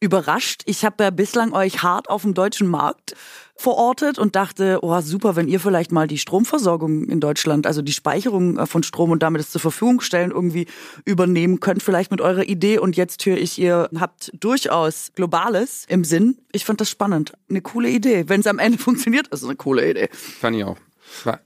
überrascht. 0.00 0.62
Ich 0.66 0.84
habe 0.84 1.04
ja 1.04 1.10
bislang 1.10 1.52
euch 1.52 1.82
hart 1.82 2.08
auf 2.10 2.22
dem 2.22 2.34
deutschen 2.34 2.68
Markt 2.68 3.14
verortet 3.56 4.18
und 4.18 4.36
dachte, 4.36 4.78
oh 4.82 5.00
super, 5.00 5.34
wenn 5.34 5.48
ihr 5.48 5.58
vielleicht 5.58 5.90
mal 5.90 6.06
die 6.06 6.18
Stromversorgung 6.18 7.08
in 7.08 7.18
Deutschland, 7.18 7.66
also 7.66 7.82
die 7.82 7.92
Speicherung 7.92 8.56
äh, 8.56 8.66
von 8.66 8.84
Strom 8.84 9.10
und 9.10 9.22
damit 9.22 9.40
es 9.40 9.50
zur 9.50 9.60
Verfügung 9.60 10.00
stellen, 10.00 10.30
irgendwie 10.30 10.66
übernehmen 11.04 11.58
könnt, 11.58 11.82
vielleicht 11.82 12.12
mit 12.12 12.20
eurer 12.20 12.44
Idee. 12.44 12.78
Und 12.78 12.96
jetzt 12.96 13.26
höre 13.26 13.36
ich, 13.36 13.58
ihr 13.58 13.88
habt 13.98 14.30
durchaus 14.38 15.10
Globales 15.16 15.84
im 15.88 16.04
Sinn. 16.04 16.38
Ich 16.52 16.64
fand 16.64 16.80
das 16.80 16.88
spannend. 16.88 17.32
Eine 17.50 17.60
coole 17.60 17.90
Idee. 17.90 18.28
Wenn 18.28 18.40
es 18.40 18.46
am 18.46 18.60
Ende 18.60 18.78
funktioniert, 18.78 19.26
ist 19.28 19.42
es 19.42 19.48
eine 19.48 19.56
coole 19.56 19.90
Idee. 19.90 20.08
Fand 20.12 20.56
ich 20.56 20.64
auch. 20.64 20.76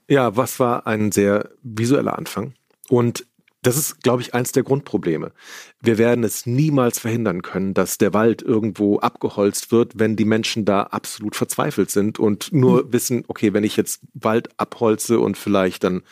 Ja, 0.08 0.36
was 0.36 0.60
war 0.60 0.86
ein 0.86 1.12
sehr 1.12 1.48
visueller 1.62 2.18
Anfang. 2.18 2.54
Und 2.88 3.24
das 3.62 3.76
ist, 3.76 4.02
glaube 4.02 4.22
ich, 4.22 4.34
eins 4.34 4.50
der 4.50 4.64
Grundprobleme. 4.64 5.32
Wir 5.80 5.96
werden 5.96 6.24
es 6.24 6.46
niemals 6.46 6.98
verhindern 6.98 7.42
können, 7.42 7.74
dass 7.74 7.96
der 7.96 8.12
Wald 8.12 8.42
irgendwo 8.42 8.98
abgeholzt 8.98 9.70
wird, 9.70 9.98
wenn 9.98 10.16
die 10.16 10.24
Menschen 10.24 10.64
da 10.64 10.82
absolut 10.82 11.36
verzweifelt 11.36 11.90
sind 11.90 12.18
und 12.18 12.52
nur 12.52 12.84
mhm. 12.84 12.92
wissen, 12.92 13.24
okay, 13.28 13.52
wenn 13.54 13.62
ich 13.62 13.76
jetzt 13.76 14.02
Wald 14.14 14.48
abholze 14.56 15.20
und 15.20 15.38
vielleicht 15.38 15.84
dann 15.84 16.02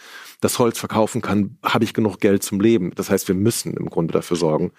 das 0.41 0.61
Holz 0.61 0.79
verkaufen 0.79 1.23
kann, 1.23 1.59
habe 1.65 1.85
ich 1.85 1.93
genug 1.93 2.21
Geld 2.21 2.45
zum 2.45 2.61
Leben. 2.61 2.93
Das 2.95 3.11
heißt, 3.11 3.27
wir 3.27 3.35
müssen 3.35 3.77
im 3.77 3.91
Grunde 3.91 4.13
dafür 4.13 4.37
sorgen, 4.37 4.73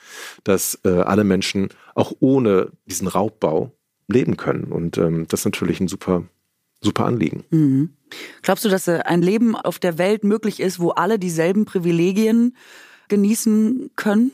dass 0.46 0.80
äh, 0.86 0.89
alle 0.89 1.26
Menschen 1.26 1.70
auch 1.93 2.14
ohne 2.22 2.72
diesen 2.86 3.08
Raubbau 3.08 3.76
leben 4.08 4.38
können. 4.38 4.72
Und 4.72 4.98
ähm, 4.98 5.28
das 5.28 5.41
ist 5.41 5.46
natürlich 5.46 5.82
ein 5.82 5.89
super 5.89 6.24
super 6.82 7.06
Anliegen. 7.06 7.44
Mhm. 7.50 7.92
Glaubst 8.42 8.66
du, 8.66 8.70
dass 8.70 8.88
äh, 8.88 9.00
ein 9.06 9.22
Leben 9.22 9.56
auf 9.56 9.80
der 9.80 9.98
Welt 9.98 10.24
möglich 10.24 10.60
ist, 10.60 10.80
wo 10.80 10.90
alle 10.90 11.20
dieselben 11.20 11.66
Privilegien 11.66 12.56
genießen 13.08 13.92
können? 13.96 14.32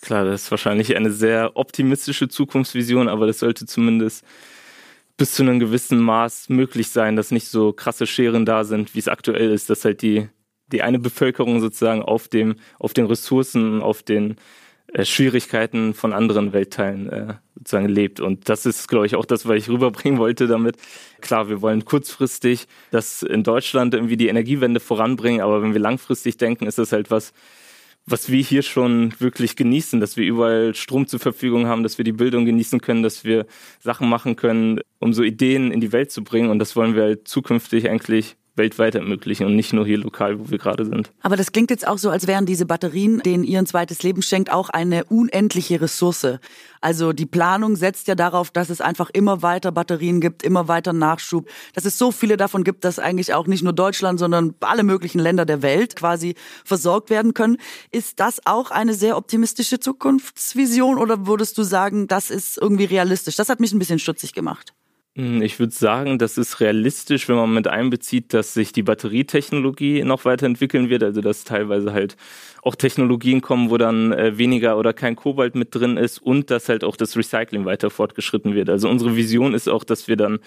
Klar, 0.00 0.24
das 0.24 0.44
ist 0.44 0.50
wahrscheinlich 0.50 0.96
eine 0.96 1.12
sehr 1.12 1.52
optimistische 1.54 2.28
Zukunftsvision, 2.28 3.08
aber 3.08 3.26
das 3.26 3.38
sollte 3.38 3.66
zumindest 3.66 4.24
bis 5.16 5.34
zu 5.34 5.42
einem 5.42 5.60
gewissen 5.60 6.00
Maß 6.00 6.48
möglich 6.48 6.88
sein, 6.88 7.14
dass 7.14 7.30
nicht 7.30 7.46
so 7.46 7.72
krasse 7.72 8.06
Scheren 8.06 8.44
da 8.44 8.64
sind, 8.64 8.94
wie 8.94 8.98
es 8.98 9.08
aktuell 9.08 9.52
ist, 9.52 9.70
dass 9.70 9.84
halt 9.84 10.02
die, 10.02 10.28
die 10.68 10.82
eine 10.82 10.98
Bevölkerung 10.98 11.60
sozusagen 11.60 12.02
auf 12.02 12.26
dem, 12.26 12.56
auf 12.80 12.94
den 12.94 13.06
Ressourcen, 13.06 13.80
auf 13.82 14.02
den 14.02 14.36
äh, 14.92 15.04
Schwierigkeiten 15.04 15.94
von 15.94 16.12
anderen 16.12 16.52
Weltteilen 16.52 17.08
äh, 17.08 17.34
sozusagen 17.54 17.88
lebt. 17.88 18.20
Und 18.20 18.48
das 18.48 18.66
ist, 18.66 18.88
glaube 18.88 19.06
ich, 19.06 19.16
auch 19.16 19.24
das, 19.24 19.46
was 19.46 19.56
ich 19.56 19.68
rüberbringen 19.68 20.18
wollte 20.18 20.46
damit. 20.46 20.76
Klar, 21.20 21.48
wir 21.48 21.62
wollen 21.62 21.84
kurzfristig 21.84 22.66
das 22.90 23.22
in 23.22 23.42
Deutschland 23.42 23.94
irgendwie 23.94 24.16
die 24.16 24.28
Energiewende 24.28 24.80
voranbringen, 24.80 25.40
aber 25.40 25.62
wenn 25.62 25.72
wir 25.72 25.80
langfristig 25.80 26.36
denken, 26.36 26.66
ist 26.66 26.78
das 26.78 26.92
halt 26.92 27.10
was, 27.10 27.32
was 28.04 28.30
wir 28.30 28.42
hier 28.42 28.62
schon 28.62 29.14
wirklich 29.18 29.56
genießen, 29.56 30.00
dass 30.00 30.16
wir 30.16 30.26
überall 30.26 30.74
Strom 30.74 31.06
zur 31.06 31.20
Verfügung 31.20 31.66
haben, 31.66 31.82
dass 31.82 31.98
wir 31.98 32.04
die 32.04 32.12
Bildung 32.12 32.44
genießen 32.44 32.80
können, 32.80 33.02
dass 33.02 33.24
wir 33.24 33.46
Sachen 33.80 34.08
machen 34.08 34.36
können, 34.36 34.80
um 34.98 35.12
so 35.12 35.22
Ideen 35.22 35.70
in 35.70 35.80
die 35.80 35.92
Welt 35.92 36.10
zu 36.10 36.24
bringen. 36.24 36.50
Und 36.50 36.58
das 36.58 36.74
wollen 36.74 36.94
wir 36.96 37.02
halt 37.02 37.28
zukünftig 37.28 37.88
eigentlich 37.88 38.36
weltweit 38.54 38.94
ermöglichen 38.94 39.46
und 39.46 39.56
nicht 39.56 39.72
nur 39.72 39.86
hier 39.86 39.98
lokal, 39.98 40.38
wo 40.38 40.50
wir 40.50 40.58
gerade 40.58 40.84
sind. 40.84 41.10
Aber 41.22 41.36
das 41.36 41.52
klingt 41.52 41.70
jetzt 41.70 41.86
auch 41.86 41.96
so, 41.96 42.10
als 42.10 42.26
wären 42.26 42.44
diese 42.44 42.66
Batterien, 42.66 43.20
denen 43.20 43.44
ihr 43.44 43.58
ein 43.58 43.66
zweites 43.66 44.02
Leben 44.02 44.20
schenkt, 44.20 44.52
auch 44.52 44.68
eine 44.68 45.04
unendliche 45.04 45.80
Ressource. 45.80 46.26
Also 46.82 47.12
die 47.12 47.26
Planung 47.26 47.76
setzt 47.76 48.08
ja 48.08 48.14
darauf, 48.14 48.50
dass 48.50 48.68
es 48.68 48.80
einfach 48.80 49.08
immer 49.10 49.40
weiter 49.40 49.72
Batterien 49.72 50.20
gibt, 50.20 50.42
immer 50.42 50.68
weiter 50.68 50.92
Nachschub, 50.92 51.48
dass 51.74 51.84
es 51.84 51.96
so 51.96 52.12
viele 52.12 52.36
davon 52.36 52.64
gibt, 52.64 52.84
dass 52.84 52.98
eigentlich 52.98 53.32
auch 53.32 53.46
nicht 53.46 53.62
nur 53.62 53.72
Deutschland, 53.72 54.18
sondern 54.18 54.54
alle 54.60 54.82
möglichen 54.82 55.18
Länder 55.18 55.46
der 55.46 55.62
Welt 55.62 55.96
quasi 55.96 56.34
versorgt 56.64 57.08
werden 57.08 57.32
können. 57.32 57.56
Ist 57.90 58.20
das 58.20 58.40
auch 58.44 58.70
eine 58.70 58.94
sehr 58.94 59.16
optimistische 59.16 59.80
Zukunftsvision 59.80 60.98
oder 60.98 61.26
würdest 61.26 61.56
du 61.56 61.62
sagen, 61.62 62.06
das 62.06 62.30
ist 62.30 62.58
irgendwie 62.58 62.84
realistisch? 62.84 63.36
Das 63.36 63.48
hat 63.48 63.60
mich 63.60 63.72
ein 63.72 63.78
bisschen 63.78 63.98
stutzig 63.98 64.34
gemacht. 64.34 64.74
Hm, 65.16 65.42
ich 65.42 65.58
würde 65.58 65.74
sagen, 65.74 66.18
das 66.18 66.38
ist 66.38 66.60
realistisch, 66.60 67.28
wenn 67.28 67.36
man 67.36 67.52
mit 67.52 67.68
einbezieht, 67.68 68.32
dass 68.32 68.54
sich 68.54 68.72
die 68.72 68.82
Batterietechnologie 68.82 70.04
noch 70.04 70.24
weiterentwickeln 70.24 70.88
wird, 70.88 71.02
also 71.02 71.20
dass 71.20 71.44
teilweise 71.44 71.92
halt 71.92 72.16
auch 72.62 72.74
Technologien 72.76 73.42
kommen, 73.42 73.68
wo 73.68 73.76
dann 73.76 74.12
äh, 74.12 74.38
weniger 74.38 74.78
oder 74.78 74.94
kein 74.94 75.14
Kobalt 75.14 75.54
mit 75.54 75.74
drin 75.74 75.98
ist 75.98 76.18
und 76.18 76.50
dass 76.50 76.70
halt 76.70 76.82
auch 76.82 76.96
das 76.96 77.14
Recycling 77.14 77.66
weiter 77.66 77.90
fortgeschritten 77.90 78.54
wird. 78.54 78.70
Also 78.70 78.88
unsere 78.88 79.14
Vision 79.14 79.52
ist 79.52 79.68
auch, 79.68 79.84
dass 79.84 80.08
wir 80.08 80.16
dann 80.16 80.38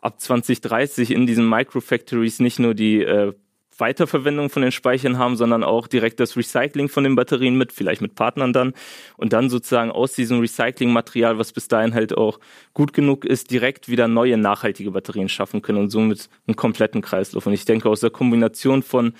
ab 0.00 0.20
2030 0.20 1.10
in 1.10 1.26
diesen 1.26 1.46
Microfactories 1.46 2.40
nicht 2.40 2.58
nur 2.58 2.74
die 2.74 3.02
äh, 3.02 3.34
Weiterverwendung 3.78 4.50
von 4.50 4.62
den 4.62 4.72
Speichern 4.72 5.18
haben, 5.18 5.36
sondern 5.36 5.64
auch 5.64 5.86
direkt 5.86 6.20
das 6.20 6.36
Recycling 6.36 6.88
von 6.88 7.04
den 7.04 7.14
Batterien 7.14 7.56
mit, 7.56 7.72
vielleicht 7.72 8.00
mit 8.00 8.14
Partnern 8.14 8.52
dann. 8.52 8.74
Und 9.16 9.32
dann 9.32 9.50
sozusagen 9.50 9.90
aus 9.90 10.12
diesem 10.12 10.40
Recyclingmaterial, 10.40 11.38
was 11.38 11.52
bis 11.52 11.68
dahin 11.68 11.94
halt 11.94 12.16
auch 12.16 12.40
gut 12.74 12.92
genug 12.92 13.24
ist, 13.24 13.50
direkt 13.50 13.88
wieder 13.88 14.08
neue 14.08 14.36
nachhaltige 14.36 14.90
Batterien 14.90 15.28
schaffen 15.28 15.62
können 15.62 15.78
und 15.78 15.90
somit 15.90 16.28
einen 16.46 16.56
kompletten 16.56 17.02
Kreislauf. 17.02 17.46
Und 17.46 17.52
ich 17.52 17.64
denke, 17.64 17.88
aus 17.88 18.00
der 18.00 18.10
Kombination 18.10 18.82
von 18.82 19.14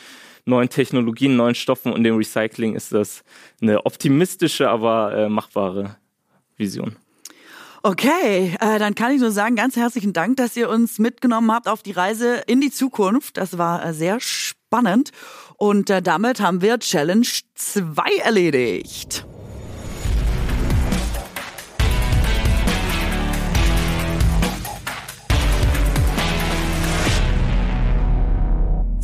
neuen 0.45 0.69
Technologien, 0.69 1.37
neuen 1.37 1.55
Stoffen 1.55 1.93
und 1.93 2.03
dem 2.05 2.17
Recycling 2.17 2.75
ist 2.75 2.93
das 2.93 3.23
eine 3.61 3.85
optimistische, 3.87 4.69
aber 4.69 5.15
äh, 5.15 5.29
machbare 5.29 5.97
Vision. 6.57 6.97
Okay, 7.83 8.57
äh, 8.61 8.79
dann 8.79 8.95
kann 8.95 9.13
ich 9.13 9.21
nur 9.21 9.31
sagen, 9.31 9.55
ganz 9.55 9.77
herzlichen 9.77 10.13
Dank, 10.13 10.37
dass 10.37 10.57
ihr 10.57 10.69
uns 10.69 10.99
mitgenommen 10.99 11.53
habt 11.53 11.69
auf 11.69 11.83
die 11.83 11.93
Reise 11.93 12.43
in 12.47 12.61
die 12.61 12.73
Zukunft. 12.73 13.37
Das 13.37 13.57
war 13.57 13.85
äh, 13.85 13.95
sehr 13.95 14.19
spannend. 14.21 15.11
Und 15.57 15.89
äh, 15.91 16.03
damit 16.03 16.41
haben 16.41 16.61
wir 16.61 16.79
Challenge 16.81 17.27
2 17.55 18.17
erledigt. 18.25 19.27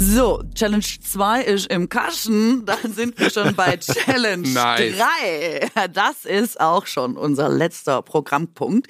So, 0.06 0.42
Challenge 0.54 0.84
2 0.84 1.42
ist 1.44 1.72
im 1.72 1.88
Kasten. 1.88 2.66
Dann 2.66 2.92
sind 2.92 3.18
wir 3.18 3.30
schon 3.30 3.54
bei 3.54 3.76
Challenge 3.78 4.46
3. 4.46 5.88
Das 5.92 6.26
ist 6.26 6.60
auch 6.60 6.86
schon 6.86 7.16
unser 7.16 7.48
letzter 7.48 8.02
Programmpunkt. 8.02 8.86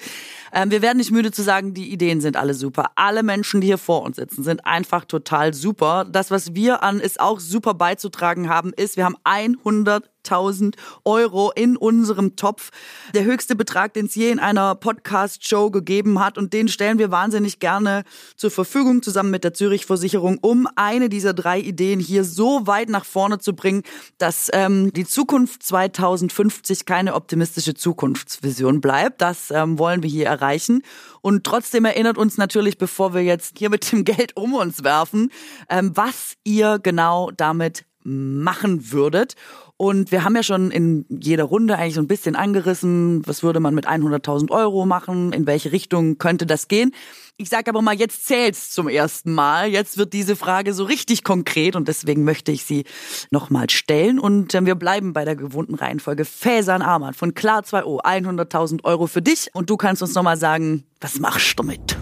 Ähm, 0.51 0.71
wir 0.71 0.81
werden 0.81 0.97
nicht 0.97 1.11
müde 1.11 1.31
zu 1.31 1.41
sagen, 1.41 1.73
die 1.73 1.91
Ideen 1.91 2.19
sind 2.19 2.35
alle 2.35 2.53
super. 2.53 2.91
Alle 2.95 3.23
Menschen, 3.23 3.61
die 3.61 3.67
hier 3.67 3.77
vor 3.77 4.03
uns 4.03 4.17
sitzen, 4.17 4.43
sind 4.43 4.65
einfach 4.65 5.05
total 5.05 5.53
super. 5.53 6.05
Das, 6.05 6.31
was 6.31 6.53
wir 6.53 6.83
an 6.83 6.99
ist 6.99 7.19
auch 7.19 7.39
super 7.39 7.73
beizutragen 7.73 8.49
haben, 8.49 8.73
ist, 8.73 8.97
wir 8.97 9.05
haben 9.05 9.15
100 9.23 10.09
1000 10.25 10.75
Euro 11.03 11.51
in 11.55 11.77
unserem 11.77 12.35
Topf. 12.35 12.71
Der 13.13 13.23
höchste 13.23 13.55
Betrag, 13.55 13.93
den 13.93 14.07
es 14.07 14.15
je 14.15 14.31
in 14.31 14.39
einer 14.39 14.75
Podcast-Show 14.75 15.71
gegeben 15.71 16.19
hat. 16.19 16.37
Und 16.37 16.53
den 16.53 16.67
stellen 16.67 16.97
wir 16.97 17.11
wahnsinnig 17.11 17.59
gerne 17.59 18.03
zur 18.35 18.51
Verfügung 18.51 19.01
zusammen 19.01 19.31
mit 19.31 19.43
der 19.43 19.53
Zürich 19.53 19.85
Versicherung, 19.85 20.37
um 20.41 20.67
eine 20.75 21.09
dieser 21.09 21.33
drei 21.33 21.59
Ideen 21.59 21.99
hier 21.99 22.23
so 22.23 22.67
weit 22.67 22.89
nach 22.89 23.05
vorne 23.05 23.39
zu 23.39 23.55
bringen, 23.55 23.83
dass 24.17 24.49
ähm, 24.53 24.91
die 24.93 25.05
Zukunft 25.05 25.63
2050 25.63 26.85
keine 26.85 27.13
optimistische 27.13 27.73
Zukunftsvision 27.73 28.81
bleibt. 28.81 29.21
Das 29.21 29.51
ähm, 29.51 29.79
wollen 29.79 30.03
wir 30.03 30.09
hier 30.09 30.25
erreichen. 30.25 30.81
Und 31.21 31.43
trotzdem 31.43 31.85
erinnert 31.85 32.17
uns 32.17 32.37
natürlich, 32.37 32.77
bevor 32.77 33.13
wir 33.13 33.23
jetzt 33.23 33.57
hier 33.57 33.69
mit 33.69 33.91
dem 33.91 34.03
Geld 34.03 34.35
um 34.37 34.53
uns 34.53 34.83
werfen, 34.83 35.31
ähm, 35.69 35.91
was 35.95 36.35
ihr 36.43 36.79
genau 36.81 37.31
damit 37.35 37.85
machen 38.03 38.91
würdet. 38.91 39.35
Und 39.77 40.11
wir 40.11 40.23
haben 40.23 40.35
ja 40.35 40.43
schon 40.43 40.71
in 40.71 41.05
jeder 41.09 41.43
Runde 41.43 41.77
eigentlich 41.77 41.95
so 41.95 42.01
ein 42.01 42.07
bisschen 42.07 42.35
angerissen, 42.35 43.21
was 43.25 43.43
würde 43.43 43.59
man 43.59 43.75
mit 43.75 43.87
100.000 43.87 44.49
Euro 44.49 44.85
machen, 44.85 45.33
in 45.33 45.45
welche 45.47 45.73
Richtung 45.73 46.17
könnte 46.17 46.45
das 46.45 46.69
gehen. 46.69 46.93
Ich 47.37 47.49
sage 47.49 47.69
aber 47.69 47.81
mal, 47.81 47.95
jetzt 47.95 48.25
zählt's 48.25 48.71
zum 48.71 48.87
ersten 48.87 49.33
Mal. 49.33 49.67
Jetzt 49.67 49.97
wird 49.97 50.13
diese 50.13 50.37
Frage 50.37 50.73
so 50.73 50.85
richtig 50.85 51.25
konkret 51.25 51.75
und 51.75 51.89
deswegen 51.89 52.23
möchte 52.23 52.53
ich 52.53 52.63
sie 52.63 52.85
nochmal 53.29 53.69
stellen. 53.69 54.19
Und 54.19 54.55
äh, 54.55 54.65
wir 54.65 54.75
bleiben 54.75 55.11
bei 55.11 55.25
der 55.25 55.35
gewohnten 55.35 55.75
Reihenfolge. 55.75 56.23
Fäsan 56.23 56.81
Arman 56.81 57.13
von 57.13 57.33
Klar 57.33 57.63
2O, 57.63 58.01
100.000 58.01 58.85
Euro 58.85 59.07
für 59.07 59.21
dich. 59.21 59.49
Und 59.53 59.69
du 59.69 59.75
kannst 59.75 60.01
uns 60.01 60.15
nochmal 60.15 60.37
sagen, 60.37 60.85
was 61.01 61.19
machst 61.19 61.59
du 61.59 61.63
damit? 61.63 61.97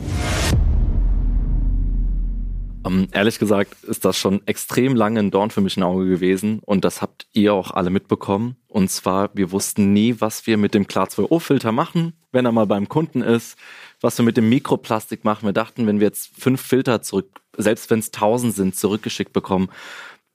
Um, 2.86 3.00
ähm, 3.00 3.08
ehrlich 3.12 3.40
gesagt 3.40 3.84
ist 3.84 4.04
das 4.06 4.18
schon 4.18 4.46
extrem 4.46 4.96
lange 4.96 5.20
ein 5.20 5.32
Dorn 5.32 5.52
für 5.52 5.62
mich 5.62 5.78
ein 5.78 5.84
Auge 5.84 6.08
gewesen 6.08 6.60
und 6.66 6.84
das 6.84 7.02
habt 7.02 7.28
ihr 7.34 7.54
auch 7.54 7.72
alle 7.72 7.90
mitbekommen. 7.90 8.58
Und 8.68 8.90
zwar, 8.90 9.30
wir 9.34 9.52
wussten 9.52 9.94
nie, 9.94 10.16
was 10.20 10.48
wir 10.48 10.58
mit 10.58 10.74
dem 10.74 10.88
Klar 10.88 11.08
2O-Filter 11.08 11.72
machen, 11.72 12.14
wenn 12.32 12.46
er 12.46 12.52
mal 12.52 12.66
beim 12.66 12.90
Kunden 12.90 13.22
ist, 13.22 13.58
was 14.02 14.18
wir 14.18 14.26
mit 14.26 14.38
dem 14.38 14.50
Mikroplastik 14.50 15.24
machen. 15.24 15.46
Wir 15.46 15.54
dachten, 15.54 15.88
wenn 15.88 16.00
wir 16.00 16.08
jetzt 16.08 16.32
fünf 16.38 16.62
Filter 16.62 17.02
zurück, 17.02 17.42
selbst 17.58 17.90
wenn 17.90 18.00
es 18.00 18.12
tausend 18.12 18.54
sind, 18.54 18.76
zurückgeschickt 18.76 19.32
bekommen, 19.32 19.70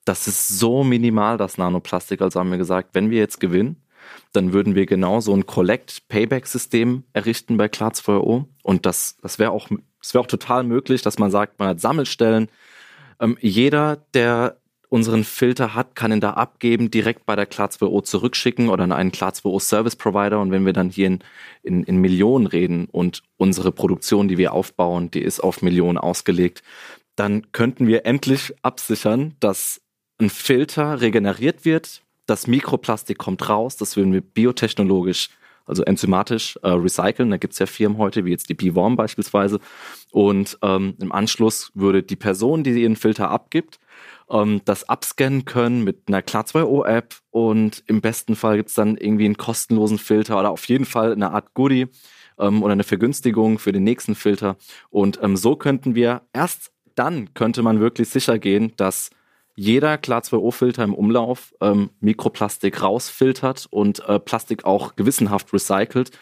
das 0.05 0.27
ist 0.27 0.49
so 0.49 0.85
minimal, 0.85 1.37
das 1.37 1.59
Nanoplastik. 1.59 2.23
Also 2.23 2.41
haben 2.41 2.51
wir 2.51 2.59
gesagt, 2.59 2.95
wenn 2.95 3.11
wir 3.11 3.19
jetzt 3.19 3.41
gewinnen, 3.41 3.77
dann 4.33 4.53
würden 4.53 4.75
wir 4.75 4.87
genau 4.87 5.21
so 5.21 5.35
ein 5.35 5.45
Collect-Payback-System 5.45 7.05
errichten 7.13 7.57
bei 7.59 7.69
Klar 7.69 7.93
2O. 7.93 8.47
Und 8.63 8.87
das, 8.87 9.19
das 9.23 9.39
wäre 9.39 9.51
auch, 9.51 9.69
das 10.01 10.15
wäre 10.15 10.23
auch 10.23 10.29
total 10.29 10.65
möglich, 10.65 11.03
dass 11.03 11.19
man 11.19 11.31
sagt, 11.31 11.59
man 11.59 11.69
hat 11.69 11.81
Sammelstellen. 11.81 12.49
Ähm, 13.21 13.37
jeder, 13.41 13.97
der 14.15 14.57
unseren 14.89 15.25
Filter 15.25 15.75
hat, 15.75 15.95
kann 15.95 16.13
ihn 16.13 16.21
da 16.21 16.31
abgeben, 16.31 16.91
direkt 16.91 17.27
bei 17.27 17.37
der 17.37 17.47
Klar 17.47 17.69
2O 17.69 18.03
zurückschicken 18.03 18.69
oder 18.71 18.85
an 18.85 18.93
einen 18.93 19.13
Klar 19.13 19.33
2O 19.33 19.61
Service 19.61 19.97
Provider. 19.97 20.41
Und 20.41 20.51
wenn 20.51 20.65
wir 20.65 20.73
dann 20.73 20.89
hier 20.89 21.09
in, 21.09 21.19
in, 21.63 21.83
in 21.85 21.97
Millionen 21.99 22.47
reden 22.47 22.87
und 22.91 23.23
unsere 23.37 23.71
Produktion, 23.71 24.29
die 24.29 24.39
wir 24.39 24.53
aufbauen, 24.53 25.11
die 25.11 25.21
ist 25.21 25.41
auf 25.41 25.63
Millionen 25.63 25.99
ausgelegt, 25.99 26.63
dann 27.17 27.53
könnten 27.53 27.87
wir 27.87 28.07
endlich 28.07 28.55
absichern, 28.63 29.35
dass 29.41 29.81
ein 30.21 30.31
Filter 30.31 31.01
regeneriert 31.01 31.65
wird, 31.65 32.03
das 32.27 32.47
Mikroplastik 32.47 33.19
kommt 33.19 33.49
raus, 33.49 33.77
das 33.77 33.97
würden 33.97 34.13
wir 34.13 34.21
biotechnologisch, 34.21 35.31
also 35.69 35.85
enzymatisch 35.85 36.59
äh, 36.63 36.71
recyceln. 36.71 37.31
Da 37.31 37.37
gibt's 37.37 37.59
ja 37.59 37.67
Firmen 37.67 37.99
heute, 37.99 38.25
wie 38.25 38.31
jetzt 38.31 38.49
die 38.49 38.55
B-Worm 38.55 38.97
beispielsweise. 38.97 39.61
Und 40.11 40.59
ähm, 40.63 40.95
im 41.01 41.13
Anschluss 41.13 41.71
würde 41.75 42.03
die 42.03 42.17
Person, 42.17 42.65
die 42.65 42.71
ihren 42.83 42.97
Filter 42.97 43.31
abgibt, 43.31 43.79
ähm, 44.31 44.63
das 44.65 44.89
abscannen 44.89 45.45
können 45.45 45.85
mit 45.85 46.03
einer 46.09 46.21
Klar2O-App 46.21 47.15
und 47.31 47.83
im 47.87 48.01
besten 48.01 48.37
Fall 48.37 48.57
gibt's 48.57 48.75
dann 48.75 48.97
irgendwie 48.97 49.27
einen 49.27 49.37
kostenlosen 49.37 49.99
Filter 49.99 50.39
oder 50.39 50.51
auf 50.51 50.65
jeden 50.67 50.85
Fall 50.85 51.13
eine 51.13 51.33
Art 51.33 51.55
Goodie 51.55 51.87
ähm, 52.39 52.63
oder 52.63 52.73
eine 52.73 52.85
Vergünstigung 52.85 53.59
für 53.59 53.73
den 53.73 53.85
nächsten 53.85 54.15
Filter. 54.15 54.57
Und 54.91 55.21
ähm, 55.23 55.37
so 55.37 55.57
könnten 55.57 55.95
wir 55.95 56.23
erst 56.33 56.73
dann 56.99 57.33
könnte 57.35 57.63
man 57.63 57.79
wirklich 57.79 58.09
sicher 58.09 58.39
gehen, 58.39 58.73
dass 58.77 59.11
jeder 59.59 59.99
Klar 59.99 60.23
2O-Filter 60.23 60.85
im 60.85 60.95
Umlauf 60.95 61.53
ähm, 61.61 61.91
Mikroplastik 61.99 62.81
rausfiltert 62.81 63.67
und 63.71 63.99
äh, 64.09 64.21
Plastik 64.21 64.65
auch 64.65 64.95
gewissenhaft 64.95 65.53
recycelt. 65.53 66.13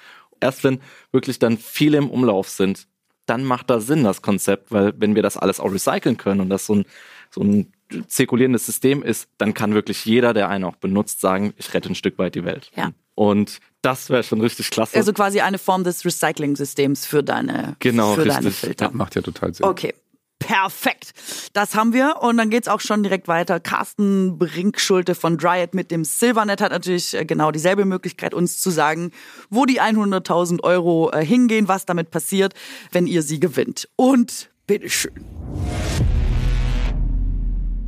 Erst 0.40 0.64
wenn 0.64 0.80
wirklich 1.12 1.38
dann 1.38 1.58
viele 1.58 1.98
im 1.98 2.08
Umlauf 2.08 2.48
sind, 2.48 2.88
dann 3.26 3.44
macht 3.44 3.68
das 3.68 3.86
Sinn, 3.86 4.04
das 4.04 4.22
Konzept, 4.22 4.72
weil 4.72 4.94
wenn 4.96 5.14
wir 5.14 5.22
das 5.22 5.36
alles 5.36 5.60
auch 5.60 5.70
recyceln 5.70 6.16
können 6.16 6.40
und 6.40 6.48
das 6.48 6.64
so 6.64 6.76
ein, 6.76 6.86
so 7.30 7.42
ein 7.42 7.72
zirkulierendes 8.08 8.64
System 8.64 9.02
ist, 9.02 9.28
dann 9.36 9.52
kann 9.52 9.74
wirklich 9.74 10.06
jeder, 10.06 10.32
der 10.32 10.48
einen 10.48 10.64
auch 10.64 10.76
benutzt, 10.76 11.20
sagen, 11.20 11.52
ich 11.58 11.74
rette 11.74 11.90
ein 11.90 11.94
Stück 11.94 12.18
weit 12.18 12.36
die 12.36 12.44
Welt. 12.44 12.70
Ja. 12.74 12.92
Und 13.14 13.58
das 13.82 14.08
wäre 14.08 14.22
schon 14.22 14.40
richtig 14.40 14.70
klasse. 14.70 14.96
Also 14.96 15.12
quasi 15.12 15.40
eine 15.40 15.58
Form 15.58 15.84
des 15.84 16.06
Recycling-Systems 16.06 17.04
für 17.04 17.22
deine, 17.22 17.76
Genau, 17.80 18.14
für 18.14 18.24
deine 18.24 18.46
richtig. 18.46 18.56
Filter. 18.56 18.90
Macht 18.92 19.14
ja 19.14 19.20
total 19.20 19.52
Sinn. 19.52 19.66
Okay. 19.66 19.92
Perfekt. 20.38 21.12
Das 21.54 21.74
haben 21.74 21.92
wir 21.92 22.16
und 22.20 22.36
dann 22.36 22.50
geht's 22.50 22.68
auch 22.68 22.80
schon 22.80 23.02
direkt 23.02 23.26
weiter. 23.26 23.58
Carsten 23.58 24.38
Brinkschulte 24.38 25.14
von 25.14 25.38
Dryad 25.38 25.74
mit 25.74 25.90
dem 25.90 26.04
Silvernet 26.04 26.60
hat 26.60 26.72
natürlich 26.72 27.14
äh, 27.14 27.24
genau 27.24 27.50
dieselbe 27.50 27.84
Möglichkeit, 27.84 28.34
uns 28.34 28.58
zu 28.58 28.70
sagen, 28.70 29.12
wo 29.50 29.64
die 29.64 29.80
100.000 29.80 30.62
Euro 30.62 31.10
äh, 31.10 31.24
hingehen, 31.24 31.68
was 31.68 31.86
damit 31.86 32.10
passiert, 32.10 32.54
wenn 32.92 33.06
ihr 33.06 33.22
sie 33.22 33.40
gewinnt. 33.40 33.88
Und 33.96 34.50
bitteschön. 34.66 35.24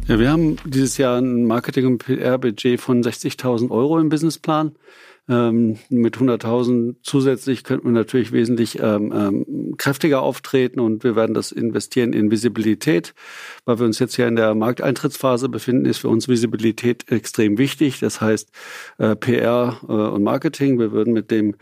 Ja, 0.06 0.18
wir 0.18 0.30
haben 0.30 0.56
dieses 0.64 0.96
Jahr 0.96 1.18
ein 1.18 1.44
Marketing- 1.44 1.86
und 1.86 1.98
PR-Budget 1.98 2.80
von 2.80 3.02
60.000 3.02 3.70
Euro 3.70 3.98
im 3.98 4.08
Businessplan. 4.08 4.74
Ähm, 5.28 5.76
mit 5.90 6.16
100.000 6.16 6.96
zusätzlich 7.02 7.64
könnten 7.64 7.86
wir 7.86 7.92
natürlich 7.92 8.32
wesentlich 8.32 8.78
ähm, 8.80 9.12
ähm, 9.14 9.74
kräftiger 9.76 10.22
auftreten 10.22 10.80
und 10.80 11.04
wir 11.04 11.16
werden 11.16 11.34
das 11.34 11.52
investieren 11.52 12.12
in 12.12 12.30
Visibilität. 12.30 13.14
Weil 13.64 13.78
wir 13.78 13.86
uns 13.86 13.98
jetzt 13.98 14.16
ja 14.16 14.26
in 14.26 14.36
der 14.36 14.54
Markteintrittsphase 14.54 15.48
befinden, 15.48 15.84
ist 15.84 15.98
für 15.98 16.08
uns 16.08 16.28
Visibilität 16.28 17.10
extrem 17.12 17.58
wichtig. 17.58 18.00
Das 18.00 18.20
heißt 18.20 18.50
äh, 18.98 19.16
PR 19.16 19.78
äh, 19.88 19.92
und 19.92 20.22
Marketing. 20.22 20.78
Wir 20.78 20.92
würden 20.92 21.12
mit 21.12 21.30
dem 21.30 21.56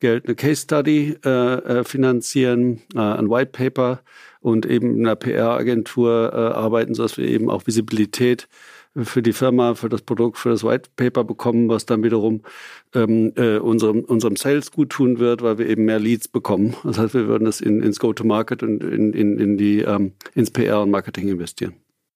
Geld 0.00 0.26
eine 0.26 0.34
Case 0.34 0.62
Study 0.62 1.16
äh, 1.24 1.28
äh, 1.28 1.84
finanzieren, 1.84 2.82
äh, 2.94 2.98
ein 2.98 3.30
White 3.30 3.52
Paper 3.52 4.00
und 4.42 4.66
eben 4.66 4.96
in 4.96 5.06
einer 5.06 5.16
PR-Agentur 5.16 6.32
äh, 6.32 6.36
arbeiten, 6.36 6.94
sodass 6.94 7.16
wir 7.16 7.26
eben 7.26 7.48
auch 7.48 7.66
Visibilität 7.66 8.48
für 8.94 9.22
die 9.22 9.32
Firma, 9.32 9.74
für 9.74 9.88
das 9.88 10.02
Produkt, 10.02 10.36
für 10.36 10.50
das 10.50 10.64
White 10.64 10.90
Paper 10.96 11.24
bekommen, 11.24 11.68
was 11.68 11.86
dann 11.86 12.02
wiederum 12.02 12.42
ähm, 12.94 13.32
äh, 13.36 13.56
unserem, 13.56 14.00
unserem 14.00 14.36
Sales 14.36 14.70
gut 14.70 14.90
tun 14.90 15.18
wird, 15.18 15.42
weil 15.42 15.58
wir 15.58 15.68
eben 15.68 15.84
mehr 15.84 15.98
Leads 15.98 16.28
bekommen. 16.28 16.74
Das 16.84 16.98
heißt, 16.98 17.14
wir 17.14 17.26
würden 17.26 17.44
das 17.44 17.60
in, 17.60 17.82
ins 17.82 17.98
Go-to-Market 17.98 18.62
und 18.62 18.82
in, 18.82 19.12
in, 19.12 19.38
in 19.38 19.56
die, 19.56 19.80
ähm, 19.80 20.12
ins 20.34 20.50
PR 20.50 20.82
und 20.82 20.90
Marketing 20.90 21.28
investieren. 21.28 21.74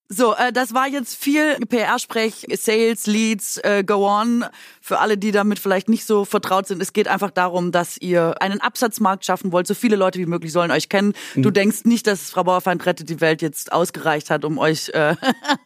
So, 0.08 0.34
äh, 0.34 0.52
das 0.52 0.72
war 0.72 0.86
jetzt 0.88 1.16
viel 1.16 1.56
PR-Sprech, 1.68 2.46
Sales, 2.56 3.06
Leads, 3.06 3.58
äh, 3.58 3.82
Go 3.84 4.06
On. 4.06 4.44
Für 4.80 5.00
alle, 5.00 5.18
die 5.18 5.32
damit 5.32 5.58
vielleicht 5.58 5.88
nicht 5.88 6.04
so 6.04 6.24
vertraut 6.24 6.68
sind, 6.68 6.80
es 6.80 6.92
geht 6.92 7.08
einfach 7.08 7.32
darum, 7.32 7.72
dass 7.72 7.96
ihr 7.96 8.40
einen 8.40 8.60
Absatzmarkt 8.60 9.24
schaffen 9.24 9.50
wollt. 9.50 9.66
So 9.66 9.74
viele 9.74 9.96
Leute 9.96 10.20
wie 10.20 10.26
möglich 10.26 10.52
sollen 10.52 10.70
euch 10.70 10.88
kennen. 10.88 11.12
Du 11.34 11.50
denkst 11.50 11.84
nicht, 11.84 12.06
dass 12.06 12.30
Frau 12.30 12.44
Bauerfeind 12.44 12.86
rettet 12.86 13.08
die 13.08 13.20
Welt 13.20 13.42
jetzt 13.42 13.72
ausgereicht 13.72 14.30
hat, 14.30 14.44
um 14.44 14.58
euch 14.58 14.90
äh, 14.90 15.16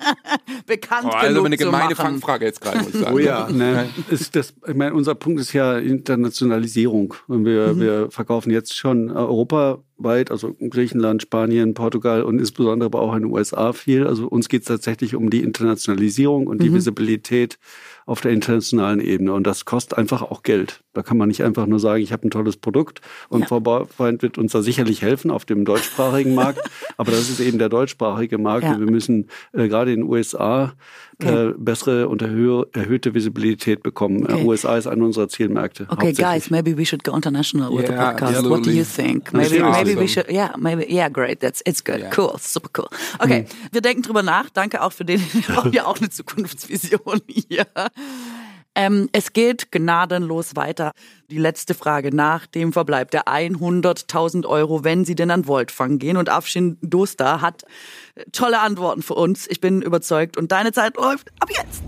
bekannt 0.66 1.08
Oh, 1.10 1.14
also 1.14 1.28
genug 1.28 1.46
eine 1.46 1.58
zu 1.58 1.64
gemeine 1.64 1.84
machen. 1.84 1.96
Fangfrage 1.96 2.46
jetzt 2.46 2.62
gerade, 2.62 2.78
muss 2.78 2.94
ich 2.94 3.00
sagen. 3.00 3.14
Oh 3.14 3.18
ja, 3.18 3.48
ne, 3.50 3.90
ist 4.08 4.34
das, 4.36 4.54
ich 4.66 4.74
meine, 4.74 4.94
unser 4.94 5.14
Punkt 5.14 5.40
ist 5.40 5.52
ja 5.52 5.76
Internationalisierung. 5.78 7.14
Und 7.26 7.44
wir, 7.44 7.78
wir 7.78 8.10
verkaufen 8.10 8.50
jetzt 8.50 8.74
schon 8.74 9.10
europaweit, 10.00 10.30
also 10.30 10.54
Griechenland, 10.54 11.22
Spanien, 11.22 11.74
Portugal 11.74 12.22
und 12.22 12.38
insbesondere 12.38 12.86
aber 12.86 13.00
auch 13.00 13.14
in 13.14 13.22
den 13.22 13.32
USA 13.32 13.72
viel. 13.72 14.06
Also 14.06 14.26
uns 14.26 14.48
geht 14.48 14.62
es 14.62 14.68
tatsächlich 14.68 15.14
um 15.14 15.30
die 15.30 15.42
Internationalisierung 15.42 16.46
und 16.46 16.62
die 16.62 16.72
Visibilität 16.72 17.58
auf 18.06 18.20
der 18.20 18.32
internationalen 18.32 19.00
Ebene. 19.00 19.32
Und 19.32 19.46
das 19.46 19.64
kostet 19.64 19.98
einfach 19.98 20.22
auch 20.22 20.42
Geld. 20.42 20.82
Da 20.92 21.02
kann 21.02 21.16
man 21.16 21.28
nicht 21.28 21.42
einfach 21.44 21.66
nur 21.66 21.78
sagen, 21.78 22.02
ich 22.02 22.12
habe 22.12 22.26
ein 22.26 22.30
tolles 22.30 22.56
Produkt 22.56 23.00
und 23.28 23.40
Ja. 23.42 23.46
Frau 23.46 23.60
Bauerfeind 23.60 24.22
wird 24.22 24.38
uns 24.38 24.52
da 24.52 24.62
sicherlich 24.62 25.02
helfen 25.02 25.30
auf 25.30 25.44
dem 25.44 25.64
deutschsprachigen 25.64 26.34
Markt. 26.34 26.60
Aber 26.96 27.12
das 27.12 27.28
ist 27.30 27.40
eben 27.40 27.58
der 27.58 27.68
deutschsprachige 27.68 28.38
Markt 28.38 28.64
Ja. 28.64 28.74
und 28.74 28.80
wir 28.80 28.90
müssen 28.90 29.28
äh, 29.52 29.68
gerade 29.68 29.92
in 29.92 30.00
den 30.00 30.08
USA 30.08 30.72
äh, 31.22 31.52
bessere 31.56 32.08
und 32.08 32.22
erhö 32.22 32.64
erhöhte 32.72 33.14
Visibilität 33.14 33.82
bekommen. 33.82 34.24
Okay. 34.24 34.40
Äh, 34.40 34.44
USA 34.44 34.76
ist 34.76 34.86
einer 34.86 35.04
unserer 35.04 35.28
Zielmärkte. 35.28 35.86
Okay, 35.90 36.12
guys, 36.12 36.50
maybe 36.50 36.76
we 36.76 36.84
should 36.86 37.04
go 37.04 37.14
international 37.14 37.70
with 37.70 37.86
the 37.86 37.92
Yeah, 37.92 38.12
podcast. 38.12 38.34
What 38.36 38.42
do 38.42 38.54
absolutely. 38.54 38.78
you 38.78 38.84
think? 38.84 39.32
Maybe, 39.32 39.60
maybe 39.62 40.00
we 40.00 40.08
should. 40.08 40.30
Yeah, 40.30 40.56
maybe. 40.56 40.90
Yeah, 40.90 41.08
great. 41.10 41.40
That's 41.40 41.60
it's 41.66 41.84
good. 41.84 41.98
Yeah. 41.98 42.10
Cool, 42.16 42.36
super 42.38 42.70
cool. 42.78 42.88
Okay, 43.18 43.44
wir 43.70 43.80
denken 43.82 44.02
drüber 44.02 44.22
nach. 44.22 44.48
Danke 44.50 44.82
auch 44.82 44.92
für 44.92 45.04
den. 45.04 45.20
Wir 45.46 45.56
haben 45.56 45.72
ja 45.72 45.84
auch 45.86 45.98
eine 45.98 46.08
Zukunftsvision 46.10 47.20
hier. 47.28 47.66
Ähm, 48.74 49.08
es 49.12 49.32
geht 49.32 49.72
gnadenlos 49.72 50.56
weiter. 50.56 50.92
Die 51.30 51.38
letzte 51.38 51.74
Frage 51.74 52.14
nach 52.14 52.46
dem 52.46 52.72
Verbleib 52.72 53.10
der 53.10 53.24
100.000 53.24 54.46
Euro, 54.46 54.84
wenn 54.84 55.04
Sie 55.04 55.14
denn 55.14 55.30
an 55.30 55.46
Voltfang 55.46 55.98
gehen. 55.98 56.16
Und 56.16 56.28
Afshin 56.28 56.78
Dostar 56.80 57.40
hat 57.40 57.64
äh, 58.14 58.24
tolle 58.32 58.60
Antworten 58.60 59.02
für 59.02 59.14
uns. 59.14 59.46
Ich 59.48 59.60
bin 59.60 59.82
überzeugt. 59.82 60.36
Und 60.36 60.52
deine 60.52 60.72
Zeit 60.72 60.96
läuft 60.96 61.30
ab 61.40 61.50
jetzt. 61.50 61.82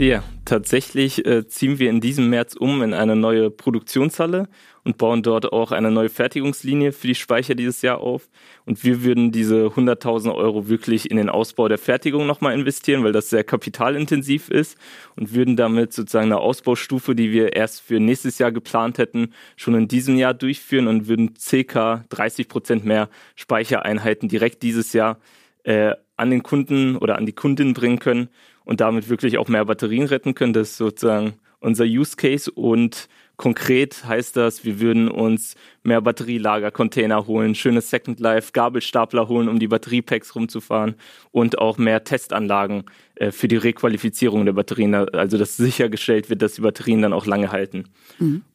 Ja, 0.00 0.24
tatsächlich 0.46 1.26
äh, 1.26 1.46
ziehen 1.46 1.78
wir 1.78 1.90
in 1.90 2.00
diesem 2.00 2.30
März 2.30 2.54
um 2.54 2.80
in 2.80 2.94
eine 2.94 3.16
neue 3.16 3.50
Produktionshalle 3.50 4.48
und 4.82 4.96
bauen 4.96 5.22
dort 5.22 5.52
auch 5.52 5.72
eine 5.72 5.90
neue 5.90 6.08
Fertigungslinie 6.08 6.92
für 6.92 7.06
die 7.06 7.14
Speicher 7.14 7.54
dieses 7.54 7.82
Jahr 7.82 7.98
auf. 7.98 8.30
Und 8.64 8.82
wir 8.82 9.04
würden 9.04 9.30
diese 9.30 9.66
100.000 9.66 10.34
Euro 10.34 10.70
wirklich 10.70 11.10
in 11.10 11.18
den 11.18 11.28
Ausbau 11.28 11.68
der 11.68 11.76
Fertigung 11.76 12.26
nochmal 12.26 12.54
investieren, 12.54 13.04
weil 13.04 13.12
das 13.12 13.28
sehr 13.28 13.44
kapitalintensiv 13.44 14.48
ist 14.48 14.78
und 15.16 15.34
würden 15.34 15.56
damit 15.56 15.92
sozusagen 15.92 16.32
eine 16.32 16.38
Ausbaustufe, 16.38 17.14
die 17.14 17.30
wir 17.30 17.52
erst 17.52 17.82
für 17.82 18.00
nächstes 18.00 18.38
Jahr 18.38 18.52
geplant 18.52 18.96
hätten, 18.96 19.34
schon 19.56 19.74
in 19.74 19.86
diesem 19.86 20.16
Jahr 20.16 20.32
durchführen 20.32 20.88
und 20.88 21.08
würden 21.08 21.34
circa 21.38 22.06
30 22.08 22.48
Prozent 22.48 22.86
mehr 22.86 23.10
Speichereinheiten 23.36 24.30
direkt 24.30 24.62
dieses 24.62 24.94
Jahr 24.94 25.20
äh, 25.64 25.92
an 26.16 26.30
den 26.30 26.42
Kunden 26.42 26.96
oder 26.96 27.18
an 27.18 27.26
die 27.26 27.34
Kundin 27.34 27.74
bringen 27.74 27.98
können 27.98 28.30
und 28.70 28.80
damit 28.80 29.08
wirklich 29.08 29.36
auch 29.36 29.48
mehr 29.48 29.64
Batterien 29.64 30.06
retten 30.06 30.36
können. 30.36 30.52
Das 30.52 30.70
ist 30.70 30.76
sozusagen 30.76 31.34
unser 31.58 31.84
Use 31.84 32.14
Case 32.14 32.48
und 32.48 33.08
konkret 33.36 34.04
heißt 34.04 34.36
das, 34.36 34.64
wir 34.64 34.78
würden 34.78 35.10
uns 35.10 35.56
mehr 35.82 36.00
Batterielagercontainer 36.00 37.26
holen, 37.26 37.56
schönes 37.56 37.90
Second 37.90 38.20
Life, 38.20 38.52
Gabelstapler 38.52 39.26
holen, 39.26 39.48
um 39.48 39.58
die 39.58 39.66
Batteriepacks 39.66 40.36
rumzufahren 40.36 40.94
und 41.32 41.58
auch 41.58 41.78
mehr 41.78 42.04
Testanlagen 42.04 42.84
äh, 43.16 43.32
für 43.32 43.48
die 43.48 43.56
Requalifizierung 43.56 44.44
der 44.44 44.52
Batterien, 44.52 44.94
also 44.94 45.36
dass 45.36 45.56
sichergestellt 45.56 46.30
wird, 46.30 46.40
dass 46.40 46.52
die 46.52 46.60
Batterien 46.60 47.02
dann 47.02 47.12
auch 47.12 47.26
lange 47.26 47.50
halten. 47.50 47.88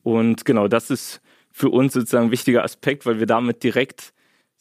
Und 0.03 0.45
genau, 0.45 0.69
das 0.69 0.91
ist 0.91 1.19
für 1.51 1.67
uns 1.67 1.91
sozusagen 1.91 2.27
ein 2.27 2.31
wichtiger 2.31 2.63
Aspekt, 2.63 3.05
weil 3.05 3.19
wir 3.19 3.27
damit 3.27 3.63
direkt 3.63 4.13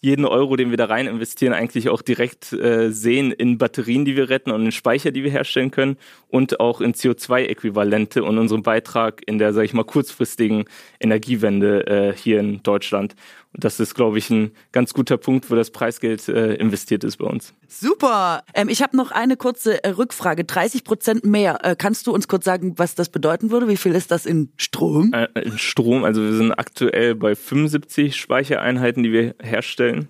jeden 0.05 0.26
Euro, 0.26 0.55
den 0.57 0.68
wir 0.68 0.76
da 0.76 0.84
rein 0.84 1.07
investieren, 1.07 1.55
eigentlich 1.55 1.88
auch 1.88 2.02
direkt 2.02 2.52
äh, 2.52 2.90
sehen 2.90 3.32
in 3.32 3.57
Batterien, 3.57 4.05
die 4.05 4.16
wir 4.16 4.28
retten 4.28 4.50
und 4.50 4.66
in 4.66 4.70
Speicher, 4.70 5.12
die 5.12 5.24
wir 5.24 5.30
herstellen 5.30 5.70
können 5.70 5.96
und 6.28 6.61
auch 6.61 6.82
in 6.82 6.92
CO2-Äquivalente 6.92 8.20
und 8.20 8.36
unseren 8.36 8.62
Beitrag 8.62 9.22
in 9.26 9.38
der, 9.38 9.55
sage 9.55 9.64
ich 9.64 9.72
mal, 9.72 9.84
kurzfristigen 9.84 10.66
Energiewende 11.00 11.86
äh, 11.86 12.14
hier 12.14 12.38
in 12.38 12.62
Deutschland. 12.62 13.16
Das 13.57 13.78
ist, 13.78 13.94
glaube 13.94 14.18
ich, 14.18 14.30
ein 14.30 14.50
ganz 14.72 14.94
guter 14.94 15.16
Punkt, 15.16 15.50
wo 15.50 15.55
das 15.55 15.70
Preisgeld 15.70 16.28
äh, 16.28 16.55
investiert 16.55 17.05
ist 17.05 17.18
bei 17.18 17.26
uns. 17.26 17.55
Super. 17.68 18.42
Ähm, 18.52 18.68
ich 18.68 18.82
habe 18.82 18.96
noch 18.96 19.12
eine 19.12 19.36
kurze 19.36 19.82
äh, 19.84 19.90
Rückfrage. 19.90 20.44
30 20.44 20.82
Prozent 20.82 21.24
mehr. 21.24 21.64
Äh, 21.64 21.76
kannst 21.76 22.07
du 22.07 22.12
uns 22.12 22.26
kurz 22.26 22.44
sagen, 22.44 22.74
was 22.78 22.96
das 22.96 23.11
bedeuten 23.11 23.50
würde? 23.50 23.68
Wie 23.68 23.76
viel 23.76 23.94
ist 23.94 24.11
das 24.11 24.26
in 24.26 24.52
Strom? 24.57 25.12
Äh, 25.12 25.28
in 25.40 25.57
Strom, 25.59 26.05
also 26.05 26.20
wir 26.20 26.32
sind 26.32 26.52
aktuell 26.52 27.14
bei 27.14 27.36
75 27.36 28.16
Speichereinheiten, 28.16 29.05
die 29.05 29.12
wir 29.12 29.36
herstellen. 29.40 30.09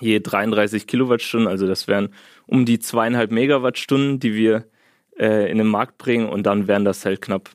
Je 0.00 0.20
33 0.20 0.86
Kilowattstunden, 0.86 1.48
also 1.48 1.66
das 1.66 1.88
wären 1.88 2.10
um 2.46 2.66
die 2.66 2.80
zweieinhalb 2.80 3.30
Megawattstunden, 3.30 4.20
die 4.20 4.34
wir 4.34 4.66
äh, 5.18 5.50
in 5.50 5.58
den 5.58 5.68
Markt 5.68 5.96
bringen 5.98 6.28
und 6.28 6.44
dann 6.44 6.66
wären 6.68 6.84
das 6.84 7.04
halt 7.04 7.22
knapp 7.22 7.50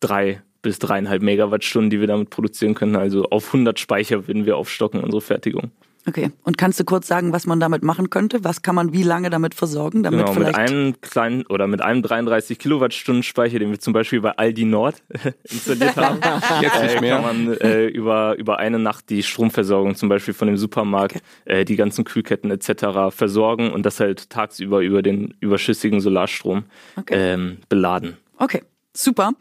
drei 0.00 0.42
bis 0.66 0.80
dreieinhalb 0.80 1.22
Megawattstunden, 1.22 1.90
die 1.90 2.00
wir 2.00 2.08
damit 2.08 2.30
produzieren 2.30 2.74
können. 2.74 2.96
Also 2.96 3.26
auf 3.26 3.46
100 3.46 3.78
Speicher 3.78 4.26
würden 4.26 4.46
wir 4.46 4.56
aufstocken, 4.56 4.98
unsere 5.00 5.20
Fertigung. 5.20 5.70
Okay. 6.08 6.30
Und 6.42 6.58
kannst 6.58 6.80
du 6.80 6.84
kurz 6.84 7.06
sagen, 7.06 7.32
was 7.32 7.46
man 7.46 7.60
damit 7.60 7.84
machen 7.84 8.10
könnte? 8.10 8.42
Was 8.42 8.62
kann 8.62 8.74
man 8.74 8.92
wie 8.92 9.04
lange 9.04 9.30
damit 9.30 9.54
versorgen? 9.54 10.02
Damit 10.02 10.18
Genau, 10.18 10.32
mit 10.32 10.38
vielleicht 10.48 10.58
einem 10.58 11.00
kleinen 11.00 11.46
oder 11.46 11.68
mit 11.68 11.82
einem 11.82 12.02
33 12.02 12.58
Kilowattstunden 12.58 13.22
Speicher, 13.22 13.60
den 13.60 13.70
wir 13.70 13.78
zum 13.78 13.92
Beispiel 13.92 14.20
bei 14.20 14.32
Aldi 14.32 14.64
Nord 14.64 15.04
installiert 15.44 15.94
haben, 15.96 16.18
Jetzt 16.60 16.82
nicht 16.82 16.96
äh, 16.96 17.00
mehr. 17.00 17.16
kann 17.20 17.46
man 17.46 17.56
äh, 17.58 17.86
über, 17.86 18.36
über 18.38 18.58
eine 18.58 18.80
Nacht 18.80 19.08
die 19.08 19.22
Stromversorgung 19.22 19.94
zum 19.94 20.08
Beispiel 20.08 20.34
von 20.34 20.48
dem 20.48 20.56
Supermarkt, 20.56 21.22
äh, 21.44 21.64
die 21.64 21.76
ganzen 21.76 22.04
Kühlketten 22.04 22.50
etc. 22.50 23.14
versorgen 23.14 23.70
und 23.72 23.86
das 23.86 24.00
halt 24.00 24.30
tagsüber 24.30 24.80
über 24.80 25.02
den 25.02 25.34
überschüssigen 25.38 26.00
Solarstrom 26.00 26.64
Okay. 26.96 27.14
ähm, 27.16 27.58
beladen. 27.68 28.16
Okay. 28.38 28.62
Super. 28.96 29.32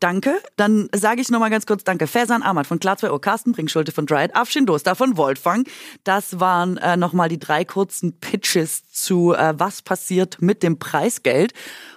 Danke. 0.00 0.42
Dann 0.56 0.88
sage 0.92 1.20
ich 1.20 1.28
nochmal 1.28 1.50
ganz 1.50 1.64
kurz 1.64 1.84
Danke. 1.84 2.08
Fersan 2.08 2.42
Ahmad 2.42 2.66
von 2.66 2.80
Klar 2.80 2.96
2 2.96 3.12
Uhr, 3.12 3.20
Carsten 3.20 3.52
Brinkschulte 3.52 3.92
von 3.92 4.06
Dryad, 4.06 4.34
Afshin 4.34 4.66
Doster 4.66 4.96
von 4.96 5.16
Voltfang. 5.16 5.64
Das 6.02 6.40
waren 6.40 6.76
äh, 6.78 6.96
nochmal 6.96 7.28
die 7.28 7.38
drei 7.38 7.64
kurzen 7.64 8.18
Pitches 8.18 8.90
zu 8.90 9.32
äh, 9.32 9.54
was 9.56 9.82
passiert 9.82 10.42
mit 10.42 10.64
dem 10.64 10.78
Preisgeld. 10.78 11.52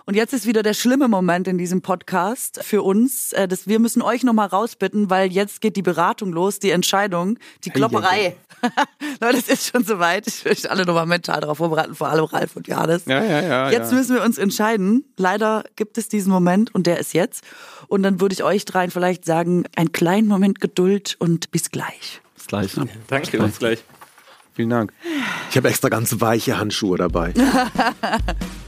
Und 0.06 0.16
jetzt 0.16 0.34
ist 0.34 0.46
wieder 0.46 0.62
der 0.62 0.76
schlimme 0.76 1.08
Moment 1.08 1.48
in 1.48 1.58
diesem 1.58 1.82
Podcast 1.82 2.64
für 2.64 2.84
uns. 2.84 3.34
Äh, 3.34 3.48
dass 3.48 3.68
wir 3.68 3.80
müssen 3.80 4.04
euch 4.04 4.24
nochmal 4.24 4.48
rausbitten, 4.48 5.10
weil 5.10 5.32
jetzt 5.32 5.62
geht 5.62 5.76
die 5.76 5.82
Beratung 5.82 6.32
los, 6.32 6.60
die 6.60 6.70
Entscheidung, 6.70 7.40
die 7.64 7.72
Klopperei. 7.72 8.36
Leute, 9.22 9.38
es 9.38 9.48
ist 9.48 9.72
schon 9.72 9.84
soweit. 9.84 10.28
Ich 10.28 10.46
will 10.46 10.52
euch 10.52 10.70
alle 10.70 10.86
nochmal 10.86 11.06
mental 11.06 11.42
darauf 11.42 11.58
vorbereiten, 11.58 11.96
vor 11.96 12.10
allem 12.10 12.26
Ralf 12.26 12.56
und 12.56 12.68
Johannes. 12.68 13.06
Ja, 13.06 13.24
ja, 13.24 13.42
ja. 13.42 13.72
Jetzt 13.72 13.92
ja. 13.92 13.98
müssen 13.98 14.16
wir 14.16 14.24
uns 14.24 14.38
entscheiden. 14.38 15.06
Leider 15.18 15.64
gibt 15.76 15.98
es 15.98 16.10
diesen 16.10 16.32
Moment 16.32 16.74
und 16.74 16.88
der 16.88 17.00
ist 17.00 17.14
jetzt. 17.14 17.44
Und 17.88 18.04
dann 18.04 18.20
würde 18.20 18.34
ich 18.34 18.44
euch 18.44 18.66
dreien 18.66 18.92
vielleicht 18.92 19.26
sagen, 19.26 19.66
einen 19.76 19.92
kleinen 19.92 20.28
Moment 20.28 20.62
Geduld 20.62 21.16
und 21.20 21.52
bis 21.52 21.72
gleich. 21.72 22.22
Bis 22.36 22.48
gleich. 22.48 22.78
Ne? 22.78 22.88
Danke, 23.08 23.38
bis 23.38 23.60
gleich. 23.60 23.84
Vielen 24.54 24.70
Dank. 24.70 24.94
Ich 25.50 25.58
habe 25.58 25.68
extra 25.68 25.90
ganz 25.90 26.22
weiche 26.22 26.58
Handschuhe 26.58 26.98
dabei. 26.98 27.34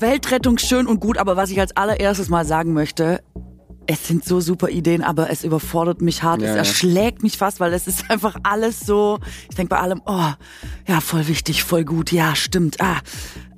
Weltrettung 0.00 0.58
schön 0.58 0.86
und 0.86 1.00
gut, 1.00 1.18
aber 1.18 1.36
was 1.36 1.50
ich 1.50 1.60
als 1.60 1.76
allererstes 1.76 2.28
mal 2.28 2.44
sagen 2.44 2.72
möchte, 2.72 3.20
es 3.86 4.06
sind 4.06 4.24
so 4.24 4.40
super 4.40 4.68
Ideen, 4.68 5.02
aber 5.02 5.30
es 5.30 5.44
überfordert 5.44 6.00
mich 6.00 6.22
hart. 6.22 6.42
Ja, 6.42 6.48
es 6.48 6.52
ja. 6.52 6.58
erschlägt 6.58 7.22
mich 7.22 7.38
fast, 7.38 7.60
weil 7.60 7.72
es 7.72 7.86
ist 7.86 8.04
einfach 8.10 8.36
alles 8.42 8.80
so. 8.80 9.18
Ich 9.48 9.56
denke 9.56 9.70
bei 9.70 9.78
allem, 9.78 10.02
oh, 10.06 10.32
ja, 10.86 11.00
voll 11.00 11.28
wichtig, 11.28 11.62
voll 11.62 11.84
gut, 11.84 12.12
ja, 12.12 12.34
stimmt. 12.34 12.80
Ah, 12.80 12.98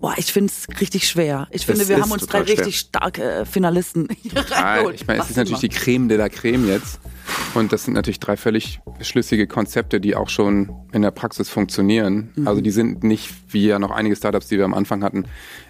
boah, 0.00 0.14
ich 0.16 0.32
finde 0.32 0.52
es 0.52 0.80
richtig 0.80 1.08
schwer. 1.08 1.48
Ich 1.50 1.66
finde, 1.66 1.82
Es 1.82 1.88
wir 1.88 2.00
haben 2.00 2.10
uns 2.10 2.26
drei 2.26 2.44
schwer. 2.44 2.58
richtig 2.58 2.78
starke 2.78 3.22
äh, 3.22 3.44
Finalisten 3.44 4.08
hier 4.22 4.32
reingeholt. 4.50 4.96
ich 5.00 5.06
meine, 5.06 5.22
es 5.22 5.30
ist 5.30 5.36
natürlich 5.36 5.60
die. 5.60 5.68
Creme 5.68 6.08
de 6.08 6.18
la 6.18 6.28
Creme 6.28 6.66
jetzt. 6.66 7.00
Und 7.54 7.72
das 7.72 7.84
sind 7.84 7.94
natürlich 7.94 8.20
drei 8.20 8.36
völlig 8.36 8.80
schlüssige 9.00 9.46
Konzepte, 9.46 10.00
die 10.00 10.16
auch 10.16 10.30
schon 10.30 10.70
in 10.92 11.02
der 11.02 11.10
Praxis 11.10 11.50
funktionieren. 11.50 12.30
Mhm. 12.34 12.48
Also 12.48 12.60
die 12.60 12.70
sind 12.70 13.04
nicht 13.04 13.30
wie 13.50 13.66
ja 13.66 13.78
noch 13.78 13.90
einige 13.90 14.16
Startups, 14.16 14.48
die 14.48 14.56
wir 14.56 14.64
am 14.64 14.74
Anfang 14.74 15.04
hatten, 15.04 15.24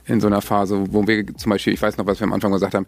in 0.07 0.21
so 0.21 0.29
einer 0.29 0.41
Phase, 0.41 0.85
wo 0.91 1.07
wir 1.07 1.27
zum 1.37 1.51
Beispiel, 1.51 1.73
ich 1.73 1.83
weiß 1.83 1.97
noch, 1.97 2.07
was 2.07 2.21
wir 2.21 2.27
am 2.27 2.33
Anfang 2.33 2.53
gesagt 2.53 2.75
haben, 2.75 2.87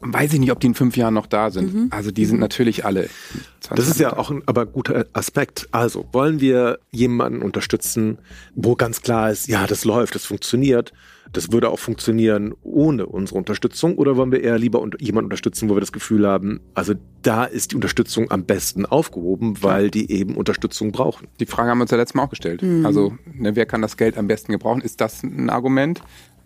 weiß 0.00 0.32
ich 0.32 0.40
nicht, 0.40 0.52
ob 0.52 0.60
die 0.60 0.68
in 0.68 0.74
fünf 0.74 0.96
Jahren 0.96 1.14
noch 1.14 1.26
da 1.26 1.50
sind. 1.50 1.74
Mhm. 1.74 1.88
Also 1.90 2.10
die 2.10 2.24
sind 2.24 2.40
natürlich 2.40 2.84
alle. 2.84 3.08
20 3.60 3.76
Das 3.76 3.88
ist 3.88 4.00
ja 4.00 4.16
auch 4.16 4.30
ein 4.30 4.42
aber 4.46 4.66
guter 4.66 5.06
Aspekt. 5.12 5.68
Also, 5.72 6.06
wollen 6.12 6.40
wir 6.40 6.78
jemanden 6.90 7.42
unterstützen, 7.42 8.18
wo 8.54 8.76
ganz 8.76 9.02
klar 9.02 9.30
ist, 9.30 9.48
ja, 9.48 9.66
das 9.66 9.84
läuft, 9.84 10.14
das 10.14 10.24
funktioniert, 10.24 10.92
das 11.32 11.52
würde 11.52 11.68
auch 11.68 11.78
funktionieren 11.78 12.54
ohne 12.62 13.06
unsere 13.06 13.38
Unterstützung? 13.38 13.96
Oder 13.96 14.16
wollen 14.16 14.32
wir 14.32 14.42
eher 14.42 14.58
lieber 14.58 14.82
jemanden 14.98 15.26
unterstützen, 15.26 15.68
wo 15.68 15.76
wir 15.76 15.80
das 15.80 15.92
Gefühl 15.92 16.26
haben, 16.26 16.60
also 16.74 16.94
da 17.22 17.44
ist 17.44 17.72
die 17.72 17.74
Unterstützung 17.74 18.30
am 18.30 18.44
besten 18.44 18.86
aufgehoben, 18.86 19.62
weil 19.62 19.90
die 19.90 20.10
eben 20.10 20.36
Unterstützung 20.36 20.92
brauchen? 20.92 21.26
Die 21.40 21.46
Frage 21.46 21.70
haben 21.70 21.78
wir 21.78 21.82
uns 21.82 21.90
ja 21.90 21.96
letztes 21.96 22.14
Mal 22.14 22.22
auch 22.22 22.30
gestellt. 22.30 22.62
Also, 22.84 23.18
ne, 23.34 23.56
wer 23.56 23.66
kann 23.66 23.82
das 23.82 23.96
Geld 23.96 24.16
am 24.16 24.28
besten 24.28 24.52
gebrauchen? 24.52 24.80
Ist 24.80 25.00
das 25.00 25.22
ein 25.22 25.50
Argument 25.50 26.00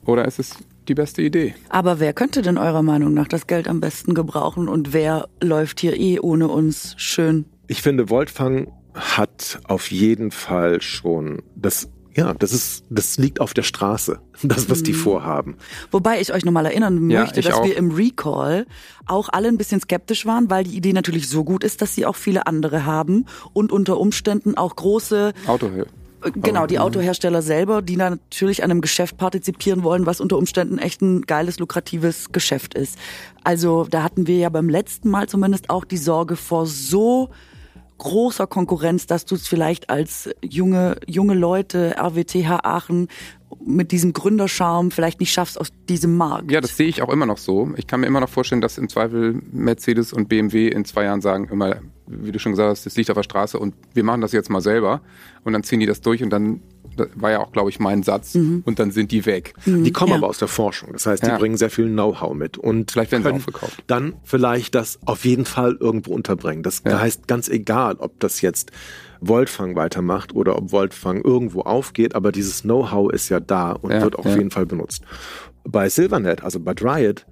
oder 0.07 0.25
ist 0.27 0.39
es 0.39 0.57
die 0.89 0.95
beste 0.95 1.23
Idee? 1.23 1.55
Aber 1.69 2.01
wer 2.01 2.13
könnte 2.13 2.43
denn 2.43 2.59
eurer 2.59 2.83
Meinung 2.83 3.15
nach 3.15 3.29
das 3.29 3.47
Geld 3.47 3.69
am 3.69 3.81
besten 3.81 4.15
gebrauchen 4.15 4.69
und 4.69 4.93
wer 4.93 5.29
läuft 5.41 5.81
hier 5.81 5.99
eh 5.99 6.19
ohne 6.21 6.49
uns 6.49 6.95
schön? 6.99 7.45
Ich 7.69 7.83
finde, 7.83 8.09
Voltfang 8.09 8.73
hat 8.95 9.61
auf 9.69 9.91
jeden 9.91 10.31
Fall 10.33 10.83
schon 10.83 11.43
das, 11.55 11.89
ja, 12.15 12.35
das 12.35 12.53
ist, 12.53 12.85
das 12.91 13.17
liegt 13.17 13.41
auf 13.41 13.55
der 13.55 13.63
Straße, 13.63 14.19
das, 14.43 14.69
was 14.69 14.83
die 14.83 14.93
vorhaben. 14.93 15.57
Wobei 15.91 16.21
ich 16.21 16.33
euch 16.35 16.45
nochmal 16.45 16.67
erinnern 16.67 17.09
Ja, 17.09 17.21
möchte, 17.21 17.41
dass 17.41 17.55
auch. 17.55 17.65
wir 17.65 17.77
im 17.77 17.93
Recall 17.93 18.67
auch 19.07 19.29
alle 19.31 19.49
ein 19.49 19.57
bisschen 19.57 19.81
skeptisch 19.81 20.27
waren, 20.27 20.51
weil 20.51 20.65
die 20.65 20.77
Idee 20.77 20.93
natürlich 20.93 21.29
so 21.29 21.45
gut 21.45 21.65
ist, 21.65 21.81
dass 21.81 21.95
sie 21.95 22.05
auch 22.05 22.17
viele 22.17 22.47
andere 22.47 22.85
haben 22.85 23.25
und 23.53 23.73
unter 23.73 23.99
Umständen 23.99 24.57
auch 24.57 24.77
große 24.77 25.33
Autohöhe. 25.47 25.87
Äh, 26.25 26.31
Genau, 26.35 26.67
die 26.67 26.79
Autohersteller 26.79 27.43
selber, 27.43 27.83
die 27.83 27.97
natürlich 27.97 28.63
an 28.63 28.71
einem 28.71 28.81
Geschäft 28.81 29.17
partizipieren 29.17 29.83
wollen, 29.83 30.07
was 30.07 30.21
unter 30.21 30.39
Umständen 30.39 30.79
echt 30.79 31.03
ein 31.03 31.23
geiles, 31.23 31.59
lukratives 31.59 32.33
Geschäft 32.33 32.75
ist. 32.75 32.99
Also 33.45 33.87
da 33.89 34.03
hatten 34.03 34.27
wir 34.27 34.37
ja 34.37 34.49
beim 34.49 34.69
letzten 34.69 35.11
Mal 35.11 35.29
zumindest 35.29 35.71
auch 35.71 35.85
die 35.85 35.97
Sorge 35.97 36.37
vor 36.37 36.67
so 36.67 37.31
großer 38.03 38.49
Konkurrenz, 38.49 39.07
dass 39.07 39.25
du 39.25 39.37
es 39.37 39.47
vielleicht 39.47 39.89
als 39.89 40.29
junge, 40.45 40.97
junge 41.07 41.35
Leute, 41.35 41.95
RWTH 41.97 42.65
Aachen, 42.65 43.07
mit 43.65 43.93
diesem 43.93 44.13
Gründerscharme 44.13 44.91
vielleicht 44.91 45.21
nicht 45.21 45.33
schaffst 45.33 45.61
aus 45.61 45.69
diesem 45.89 46.17
Markt. 46.17 46.51
Ja, 46.51 46.61
das 46.61 46.77
sehe 46.77 46.89
ich 46.89 47.01
auch 47.01 47.11
immer 47.11 47.27
noch 47.27 47.39
so. 47.39 47.71
Ich 47.77 47.87
kann 47.87 48.01
mir 48.01 48.07
immer 48.07 48.21
noch 48.21 48.29
vorstellen, 48.29 48.61
dass 48.61 48.77
im 48.77 48.89
Zweifel 48.89 49.41
Mercedes 49.53 50.13
und 50.13 50.29
BMW 50.29 50.67
in 50.69 50.85
zwei 50.85 51.05
Jahren 51.05 51.21
sagen, 51.21 51.49
immer, 51.51 51.77
wie 52.07 52.33
du 52.33 52.41
schon 52.41 52.53
gesagt 52.53 52.71
hast, 52.71 52.87
das 52.87 52.97
liegt 52.97 53.11
auf 53.11 53.17
der 53.17 53.23
Straße 53.23 53.59
und 53.59 53.75
wir 53.95 54.03
machen 54.03 54.21
das 54.21 54.33
jetzt 54.33 54.51
mal 54.51 54.61
selber. 54.61 55.01
Und 55.45 55.53
dann 55.53 55.63
ziehen 55.63 55.79
die 55.79 55.87
das 55.87 56.01
durch 56.01 56.23
und 56.25 56.31
dann, 56.31 56.61
war 57.15 57.31
ja 57.31 57.41
auch, 57.41 57.53
glaube 57.53 57.71
ich, 57.71 57.79
mein 57.81 58.03
Satz, 58.03 58.35
und 58.35 58.79
dann 58.79 58.91
sind 58.91 59.11
die 59.13 59.27
weg. 59.27 59.55
Die 59.67 59.93
kommen 59.93 60.11
Ja. 60.13 60.19
aber 60.19 60.29
aus 60.29 60.39
der 60.39 60.49
Forschung. 60.49 60.91
Das 60.93 61.07
heißt, 61.07 61.23
die 61.23 61.29
Ja. 61.29 61.39
bringen 61.39 61.57
sehr 61.57 61.71
viel 61.71 61.87
Know-how 61.89 62.35
mit 62.35 62.59
und 62.59 62.91
Vielleicht 62.93 63.13
werden 63.13 63.23
sie 63.25 63.31
aufgekauft. 63.31 63.83
dann 63.87 64.15
vielleicht 64.25 64.75
das 64.75 64.99
auf 65.05 65.25
jeden 65.25 65.45
Fall 65.45 65.77
irgendwo 65.81 66.13
unterbringen. 66.15 66.63
Das 66.63 66.83
Ja. 66.87 67.01
heißt 67.01 67.27
ganz 67.29 67.49
egal, 67.49 67.97
ob 67.97 68.19
das 68.21 68.41
jetzt 68.41 68.71
Voltfang 69.21 69.77
weitermacht 69.77 70.35
oder 70.35 70.57
ob 70.57 70.73
Voltfang 70.73 71.23
irgendwo 71.23 71.61
aufgeht, 71.63 72.15
aber 72.15 72.33
dieses 72.33 72.63
Know-how 72.63 73.13
ist 73.13 73.29
ja 73.29 73.39
da 73.41 73.73
und 73.73 73.93
Ja, 73.93 74.03
wird 74.03 74.17
auf 74.19 74.27
ja. 74.27 74.37
jeden 74.37 74.51
Fall 74.51 74.67
benutzt. 74.67 75.03
Bei 75.65 75.89
Silvernet, 75.89 76.43
also 76.43 76.59
bei 76.59 76.75
Dryad, 76.75 77.25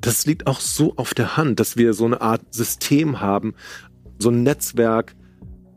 das 0.00 0.26
liegt 0.26 0.46
auch 0.46 0.60
so 0.60 0.92
auf 0.96 1.12
der 1.14 1.36
Hand, 1.36 1.58
dass 1.60 1.76
wir 1.76 1.92
so 1.94 2.04
eine 2.04 2.20
Art 2.20 2.42
System 2.54 3.20
haben, 3.20 3.54
so 4.18 4.28
ein 4.30 4.42
Netzwerk, 4.44 5.14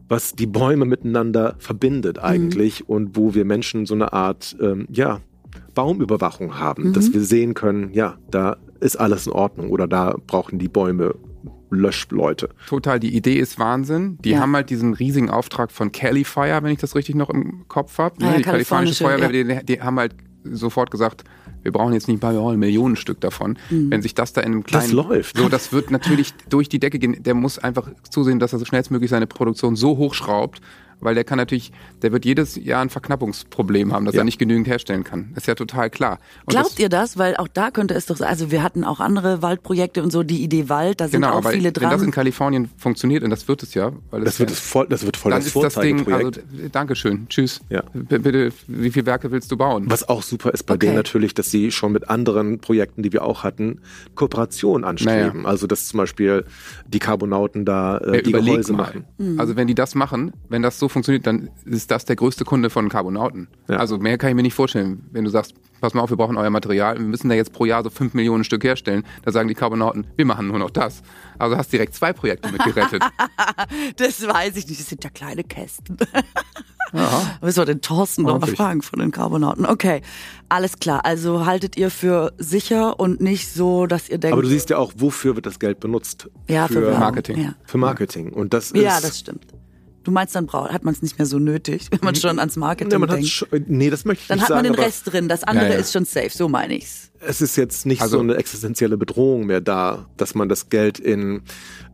was 0.09 0.33
die 0.33 0.47
Bäume 0.47 0.85
miteinander 0.85 1.55
verbindet 1.59 2.19
eigentlich 2.19 2.87
und 2.87 3.15
wo 3.17 3.33
wir 3.33 3.45
Menschen 3.45 3.85
so 3.85 3.93
eine 3.95 4.13
Art, 4.13 4.55
ähm, 4.61 4.87
ja, 4.91 5.19
Baumüberwachung 5.73 6.59
haben, 6.59 6.93
dass 6.93 7.13
wir 7.13 7.21
sehen 7.21 7.53
können, 7.53 7.91
ja, 7.93 8.17
da 8.31 8.57
ist 8.79 8.95
alles 8.95 9.27
in 9.27 9.33
Ordnung 9.33 9.69
oder 9.69 9.87
da 9.87 10.15
brauchen 10.25 10.59
die 10.59 10.67
Bäume 10.69 11.15
Löschleute. 11.69 12.49
Total, 12.67 12.99
die 12.99 13.15
Idee 13.15 13.37
ist 13.37 13.59
Wahnsinn. 13.59 14.17
Die 14.23 14.31
Ja. 14.31 14.39
haben 14.39 14.55
halt 14.55 14.69
diesen 14.69 14.93
riesigen 14.93 15.29
Auftrag 15.29 15.71
von 15.71 15.91
Cali 15.91 16.23
Fire, 16.23 16.59
wenn 16.63 16.71
ich 16.71 16.79
das 16.79 16.95
richtig 16.95 17.15
noch 17.15 17.29
im 17.29 17.65
Kopf 17.67 17.97
habe. 17.97 18.15
Ah 18.21 18.31
ja, 18.31 18.37
die 18.37 18.43
kalifornische 18.43 19.03
kalifornische, 19.03 19.03
Feuerwehr, 19.03 19.61
die, 19.61 19.65
die 19.65 19.81
haben 19.81 19.99
halt 19.99 20.15
sofort 20.43 20.91
gesagt, 20.91 21.23
wir 21.63 21.71
brauchen 21.71 21.93
jetzt 21.93 22.07
nicht 22.07 22.21
mal 22.21 22.37
ein 22.37 22.59
Millionenstück 22.59 23.19
davon. 23.19 23.57
Wenn 23.69 24.01
sich 24.01 24.15
das 24.15 24.33
da 24.33 24.41
in 24.41 24.53
einem 24.53 24.63
kleinen... 24.63 24.83
Das 24.83 24.91
läuft. 24.93 25.37
So, 25.37 25.49
das 25.49 25.73
wird 25.73 25.91
natürlich 25.91 26.33
durch 26.49 26.69
die 26.69 26.79
Decke 26.79 26.99
gehen. 26.99 27.21
Der 27.23 27.33
muss 27.33 27.59
einfach 27.59 27.89
zusehen, 28.09 28.39
dass 28.39 28.53
er 28.53 28.59
so 28.59 28.65
schnellstmöglich 28.65 29.09
seine 29.09 29.27
Produktion 29.27 29.75
so 29.75 29.97
hochschraubt, 29.97 30.61
weil 30.99 31.15
der 31.15 31.23
kann 31.23 31.37
natürlich, 31.37 31.71
der 32.01 32.11
wird 32.11 32.25
jedes 32.25 32.55
Jahr 32.55 32.81
ein 32.81 32.89
Verknappungsproblem 32.89 33.93
haben, 33.93 34.05
dass 34.05 34.15
Ja. 34.15 34.21
er 34.21 34.25
nicht 34.25 34.39
genügend 34.39 34.67
herstellen 34.67 35.03
kann. 35.03 35.31
Ist 35.35 35.47
ja 35.47 35.55
total 35.55 35.89
klar. 35.89 36.19
Und 36.45 36.49
Glaubt 36.51 36.71
das, 36.71 36.79
ihr 36.79 36.89
das? 36.89 37.17
Weil 37.17 37.37
auch 37.37 37.47
da 37.47 37.71
könnte 37.71 37.93
es 37.93 38.05
doch, 38.07 38.19
also 38.21 38.51
wir 38.51 38.63
hatten 38.63 38.83
auch 38.83 38.99
andere 38.99 39.41
Waldprojekte 39.41 40.01
und 40.03 40.11
so, 40.11 40.23
die 40.23 40.41
Idee 40.43 40.69
Wald, 40.69 40.99
da 41.01 41.07
sind 41.07 41.21
Genau, 41.21 41.33
auch 41.33 41.37
aber 41.37 41.51
viele 41.51 41.65
wenn 41.75 41.89
das 41.89 41.93
in 42.01 42.07
dran. 42.07 42.11
Kalifornien 42.11 42.69
funktioniert, 42.77 43.23
und 43.23 43.29
das 43.29 43.47
wird 43.47 43.63
es 43.63 43.73
ja, 43.73 43.91
weil 44.11 44.21
Das 44.23 44.35
es 44.35 44.39
wird, 44.39 44.49
ja- 44.49 44.53
es 44.55 44.59
voll, 44.59 44.87
das 44.89 45.05
wird 45.05 45.17
voll 45.17 45.31
dann 45.31 45.39
das 45.41 45.47
ist 45.47 45.55
das 45.55 45.75
Ding, 45.75 45.99
also 45.99 46.09
Vorzeigeprojekt. 46.31 46.75
Dankeschön, 46.75 47.27
tschüss. 47.29 47.61
Ja. 47.69 47.83
B 47.93 48.17
bitte, 48.17 48.51
wie 48.67 48.91
viele 48.91 49.05
Werke 49.05 49.31
willst 49.31 49.51
du 49.51 49.57
bauen? 49.57 49.85
Was 49.89 50.07
auch 50.09 50.21
super 50.23 50.51
ist 50.53 50.63
bei 50.63 50.73
Okay. 50.75 50.87
denen 50.87 50.95
natürlich, 50.95 51.33
dass 51.33 51.51
sie 51.51 51.71
schon 51.71 51.91
mit 51.91 52.09
anderen 52.09 52.59
Projekten, 52.59 53.03
die 53.03 53.13
wir 53.13 53.23
auch 53.23 53.43
hatten, 53.43 53.81
Kooperation 54.15 54.83
anstreben. 54.83 55.45
Also 55.45 55.67
dass 55.67 55.87
zum 55.87 55.97
Beispiel 55.99 56.45
die 56.87 56.99
Carbonauten 56.99 57.65
da 57.65 57.97
äh, 57.99 58.11
Wer 58.13 58.21
die 58.21 58.31
Gehäuse 58.31 58.73
mal. 58.73 58.77
machen. 58.83 59.05
Mhm. 59.17 59.39
Also 59.39 59.55
wenn 59.55 59.67
die 59.67 59.75
das 59.75 59.95
machen, 59.95 60.33
wenn 60.49 60.61
das 60.61 60.79
so 60.79 60.86
funktioniert, 60.89 61.27
dann 61.27 61.49
ist 61.65 61.91
das 61.91 62.05
der 62.05 62.15
größte 62.15 62.45
Kunde 62.45 62.69
von 62.69 62.89
Carbonauten. 62.89 63.47
Ja. 63.67 63.77
Also 63.77 63.97
mehr 63.97 64.17
kann 64.17 64.29
ich 64.29 64.35
mir 64.35 64.41
nicht 64.43 64.53
vorstellen. 64.53 65.05
Wenn 65.11 65.23
du 65.23 65.29
sagst, 65.29 65.53
pass 65.81 65.93
mal 65.93 66.01
auf, 66.01 66.09
wir 66.09 66.17
brauchen 66.17 66.37
euer 66.37 66.49
Material, 66.49 66.97
wir 66.97 67.05
müssen 67.05 67.29
da 67.29 67.35
jetzt 67.35 67.53
pro 67.53 67.65
Jahr 67.65 67.83
so 67.83 67.89
fünf 67.89 68.13
Millionen 68.13 68.43
Stück 68.43 68.63
herstellen, 68.63 69.03
da 69.23 69.31
sagen 69.31 69.47
die 69.47 69.53
Carbonauten, 69.53 70.07
wir 70.15 70.25
machen 70.25 70.47
nur 70.47 70.59
noch 70.59 70.71
das. 70.71 71.01
Also 71.37 71.57
hast 71.57 71.71
direkt 71.71 71.93
zwei 71.95 72.13
Projekte 72.13 72.51
mit 72.51 72.63
gerettet. 72.63 73.03
Das 73.97 74.25
weiß 74.25 74.55
ich 74.57 74.67
nicht, 74.67 74.79
das 74.79 74.89
sind 74.89 75.03
ja 75.03 75.09
kleine 75.09 75.43
Kästen. 75.43 75.97
Müssen 77.41 77.57
wir 77.57 77.65
den 77.65 77.81
Thorsten 77.81 78.23
noch 78.23 78.39
mal 78.39 78.47
fragen 78.47 78.81
von 78.81 78.99
den 78.99 79.11
Carbonauten. 79.11 79.65
Okay, 79.65 80.01
alles 80.49 80.79
klar. 80.79 81.05
Also 81.05 81.45
haltet 81.45 81.77
ihr 81.77 81.91
für 81.91 82.33
sicher 82.37 82.99
und 82.99 83.19
nicht 83.21 83.51
so, 83.53 83.87
dass 83.87 84.09
ihr 84.09 84.17
denkt, 84.17 84.33
Aber 84.33 84.41
du 84.41 84.47
siehst 84.47 84.69
ja 84.69 84.77
auch, 84.77 84.93
wofür 84.97 85.35
wird 85.35 85.45
das 85.45 85.59
Geld 85.59 85.79
benutzt? 85.79 86.29
ja, 86.49 86.67
für, 86.67 86.73
für. 86.73 86.97
Marketing. 86.97 87.37
Ja. 87.39 87.55
Für 87.65 87.77
Marketing. 87.77 88.31
Und 88.31 88.53
das 88.53 88.71
ist, 88.71 88.81
ja, 88.81 88.99
das 89.01 89.19
stimmt. 89.19 89.45
Du 90.07 90.11
meinst, 90.13 90.33
dann 90.35 90.45
braucht, 90.45 90.71
hat 90.71 90.85
man 90.85 90.93
es 90.93 91.01
nicht 91.01 91.17
mehr 91.19 91.25
so 91.25 91.37
nötig, 91.37 91.87
wenn 91.91 91.99
man 92.01 92.15
schon 92.15 92.39
ans 92.39 92.55
Marketing 92.55 92.93
Nee, 92.93 92.97
man 93.05 93.09
denkt. 93.09 93.27
schon, 93.27 93.49
nee, 93.67 93.89
das 93.89 94.05
möchte 94.05 94.21
ich 94.21 94.27
Dann 94.29 94.37
nicht 94.37 94.45
hat 94.49 94.55
man 94.55 94.63
den 94.63 94.73
Rest 94.75 95.11
drin. 95.11 95.27
Das 95.27 95.43
andere 95.43 95.65
Ja, 95.67 95.73
ja. 95.73 95.79
ist 95.79 95.91
schon 95.91 96.05
safe, 96.05 96.29
so 96.29 96.47
meine 96.47 96.75
ich's. 96.77 97.11
es 97.19 97.41
ist 97.41 97.57
jetzt 97.57 97.85
nicht 97.85 98.01
Also- 98.01 98.15
so 98.17 98.23
eine 98.23 98.35
existenzielle 98.35 98.95
Bedrohung 98.95 99.47
mehr 99.47 99.59
da, 99.59 100.07
dass 100.15 100.33
man 100.33 100.47
das 100.47 100.69
Geld 100.69 100.97
in, 100.97 101.41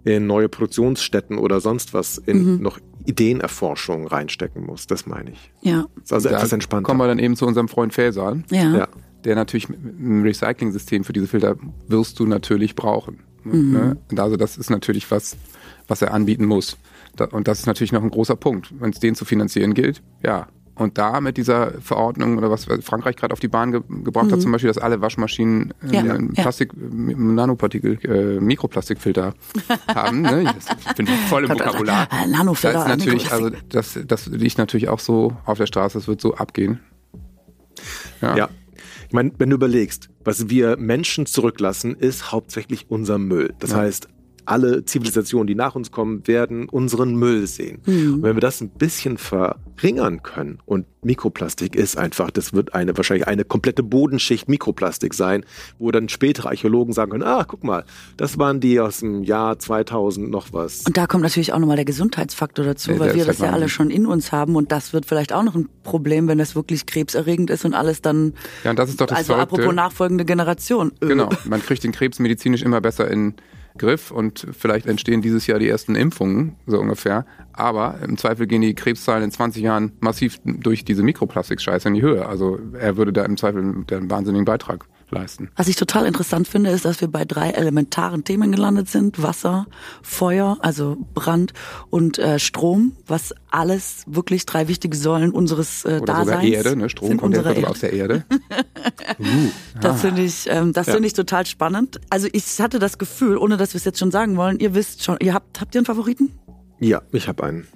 in 0.04 0.28
neue 0.28 0.48
Produktionsstätten 0.48 1.40
oder 1.40 1.60
sonst 1.60 1.96
was 1.96 2.20
in 2.20 2.58
Mhm. 2.58 2.62
noch 2.62 2.78
Ideenerforschung 3.06 4.06
reinstecken 4.08 4.64
muss. 4.66 4.86
Das 4.86 5.06
meine 5.08 5.32
ich. 5.32 5.52
Ja. 5.62 5.86
Das 5.96 6.04
ist 6.06 6.14
also 6.14 6.30
Da 6.30 6.36
etwas 6.38 6.52
entspannter. 6.52 6.86
kommen 6.86 7.00
wir 7.00 7.08
dann 7.08 7.20
eben 7.20 7.36
zu 7.36 7.48
unserem 7.48 7.68
Freund 7.68 7.94
Faisal, 7.94 8.44
Ja. 8.52 8.78
ja. 8.78 8.88
der 9.26 9.36
natürlich 9.36 9.70
einem 9.70 10.22
Recycling-System 10.22 11.04
für 11.04 11.14
diese 11.14 11.28
Filter 11.28 11.56
wirst 11.88 12.20
du 12.20 12.26
natürlich 12.28 12.76
brauchen. 12.76 13.20
Mhm. 13.44 13.72
Ne? 13.72 13.98
Und 14.12 14.20
also 14.20 14.36
das 14.36 14.58
ist 14.58 14.70
natürlich 14.70 15.10
was, 15.10 15.36
was 15.88 16.02
er 16.02 16.14
anbieten 16.14 16.46
muss. 16.46 16.78
Und 17.32 17.48
das 17.48 17.60
ist 17.60 17.66
natürlich 17.68 17.92
noch 17.92 18.04
ein 18.04 18.10
großer 18.10 18.36
Punkt. 18.36 18.74
Wenn 18.80 18.90
es 18.92 19.00
den 19.00 19.16
zu 19.16 19.26
finanzieren 19.26 19.74
gilt, 19.74 20.02
ja. 20.24 20.48
Und 20.76 20.98
da 20.98 21.22
mit 21.22 21.38
dieser 21.38 21.80
Verordnung 21.82 22.40
oder 22.40 22.50
was 22.50 22.66
Frankreich 22.66 23.16
gerade 23.16 23.32
auf 23.32 23.40
die 23.40 23.48
Bahn 23.48 23.72
ge 23.72 23.82
gebracht 24.04 24.32
hat, 24.32 24.42
zum 24.42 24.52
Beispiel, 24.52 24.70
dass 24.70 24.80
alle 24.80 25.02
Waschmaschinen 25.02 25.72
äh, 25.84 25.86
Mhm. 25.86 25.94
Ja, 25.94 26.00
einen 26.02 26.34
ja. 26.34 26.42
Plastik, 26.42 26.74
äh, 26.74 27.14
Nanopartikel, 27.14 28.00
äh, 28.04 28.40
Mikroplastikfilter 28.42 29.36
haben. 29.94 30.22
Ne? 30.22 30.52
Ich 30.90 30.96
bin 30.96 31.06
voll 31.30 31.44
im 31.44 31.52
Vokabular. 31.52 32.08
Ah, 32.10 32.26
Nanofilter, 32.26 32.74
Das 32.74 32.84
ist 32.86 32.90
natürlich, 32.90 33.24
Mikroplastik. 33.26 33.62
also 33.76 34.00
das, 34.00 34.08
das 34.08 34.26
liegt 34.26 34.58
natürlich 34.58 34.90
auch 34.90 34.98
so 34.98 35.38
auf 35.46 35.60
der 35.60 35.68
Straße, 35.68 36.00
das 36.00 36.08
wird 36.08 36.20
so 36.20 36.34
abgehen. 36.34 36.80
Ja. 38.22 38.50
Ich 39.08 39.14
meine, 39.14 39.32
wenn 39.38 39.52
du 39.52 39.56
überlegst, 39.58 40.10
was 40.24 40.50
wir 40.50 40.78
Menschen 40.78 41.28
zurücklassen, 41.28 41.94
ist 41.96 42.32
hauptsächlich 42.32 42.88
unser 42.90 43.20
Müll. 43.20 43.54
Das 43.60 43.76
heißt, 43.76 44.08
alle 44.46 44.86
Zivilisationen, 44.86 45.48
die 45.48 45.56
nach 45.56 45.76
uns 45.76 45.92
kommen, 45.92 46.28
werden 46.28 46.70
unseren 46.70 47.16
Müll 47.16 47.48
sehen. 47.48 47.82
Mhm. 47.86 48.16
Und 48.16 48.24
wenn 48.24 48.36
wir 48.36 48.42
das 48.42 48.62
ein 48.62 48.70
bisschen 48.70 49.18
verringern 49.18 50.24
können 50.24 50.60
und 50.66 50.86
Mikroplastik 51.02 51.76
ist 51.76 51.98
einfach, 51.98 52.32
das 52.32 52.54
wird 52.54 52.74
eine 52.74 52.96
wahrscheinlich 52.96 53.28
eine 53.28 53.44
komplette 53.44 53.84
Bodenschicht 53.84 54.48
Mikroplastik 54.48 55.14
sein, 55.14 55.46
wo 55.80 55.92
dann 55.92 56.10
spätere 56.10 56.50
Archäologen 56.50 56.94
sagen 56.94 57.12
können, 57.12 57.24
ah, 57.24 57.44
guck 57.46 57.64
mal, 57.64 57.84
das 58.18 58.38
waren 58.38 58.60
die 58.60 58.80
aus 58.80 59.00
dem 59.00 59.24
Jahr 59.24 59.60
2000 59.60 60.30
noch 60.30 60.54
was. 60.54 60.84
Und 60.86 60.98
da 60.98 61.08
kommt 61.08 61.24
natürlich 61.24 61.54
auch 61.54 61.60
nochmal 61.60 61.76
der 61.76 61.86
Gesundheitsfaktor 61.86 62.66
dazu, 62.66 62.92
Ja, 62.92 63.00
weil 63.00 63.16
wir 63.16 63.26
das 63.26 63.40
ja 63.40 63.52
alle 63.52 63.70
schon 63.70 63.90
in 63.90 64.06
uns 64.06 64.32
haben 64.32 64.56
und 64.56 64.72
das 64.72 64.94
wird 64.94 65.06
vielleicht 65.06 65.34
auch 65.34 65.44
noch 65.44 65.56
ein 65.56 65.68
Problem, 65.84 66.28
wenn 66.28 66.38
das 66.38 66.56
wirklich 66.56 66.86
krebserregend 66.86 67.50
ist 67.50 67.66
und 67.66 67.74
alles 67.74 68.02
dann, 68.02 68.34
Ja, 68.64 68.72
und 68.72 68.80
das 68.80 68.90
ist 68.90 69.02
doch 69.02 69.08
das 69.08 69.20
also 69.20 69.34
Verrückte. 69.34 69.56
apropos 69.56 69.76
nachfolgende 69.76 70.26
Generation. 70.26 70.92
Äh, 71.02 71.08
Genau, 71.08 71.30
man 71.46 71.62
kriegt 71.62 71.84
den 71.84 71.92
Krebs 71.92 72.20
medizinisch 72.20 72.64
immer 72.64 72.82
besser 72.82 73.10
in 73.12 73.36
Griff 73.78 74.12
und 74.12 74.48
vielleicht 74.52 74.86
entstehen 74.86 75.22
dieses 75.22 75.48
Jahr 75.48 75.60
die 75.60 75.68
ersten 75.68 75.96
Impfungen, 75.96 76.56
so 76.68 76.80
ungefähr. 76.80 77.26
Aber 77.54 78.00
im 78.04 78.18
Zweifel 78.18 78.48
gehen 78.48 78.62
die 78.62 78.76
Krebszahlen 78.76 79.24
in 79.24 79.32
20 79.32 79.64
Jahren 79.64 79.94
massiv 80.00 80.40
durch 80.44 80.86
diese 80.86 81.04
Mikroplastik-Scheiße 81.04 81.88
in 81.88 81.96
die 81.96 82.02
Höhe. 82.02 82.26
Also 82.26 82.60
er 82.80 82.98
würde 82.98 83.14
da 83.14 83.26
im 83.26 83.38
Zweifel 83.38 83.62
einen 83.62 84.10
wahnsinnigen 84.10 84.46
Beitrag 84.46 84.86
leisten. 85.14 85.50
Was 85.56 85.68
ich 85.68 85.76
total 85.76 86.06
interessant 86.06 86.48
finde, 86.48 86.72
ist, 86.72 86.86
dass 86.86 87.02
wir 87.02 87.08
bei 87.08 87.26
drei 87.26 87.52
elementaren 87.52 88.24
Themen 88.24 88.52
gelandet 88.52 88.90
sind. 88.90 89.22
Wasser, 89.22 89.68
Feuer, 90.02 90.58
also 90.62 90.98
Brand 91.14 91.54
und 91.90 92.18
äh, 92.20 92.40
Strom, 92.40 92.94
was 93.08 93.34
alles 93.52 94.04
wirklich 94.08 94.46
drei 94.46 94.68
wichtige 94.68 94.98
Säulen 94.98 95.32
unseres 95.32 95.86
äh, 95.86 96.00
Oder 96.02 96.06
Daseins 96.14 96.28
sogar 96.28 96.44
Erde, 96.44 96.76
ne? 96.76 96.90
Strom 96.90 97.08
sind 97.10 97.18
kommt 97.20 97.34
ja 97.34 97.40
unsere 97.42 97.56
sogar 97.56 97.72
aus 97.72 97.80
der 97.80 97.94
Erde. 97.94 98.26
Das 99.82 100.02
finde 100.02 100.24
ich, 100.24 100.46
ähm, 100.50 100.74
das 100.74 100.90
finde 100.90 101.08
ich 101.08 101.14
total 101.14 101.46
spannend. 101.46 102.00
Also 102.10 102.28
ich 102.32 102.60
hatte 102.60 102.80
das 102.80 102.98
Gefühl, 102.98 103.38
ohne 103.38 103.58
dass 103.58 103.74
wir 103.74 103.78
es 103.78 103.86
jetzt 103.86 104.00
schon 104.00 104.12
sagen 104.12 104.38
wollen, 104.38 104.60
ihr 104.60 104.74
wisst 104.74 105.04
schon, 105.04 105.18
ihr 105.22 105.34
habt, 105.34 105.60
habt 105.62 105.76
ihr 105.76 105.80
einen 105.80 105.86
Favoriten? 105.86 106.32
Ja, 106.80 107.02
ich 107.12 107.28
habe 107.28 107.44
einen. 107.44 107.68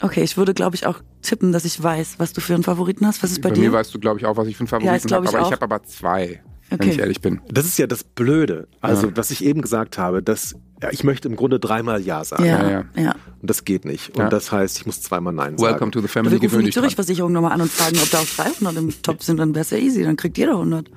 Okay, 0.00 0.22
ich 0.22 0.36
würde, 0.36 0.54
glaube 0.54 0.74
ich, 0.74 0.86
auch 0.86 1.00
tippen, 1.22 1.52
dass 1.52 1.64
ich 1.64 1.80
weiß, 1.80 2.14
was 2.18 2.32
du 2.32 2.40
für 2.40 2.54
einen 2.54 2.64
Favoriten 2.64 3.06
hast. 3.06 3.22
Was 3.22 3.30
ist 3.30 3.40
bei, 3.42 3.50
Bei 3.50 3.54
dir? 3.54 3.60
mir 3.62 3.72
weißt 3.72 3.94
du, 3.94 4.00
glaube 4.00 4.18
ich, 4.18 4.26
auch, 4.26 4.36
was 4.36 4.48
ich 4.48 4.56
für 4.56 4.62
einen 4.62 4.84
Ja, 4.84 4.92
Favoriten 4.92 5.06
glaub 5.08 5.26
habe. 5.26 5.36
Aber 5.36 5.42
auch. 5.46 5.48
ich 5.48 5.52
habe 5.52 5.62
aber 5.62 5.82
zwei, 5.84 6.42
wenn 6.72 6.80
Okay. 6.80 6.90
ich 6.90 6.98
ehrlich 6.98 7.20
bin. 7.20 7.40
Das 7.48 7.64
ist 7.64 7.78
ja 7.78 7.86
das 7.86 8.04
Blöde. 8.04 8.68
Also, 8.80 9.14
was 9.16 9.30
ich 9.30 9.44
eben 9.44 9.62
gesagt 9.62 9.98
habe, 9.98 10.22
dass 10.22 10.54
ja, 10.82 10.90
ich 10.90 11.04
möchte 11.04 11.28
im 11.28 11.36
Grunde 11.36 11.60
dreimal 11.60 12.00
Ja 12.02 12.24
sagen. 12.24 12.44
ja, 12.44 12.62
Ja, 12.62 12.70
ja. 12.96 13.02
ja. 13.02 13.14
Und 13.40 13.48
das 13.48 13.64
geht 13.64 13.84
nicht. 13.84 14.10
Und 14.10 14.18
Ja. 14.18 14.28
das 14.28 14.50
heißt, 14.50 14.78
ich 14.78 14.86
muss 14.86 15.00
zweimal 15.00 15.32
Nein 15.32 15.56
sagen. 15.56 15.72
Welcome 15.74 15.90
to 15.92 16.00
the 16.00 16.04
Wir 16.04 16.08
family, 16.08 16.34
rufen 16.36 16.48
gewöhn 16.48 16.64
die. 16.66 16.72
Zürich-Versicherung 16.72 17.30
nochmal 17.32 17.52
an 17.52 17.60
und 17.60 17.70
fragen, 17.70 17.96
ob 17.98 18.10
da 18.10 18.18
auch 18.18 18.26
300 18.26 18.76
im 18.76 19.02
Top 19.02 19.22
sind, 19.22 19.36
dann 19.38 19.54
wäre 19.54 19.62
es 19.62 19.70
ja 19.70 19.78
easy, 19.78 20.02
dann 20.02 20.16
kriegt 20.16 20.36
jeder 20.38 20.52
100. 20.52 20.90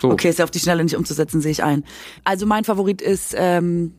So. 0.00 0.10
Okay, 0.10 0.28
ist 0.28 0.38
ja 0.38 0.44
auf 0.44 0.50
die 0.52 0.60
Schnelle 0.60 0.84
nicht 0.84 0.96
umzusetzen, 0.96 1.40
sehe 1.40 1.50
ich 1.52 1.64
ein. 1.64 1.82
Also 2.22 2.46
mein 2.46 2.62
Favorit 2.64 3.02
ist 3.02 3.34
ähm, 3.36 3.94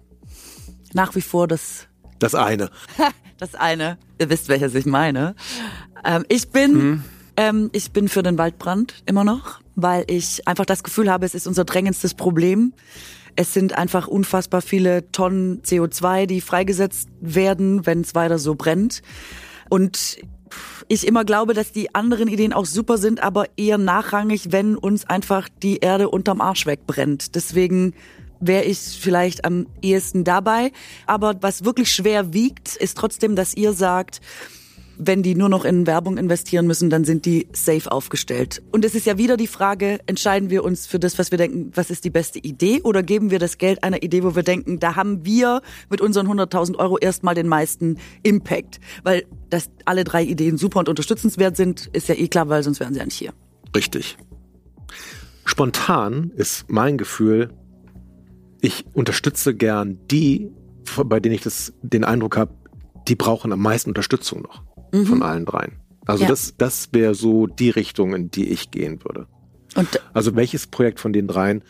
nach 0.94 1.16
wie 1.16 1.22
vor 1.22 1.48
das 1.48 1.88
Das 2.20 2.36
eine. 2.36 2.70
Das 3.38 3.54
eine, 3.54 3.98
ihr 4.18 4.30
wisst, 4.30 4.48
welches 4.48 4.74
ich 4.76 4.86
meine. 4.86 5.36
Ähm, 6.06 6.24
ich 6.30 6.52
bin, 6.52 7.04
ähm, 7.36 7.70
ich 7.74 7.92
bin 7.92 8.08
für 8.08 8.24
den 8.24 8.38
Waldbrand 8.38 9.04
immer 9.06 9.26
noch, 9.26 9.60
weil 9.76 10.06
ich 10.08 10.48
einfach 10.48 10.66
das 10.66 10.84
Gefühl 10.84 11.12
habe, 11.12 11.26
es 11.26 11.36
ist 11.36 11.48
unser 11.48 11.66
drängendstes 11.66 12.14
Problem. 12.14 12.74
Es 13.36 13.54
sind 13.54 13.78
einfach 13.78 14.08
unfassbar 14.08 14.62
viele 14.62 15.12
Tonnen 15.12 15.62
CO2, 15.62 16.26
die 16.26 16.42
freigesetzt 16.42 17.10
werden, 17.20 17.86
wenn 17.86 18.02
es 18.02 18.16
weiter 18.16 18.40
so 18.40 18.56
brennt. 18.56 19.02
Und 19.70 20.18
ich 20.88 21.06
immer 21.06 21.26
glaube, 21.26 21.54
dass 21.54 21.72
die 21.72 21.94
anderen 21.94 22.28
Ideen 22.28 22.54
auch 22.54 22.66
super 22.66 22.98
sind, 22.98 23.22
aber 23.22 23.46
eher 23.58 23.78
nachrangig, 23.78 24.52
wenn 24.52 24.78
uns 24.78 25.06
einfach 25.06 25.50
die 25.64 25.78
Erde 25.78 26.10
unterm 26.10 26.40
Arsch 26.40 26.66
wegbrennt. 26.66 27.36
Deswegen 27.36 27.94
wäre 28.40 28.64
ich 28.64 28.80
vielleicht 28.80 29.46
am 29.46 29.68
ehesten 29.82 30.24
dabei. 30.24 30.72
Aber 31.08 31.36
was 31.42 31.66
wirklich 31.66 31.92
schwer 31.92 32.34
wiegt, 32.34 32.76
ist 32.76 32.98
trotzdem, 32.98 33.36
dass 33.36 33.56
ihr 33.56 33.74
sagt, 33.74 34.22
wenn 34.98 35.24
die 35.24 35.36
nur 35.36 35.50
noch 35.50 35.66
in 35.66 35.88
Werbung 35.88 36.18
investieren 36.18 36.68
müssen, 36.68 36.90
dann 36.90 37.06
sind 37.06 37.26
die 37.26 37.48
safe 37.54 37.92
aufgestellt. 37.92 38.62
Und 38.72 38.86
es 38.86 38.96
ist 38.96 39.06
ja 39.06 39.18
wieder 39.18 39.38
die 39.38 39.48
Frage, 39.48 40.00
entscheiden 40.06 40.50
wir 40.50 40.64
uns 40.64 40.88
für 40.88 41.00
das, 41.00 41.18
was 41.20 41.32
wir 41.32 41.38
denken, 41.38 41.72
was 41.76 41.90
ist 41.90 42.06
die 42.06 42.10
beste 42.10 42.40
Idee, 42.40 42.82
oder 42.84 43.04
geben 43.04 43.32
wir 43.32 43.40
das 43.40 43.58
Geld 43.58 43.84
einer 43.84 44.04
Idee, 44.04 44.24
wo 44.24 44.36
wir 44.36 44.44
denken, 44.44 44.80
da 44.80 44.96
haben 44.96 45.26
wir 45.26 45.62
mit 45.90 46.02
unseren 46.02 46.28
100.000 46.28 46.78
Euro 46.78 46.98
erstmal 46.98 47.36
den 47.36 47.48
meisten 47.48 47.98
Impact. 48.24 48.80
Weil 49.04 49.26
dass 49.50 49.70
alle 49.86 50.04
drei 50.04 50.24
Ideen 50.24 50.58
super 50.58 50.80
und 50.80 50.90
unterstützenswert 50.90 51.56
sind, 51.56 51.88
ist 51.94 52.10
ja 52.10 52.16
eh 52.16 52.28
klar, 52.28 52.50
weil 52.50 52.64
sonst 52.64 52.80
wären 52.80 52.94
sie 52.94 53.00
ja 53.00 53.06
nicht 53.06 53.18
hier. 53.18 53.34
Richtig. 53.76 54.18
Spontan 55.46 56.32
ist 56.36 56.66
mein 56.70 56.98
Gefühl, 56.98 57.50
ich 58.62 58.86
unterstütze 58.94 59.54
gern 59.54 60.00
die, 60.10 60.52
bei 61.06 61.20
denen 61.20 61.36
ich 61.36 61.42
das, 61.42 61.74
den 61.82 62.04
Eindruck 62.04 62.38
habe, 62.38 62.54
die 63.08 63.16
brauchen 63.16 63.52
am 63.52 63.62
meisten 63.62 63.92
Unterstützung 63.92 64.42
noch 64.42 64.64
von 64.92 65.22
allen 65.22 65.46
dreien. 65.46 65.74
Also 66.06 66.24
Ja. 66.24 66.30
das, 66.30 66.56
das 66.58 66.90
wäre 66.94 67.16
so 67.16 67.48
die 67.48 67.70
Richtung, 67.70 68.14
in 68.14 68.30
die 68.32 68.50
ich 68.50 68.72
gehen 68.72 69.04
würde. 69.04 69.28
Und 69.76 70.00
Also 70.14 70.36
welches 70.36 70.68
Projekt 70.68 71.00
von 71.00 71.12
den 71.14 71.28
dreien 71.28 71.64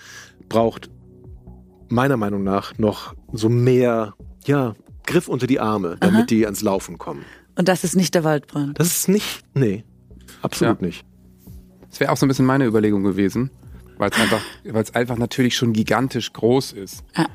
braucht 0.49 0.89
meiner 1.89 2.17
Meinung 2.17 2.43
nach 2.43 2.77
noch 2.77 3.13
so 3.31 3.49
mehr, 3.49 4.13
ja, 4.45 4.73
Griff 5.05 5.27
unter 5.27 5.47
die 5.47 5.59
Arme, 5.59 5.97
damit 5.99 6.29
die 6.31 6.45
ans 6.45 6.61
Laufen 6.61 6.97
kommen. 6.97 7.23
Und 7.57 7.67
das 7.67 7.83
ist 7.83 7.95
nicht 7.95 8.13
der 8.15 8.23
Waldbrand. 8.23 8.79
Das 8.79 8.87
ist 8.87 9.07
nicht, 9.07 9.43
nee, 9.53 9.83
absolut 10.41 10.81
Ja. 10.81 10.87
nicht. 10.87 11.05
Das 11.89 11.99
wäre 11.99 12.11
auch 12.11 12.17
so 12.17 12.25
ein 12.25 12.27
bisschen 12.29 12.45
meine 12.45 12.65
Überlegung 12.65 13.03
gewesen, 13.03 13.49
weil 13.97 14.09
es 14.09 14.19
einfach, 14.19 14.41
weil 14.65 14.83
es 14.83 14.93
einfach 14.95 15.17
natürlich 15.17 15.55
schon 15.55 15.71
gigantisch 15.73 16.33
groß 16.33 16.73
ist. 16.73 17.03
Ja. 17.15 17.27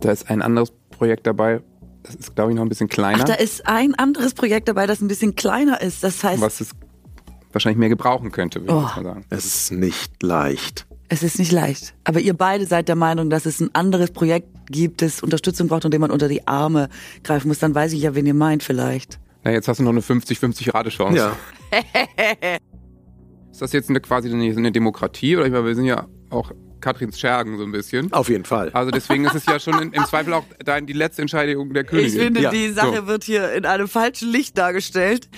Da 0.00 0.10
ist 0.12 0.28
ein 0.28 0.42
anderes 0.42 0.72
Projekt 0.90 1.26
dabei, 1.26 1.62
das 2.02 2.14
ist, 2.16 2.34
glaube 2.34 2.50
ich, 2.50 2.56
noch 2.56 2.62
ein 2.62 2.68
bisschen 2.68 2.88
kleiner, 2.88 3.20
Ach, 3.22 3.24
da 3.24 3.34
ist 3.34 3.66
ein 3.66 3.94
anderes 3.94 4.34
Projekt 4.34 4.68
dabei, 4.68 4.86
das 4.86 5.00
ein 5.00 5.08
bisschen 5.08 5.34
kleiner 5.36 5.80
ist. 5.80 6.02
Das 6.02 6.22
heißt, 6.24 6.40
was 6.40 6.60
es 6.60 6.70
wahrscheinlich 7.52 7.78
mehr 7.78 7.88
gebrauchen 7.88 8.30
könnte, 8.32 8.60
würde 8.62 8.74
Oh. 8.74 8.86
ich 8.88 8.96
mal 8.96 9.02
sagen. 9.04 9.24
Es 9.30 9.44
ist 9.44 9.72
nicht 9.72 10.22
leicht. 10.22 10.86
es 11.08 11.22
ist 11.22 11.38
nicht 11.38 11.52
leicht. 11.52 11.94
Aber 12.04 12.20
ihr 12.20 12.34
beide 12.34 12.66
seid 12.66 12.88
der 12.88 12.96
Meinung, 12.96 13.28
dass 13.30 13.44
es 13.46 13.60
ein 13.60 13.74
anderes 13.74 14.10
Projekt 14.10 14.48
gibt, 14.70 15.02
das 15.02 15.22
Unterstützung 15.22 15.68
braucht 15.68 15.84
und 15.84 15.92
dem 15.92 16.00
man 16.00 16.10
unter 16.10 16.28
die 16.28 16.46
Arme 16.46 16.88
greifen 17.22 17.48
muss. 17.48 17.58
Dann 17.58 17.74
weiß 17.74 17.92
ich 17.92 18.00
ja, 18.02 18.14
wen 18.14 18.24
ihr 18.26 18.32
meint 18.34 18.62
vielleicht. 18.62 19.20
Na, 19.44 19.50
jetzt 19.50 19.68
hast 19.68 19.78
du 19.80 19.82
noch 19.84 19.90
eine 19.90 20.00
50-50 20.00 20.72
Rate-Chance. 20.72 21.16
Ja. 21.16 21.36
Ist 23.50 23.60
das 23.60 23.72
jetzt 23.72 23.90
eine, 23.90 24.00
quasi 24.00 24.32
eine, 24.32 24.44
eine 24.44 24.72
Demokratie? 24.72 25.36
Oder 25.36 25.46
ich 25.46 25.52
meine, 25.52 25.66
wir 25.66 25.74
sind 25.74 25.84
ja 25.84 26.06
auch 26.30 26.52
Katrins 26.82 27.18
Schergen 27.18 27.56
so 27.56 27.64
ein 27.64 27.72
bisschen. 27.72 28.12
Auf 28.12 28.28
jeden 28.28 28.44
Fall. 28.44 28.68
Also 28.74 28.90
deswegen 28.90 29.24
ist 29.24 29.34
es 29.34 29.46
ja 29.46 29.58
schon 29.58 29.80
in, 29.80 29.92
im 29.92 30.04
Zweifel 30.04 30.34
auch 30.34 30.44
dein, 30.64 30.84
die 30.86 30.92
letzte 30.92 31.22
Entscheidung 31.22 31.72
der 31.72 31.84
Königin. 31.84 32.12
Ich 32.14 32.22
finde, 32.22 32.40
Ja, 32.42 32.50
die 32.50 32.68
Sache 32.70 32.96
so. 32.96 33.06
wird 33.06 33.24
hier 33.24 33.52
in 33.52 33.64
einem 33.64 33.88
falschen 33.88 34.28
Licht 34.30 34.58
dargestellt. 34.58 35.28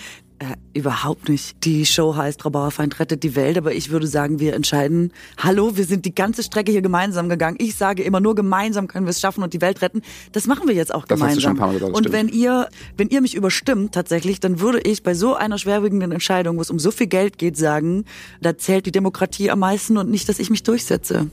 Äh, 0.45 0.57
überhaupt 0.75 1.29
nicht. 1.29 1.65
Die 1.65 1.87
Show 1.87 2.17
heißt 2.17 2.45
Rabauerfeind 2.45 2.99
rettet 2.99 3.23
die 3.23 3.37
Welt, 3.37 3.57
aber 3.57 3.73
ich 3.73 3.91
würde 3.91 4.07
sagen, 4.09 4.41
wir 4.41 4.55
entscheiden, 4.55 5.13
hallo, 5.39 5.77
wir 5.77 5.85
sind 5.85 6.05
die 6.05 6.15
ganze 6.15 6.43
Strecke 6.43 6.73
hier 6.73 6.83
gemeinsam 6.83 7.29
gegangen. 7.29 7.57
Ich 7.61 7.77
sage 7.77 8.03
immer, 8.03 8.19
nur 8.21 8.35
gemeinsam 8.35 8.89
können 8.89 9.07
wir 9.07 9.11
es 9.11 9.21
schaffen 9.21 9.45
und 9.45 9.55
die 9.55 9.61
Welt 9.61 9.81
retten. 9.83 10.03
Das 10.33 10.47
machen 10.49 10.67
wir 10.67 10.75
jetzt 10.75 10.93
auch 10.93 11.07
Das 11.07 11.21
gemeinsam. 11.21 11.57
gesagt, 11.57 11.83
und 11.95 12.13
wenn 12.13 12.29
ihr, 12.29 12.69
wenn 12.97 13.09
ihr 13.09 13.21
mich 13.21 13.35
überstimmt 13.37 13.95
tatsächlich, 13.95 14.41
dann 14.41 14.59
würde 14.61 14.81
ich 14.81 15.03
bei 15.05 15.15
so 15.15 15.35
einer 15.35 15.59
schwerwiegenden 15.59 16.11
Entscheidung, 16.13 16.57
wo 16.57 16.61
es 16.61 16.71
um 16.71 16.81
so 16.81 16.91
viel 16.91 17.07
Geld 17.07 17.39
geht, 17.39 17.57
sagen, 17.57 18.05
da 18.43 18.59
zählt 18.59 18.87
die 18.87 18.93
Demokratie 18.93 19.51
am 19.51 19.61
meisten 19.61 19.97
und 19.97 20.11
nicht, 20.11 20.29
dass 20.29 20.41
ich 20.41 20.51
mich 20.51 20.65
durchsetze. 20.65 21.31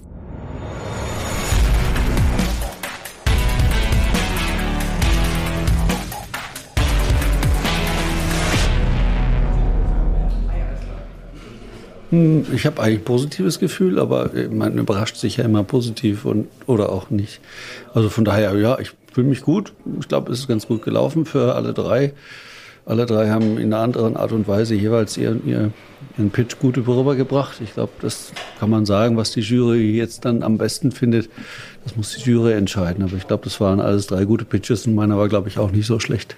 Ich 12.12 12.66
habe 12.66 12.82
eigentlich 12.82 13.00
ein 13.00 13.06
positives 13.06 13.58
Gefühl, 13.60 13.98
aber 14.00 14.34
äh, 14.36 14.50
man 14.50 14.78
überrascht 14.78 15.16
sich 15.16 15.38
ja 15.38 15.46
immer 15.46 15.64
positiv 15.64 16.26
und 16.26 16.48
oder 16.68 16.92
auch 16.92 17.10
nicht. 17.10 17.40
Also 17.94 18.10
von 18.10 18.26
daher, 18.26 18.54
ja, 18.58 18.78
ich 18.80 18.92
fühle 19.14 19.28
mich 19.28 19.42
gut. 19.42 19.72
Ich 20.00 20.10
glaube, 20.10 20.32
es 20.34 20.40
ist 20.40 20.48
ganz 20.50 20.68
gut 20.68 20.84
gelaufen 20.84 21.26
für 21.26 21.56
alle 21.56 21.74
drei. 21.74 22.14
Alle 22.86 23.06
drei 23.06 23.30
haben 23.30 23.58
in 23.58 23.72
einer 23.74 23.82
anderen 23.84 24.18
Art 24.18 24.32
und 24.34 24.48
Weise 24.48 24.76
jeweils 24.76 25.16
ihren, 25.16 25.48
ihr- 25.48 25.72
ihren 26.18 26.32
Pitch 26.32 26.58
gut 26.60 26.78
rübergebracht. 26.78 27.62
Ich 27.62 27.76
glaube, 27.76 27.92
das 28.02 28.34
kann 28.60 28.70
man 28.70 28.86
sagen, 28.86 29.16
was 29.16 29.32
die 29.32 29.42
Jury 29.42 29.96
jetzt 29.96 30.26
dann 30.26 30.44
am 30.44 30.58
besten 30.58 30.92
findet. 30.92 31.30
Das 31.86 31.96
muss 31.96 32.14
die 32.16 32.30
Jury 32.30 32.54
entscheiden. 32.54 33.04
Aber 33.06 33.16
ich 33.16 33.28
glaube, 33.28 33.44
das 33.46 33.62
waren 33.62 33.80
alles 33.80 34.08
drei 34.08 34.26
gute 34.26 34.44
Pitches 34.44 34.86
und 34.86 34.96
meiner 34.96 35.18
war, 35.18 35.30
glaube 35.30 35.48
ich, 35.48 35.60
auch 35.60 35.72
nicht 35.72 35.86
so 35.86 36.00
schlecht. 36.00 36.36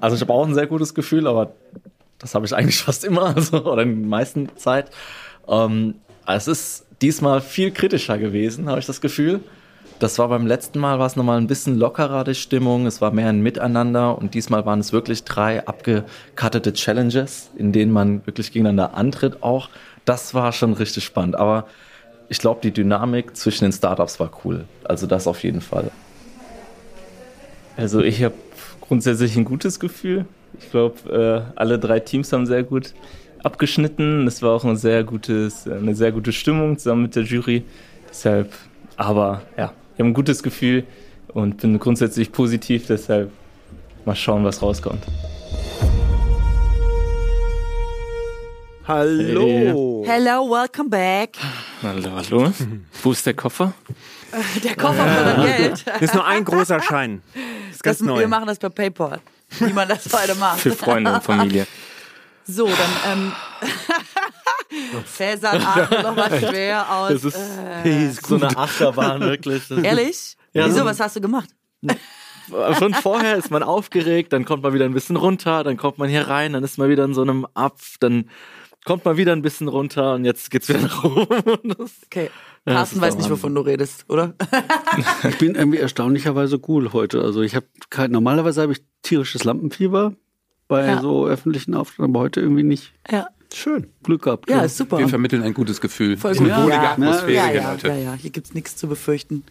Also 0.00 0.14
ich 0.14 0.20
habe 0.22 0.32
auch 0.32 0.46
ein 0.46 0.54
sehr 0.54 0.66
gutes 0.68 0.94
Gefühl, 0.94 1.26
aber 1.26 1.52
das 2.18 2.34
habe 2.34 2.46
ich 2.46 2.54
eigentlich 2.54 2.78
fast 2.82 3.04
immer, 3.04 3.34
also, 3.36 3.64
oder 3.64 3.82
in 3.82 4.02
der 4.02 4.08
meisten 4.08 4.48
Zeit. 4.56 4.90
Ähm, 5.48 5.94
es 6.26 6.48
ist 6.48 6.86
diesmal 7.02 7.40
viel 7.40 7.70
kritischer 7.70 8.18
gewesen, 8.18 8.68
habe 8.68 8.80
ich 8.80 8.86
das 8.86 9.00
Gefühl. 9.00 9.40
Das 9.98 10.18
war 10.18 10.28
beim 10.28 10.46
letzten 10.46 10.78
Mal 10.78 10.98
war 10.98 11.06
es 11.06 11.16
nochmal 11.16 11.38
ein 11.38 11.46
bisschen 11.46 11.78
lockerer, 11.78 12.24
die 12.24 12.34
Stimmung. 12.34 12.86
Es 12.86 13.00
war 13.00 13.12
mehr 13.12 13.28
ein 13.28 13.40
Miteinander 13.40 14.18
und 14.18 14.34
diesmal 14.34 14.66
waren 14.66 14.80
es 14.80 14.92
wirklich 14.92 15.24
drei 15.24 15.66
abgekattete 15.66 16.74
Challenges, 16.74 17.50
in 17.56 17.72
denen 17.72 17.92
man 17.92 18.26
wirklich 18.26 18.52
gegeneinander 18.52 18.94
antritt 18.94 19.42
auch. 19.42 19.70
Das 20.04 20.34
war 20.34 20.52
schon 20.52 20.74
richtig 20.74 21.04
spannend. 21.04 21.36
Aber 21.36 21.66
ich 22.28 22.38
glaube, 22.38 22.60
die 22.62 22.72
Dynamik 22.72 23.36
zwischen 23.36 23.64
den 23.64 23.72
Startups 23.72 24.20
war 24.20 24.30
cool. 24.44 24.66
Also 24.84 25.06
das 25.06 25.26
auf 25.26 25.42
jeden 25.42 25.62
Fall. 25.62 25.90
Also 27.78 28.02
ich 28.02 28.22
habe 28.22 28.34
grundsätzlich 28.82 29.34
ein 29.36 29.44
gutes 29.44 29.80
Gefühl. 29.80 30.26
Ich 30.60 30.70
glaube, 30.70 31.44
äh, 31.54 31.58
alle 31.58 31.78
drei 31.78 32.00
Teams 32.00 32.32
haben 32.32 32.46
sehr 32.46 32.62
gut 32.62 32.94
abgeschnitten. 33.42 34.26
Es 34.26 34.42
war 34.42 34.52
auch 34.52 34.64
ein 34.64 34.76
sehr 34.76 35.04
gutes, 35.04 35.68
eine 35.68 35.94
sehr 35.94 36.12
gute 36.12 36.32
Stimmung 36.32 36.78
zusammen 36.78 37.02
mit 37.02 37.16
der 37.16 37.22
Jury. 37.24 37.64
Deshalb, 38.08 38.52
aber 38.96 39.42
ja, 39.56 39.72
ich 39.94 39.98
habe 40.00 40.10
ein 40.10 40.14
gutes 40.14 40.42
Gefühl 40.42 40.84
und 41.28 41.58
bin 41.58 41.78
grundsätzlich 41.78 42.32
positiv. 42.32 42.86
Deshalb 42.86 43.30
mal 44.04 44.16
schauen, 44.16 44.44
was 44.44 44.62
rauskommt. 44.62 45.04
Hallo. 48.88 50.04
Hello, 50.06 50.48
welcome 50.48 50.88
back. 50.88 51.30
Hallo, 51.82 52.08
hallo. 52.14 52.52
Wo 53.02 53.10
ist 53.12 53.26
der 53.26 53.34
Koffer? 53.34 53.72
Der 54.62 54.76
Koffer 54.76 55.04
voller 55.06 55.44
Geld. 55.44 55.84
Das 55.92 56.02
ist 56.02 56.14
nur 56.14 56.24
ein 56.24 56.44
großer 56.44 56.80
Schein. 56.80 57.20
Das 57.34 57.76
ist 57.76 57.82
ganz 57.82 57.98
Das, 57.98 58.06
neu. 58.06 58.20
wir 58.20 58.28
machen 58.28 58.46
das 58.46 58.58
per 58.58 58.70
PayPal, 58.70 59.18
wie 59.60 59.72
man 59.72 59.88
das 59.88 60.12
heute 60.12 60.34
macht. 60.36 60.60
Für 60.60 60.72
Freunde 60.72 61.12
und 61.14 61.22
Familie. 61.24 61.66
So, 62.46 62.66
dann 62.66 63.12
ähm, 63.12 63.32
Cäsar 65.16 65.54
atmet 65.54 66.02
noch 66.02 66.14
mal 66.16 66.38
schwer 66.38 66.90
aus. 66.92 67.12
Das 67.12 67.24
ist, 67.24 67.36
äh, 67.84 68.10
so 68.10 68.36
eine 68.36 68.56
Achterbahn, 68.56 69.20
wirklich. 69.20 69.68
Ist- 69.70 69.84
ehrlich? 69.84 70.36
Ja, 70.52 70.66
Wieso, 70.66 70.78
so- 70.80 70.84
was 70.84 71.00
hast 71.00 71.16
du 71.16 71.20
gemacht? 71.20 71.48
Schon 72.78 72.94
vorher 72.94 73.36
ist 73.36 73.50
man 73.50 73.62
aufgeregt, 73.64 74.32
dann 74.32 74.44
kommt 74.44 74.62
man 74.62 74.72
wieder 74.72 74.84
ein 74.84 74.94
bisschen 74.94 75.16
runter, 75.16 75.64
dann 75.64 75.76
kommt 75.76 75.98
man 75.98 76.08
hier 76.08 76.28
rein, 76.28 76.52
dann 76.52 76.62
ist 76.62 76.78
man 76.78 76.88
wieder 76.88 77.04
in 77.04 77.12
so 77.14 77.22
einem 77.22 77.46
Apf, 77.54 77.96
dann 77.98 78.30
kommt 78.84 79.04
man 79.04 79.16
wieder 79.16 79.32
ein 79.32 79.42
bisschen 79.42 79.66
runter 79.66 80.14
und 80.14 80.24
jetzt 80.24 80.50
geht's 80.52 80.68
wieder 80.68 80.80
nach 80.80 81.02
oben. 81.04 81.74
Okay. 82.06 82.30
Ja, 82.66 82.74
Carsten 82.74 82.96
ist 82.96 83.02
weiß 83.02 83.16
nicht, 83.16 83.30
wovon 83.30 83.54
du 83.54 83.60
redest, 83.60 84.04
oder? 84.08 84.34
Ich 85.28 85.38
bin 85.38 85.54
irgendwie 85.54 85.78
erstaunlicherweise 85.78 86.60
cool 86.68 86.92
heute. 86.92 87.20
Also 87.22 87.42
ich 87.42 87.54
habe 87.54 87.66
kein, 87.90 88.10
normalerweise 88.10 88.62
habe 88.62 88.72
ich 88.72 88.82
tierisches 89.02 89.44
Lampenfieber 89.44 90.14
bei 90.68 90.86
Ja. 90.86 91.00
so 91.00 91.26
öffentlichen 91.26 91.74
Auftritten, 91.74 92.04
aber 92.10 92.20
heute 92.20 92.40
irgendwie 92.40 92.64
nicht. 92.64 92.92
Ja. 93.10 93.28
Schön, 93.54 93.86
Glück 94.02 94.22
gehabt. 94.22 94.50
Ja, 94.50 94.62
ist 94.62 94.76
super. 94.76 94.98
Wir 94.98 95.08
vermitteln 95.08 95.42
ein 95.42 95.54
gutes 95.54 95.80
Gefühl. 95.80 96.16
Voll 96.16 96.32
Eine 96.32 96.40
gut. 96.40 96.56
wohlige 96.58 96.72
Ja. 96.72 96.92
Atmosphäre 96.92 97.32
ja, 97.32 97.46
hier, 97.46 97.60
ja, 97.60 97.76
ja, 97.76 97.94
ja, 97.96 98.12
hier 98.14 98.30
gibt's 98.30 98.52
nichts 98.52 98.76
zu 98.76 98.88
befürchten. 98.88 99.44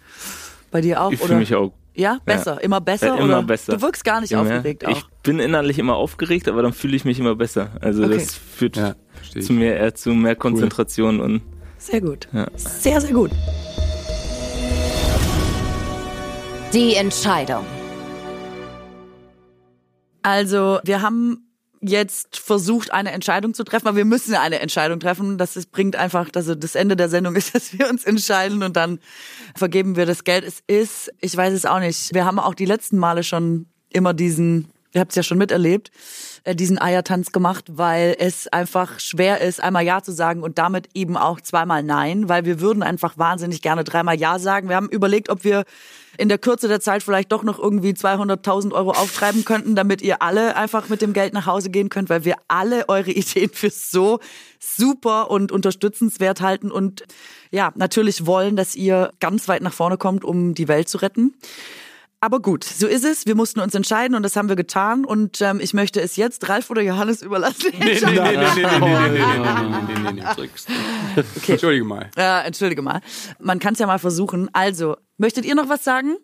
Bei 0.70 0.82
dir 0.82 1.02
auch, 1.02 1.12
Ich 1.12 1.20
oder? 1.22 1.28
fühle 1.30 1.40
mich 1.40 1.56
auch 1.56 1.72
ja, 1.96 2.20
besser, 2.26 2.62
immer 2.62 2.82
besser 2.82 3.08
Ja, 3.08 3.16
immer 3.16 3.24
oder? 3.40 3.44
besser. 3.44 3.74
Du 3.78 3.82
wirkst 3.82 4.04
gar 4.04 4.20
nicht 4.20 4.32
Ja, 4.32 4.42
aufgeregt 4.42 4.86
auch. 4.86 4.92
Ich 4.92 5.06
bin 5.24 5.40
innerlich 5.40 5.80
immer 5.80 5.96
aufgeregt, 5.96 6.50
aber 6.50 6.62
dann 6.62 6.74
fühle 6.74 6.98
ich 6.98 7.06
mich 7.06 7.18
immer 7.20 7.36
besser. 7.36 7.70
Also 7.80 8.04
Okay. 8.04 8.16
das 8.16 8.36
führt 8.36 8.76
Ja, 8.76 8.96
zu 9.40 9.54
mehr, 9.54 9.78
eher 9.80 9.96
zu 9.96 10.14
mehr 10.14 10.36
Konzentration 10.36 11.22
und 11.22 11.42
Sehr 11.86 12.02
gut. 12.02 12.28
Ja. 12.34 12.48
Sehr, 12.56 13.00
sehr 13.00 13.14
gut. 13.14 13.30
Die 16.74 16.96
Entscheidung. 16.96 17.64
Also, 20.24 20.80
wir 20.84 21.04
haben 21.04 21.48
jetzt 21.82 22.38
versucht, 22.38 22.92
eine 22.92 23.12
Entscheidung 23.12 23.54
zu 23.54 23.64
treffen, 23.64 23.88
aber 23.88 23.98
wir 23.98 24.06
müssen 24.06 24.34
ja 24.34 24.42
eine 24.42 24.62
Entscheidung 24.62 25.00
treffen. 25.00 25.38
Das 25.38 25.56
ist, 25.56 25.72
bringt 25.72 25.96
einfach, 25.96 26.30
also 26.34 26.56
das 26.56 26.74
Ende 26.74 26.96
der 26.96 27.08
Sendung 27.08 27.36
ist, 27.36 27.54
dass 27.54 27.78
wir 27.78 27.88
uns 27.88 28.04
entscheiden 28.04 28.64
und 28.64 28.76
dann 28.76 28.98
vergeben 29.56 29.96
wir 29.96 30.08
das 30.08 30.24
Geld. 30.24 30.44
Es 30.44 30.64
ist, 30.66 31.12
ich 31.22 31.38
weiß 31.38 31.54
es 31.54 31.68
auch 31.68 31.80
nicht. 31.80 32.16
Wir 32.16 32.26
haben 32.26 32.40
auch 32.40 32.56
die 32.56 32.66
letzten 32.66 32.98
Male 32.98 33.22
schon 33.22 33.68
immer 33.90 34.16
diesen, 34.16 34.70
ihr 34.92 35.02
habt 35.02 35.12
es 35.12 35.18
ja 35.18 35.24
schon 35.24 35.38
miterlebt, 35.38 35.92
diesen 36.54 36.80
Eiertanz 36.80 37.32
gemacht, 37.32 37.66
weil 37.68 38.16
es 38.20 38.48
einfach 38.48 39.00
schwer 39.00 39.42
ist, 39.42 39.62
einmal 39.62 39.84
Ja 39.84 40.04
zu 40.04 40.12
sagen 40.12 40.44
und 40.44 40.58
damit 40.58 40.90
eben 40.94 41.18
auch 41.18 41.42
zweimal 41.42 41.82
Nein, 41.82 42.30
weil 42.30 42.46
wir 42.46 42.60
würden 42.60 42.84
einfach 42.84 43.18
wahnsinnig 43.18 43.62
gerne 43.62 43.84
dreimal 43.84 44.20
Ja 44.20 44.38
sagen. 44.38 44.70
Wir 44.70 44.76
haben 44.76 44.90
überlegt, 44.90 45.30
ob 45.30 45.44
wir 45.44 45.64
in 46.18 46.30
der 46.30 46.38
Kürze 46.38 46.68
der 46.68 46.80
Zeit 46.80 47.04
vielleicht 47.04 47.32
doch 47.32 47.44
noch 47.44 47.60
irgendwie 47.60 47.92
200.000 47.92 48.74
Euro 48.74 48.92
auftreiben 48.92 49.44
könnten, 49.44 49.76
damit 49.76 50.02
ihr 50.02 50.22
alle 50.22 50.56
einfach 50.56 50.90
mit 50.90 51.02
dem 51.02 51.14
Geld 51.14 51.34
nach 51.34 51.46
Hause 51.46 51.70
gehen 51.70 51.90
könnt, 51.90 52.10
weil 52.10 52.26
wir 52.26 52.36
alle 52.48 52.88
eure 52.90 53.12
Ideen 53.12 53.50
für 53.52 53.70
so 53.70 54.20
super 54.60 55.32
und 55.32 55.52
unterstützenswert 55.52 56.42
halten 56.42 56.72
und 56.72 57.04
ja, 57.52 57.72
natürlich 57.76 58.26
wollen, 58.26 58.56
dass 58.56 58.76
ihr 58.76 59.12
ganz 59.20 59.48
weit 59.48 59.62
nach 59.62 59.74
vorne 59.74 59.98
kommt, 59.98 60.24
um 60.24 60.54
die 60.54 60.68
Welt 60.68 60.90
zu 60.90 60.98
retten. 60.98 61.34
Aber 62.26 62.40
gut, 62.40 62.64
so 62.64 62.88
ist 62.88 63.06
es. 63.06 63.28
Wir 63.28 63.36
mussten 63.36 63.60
uns 63.60 63.76
entscheiden 63.76 64.16
und 64.16 64.24
das 64.24 64.36
haben 64.36 64.50
wir 64.50 64.56
getan. 64.56 65.06
Und 65.06 65.42
ähm, 65.42 65.60
ich 65.62 65.76
möchte 65.76 66.02
es 66.02 66.16
jetzt 66.16 66.50
Ralf 66.50 66.72
oder 66.72 66.82
Johannes 66.82 67.22
überlassen. 67.22 67.72
Nee, 67.78 67.86
nee, 67.86 68.00
nee, 68.04 68.20
nee, 68.20 68.20
nee, 68.20 68.66
nee, 68.66 68.80
nee, 68.80 69.10
nee, 69.10 69.94
nee, 69.94 70.12
nee, 70.12 70.12
nee, 70.14 70.24
okay. 71.38 71.52
Entschuldige 71.52 71.86
mal. 71.86 72.10
Äh, 72.18 72.48
entschuldige 72.48 72.82
mal. 72.82 73.02
Man 73.38 73.60
kann 73.60 73.74
es 73.74 73.80
ja 73.80 73.86
mal 73.86 74.00
versuchen. 74.00 74.50
Also, 74.54 74.98
möchtet 75.18 75.46
ihr 75.46 75.54
noch 75.54 75.70
was 75.70 75.84
sagen? 75.84 76.16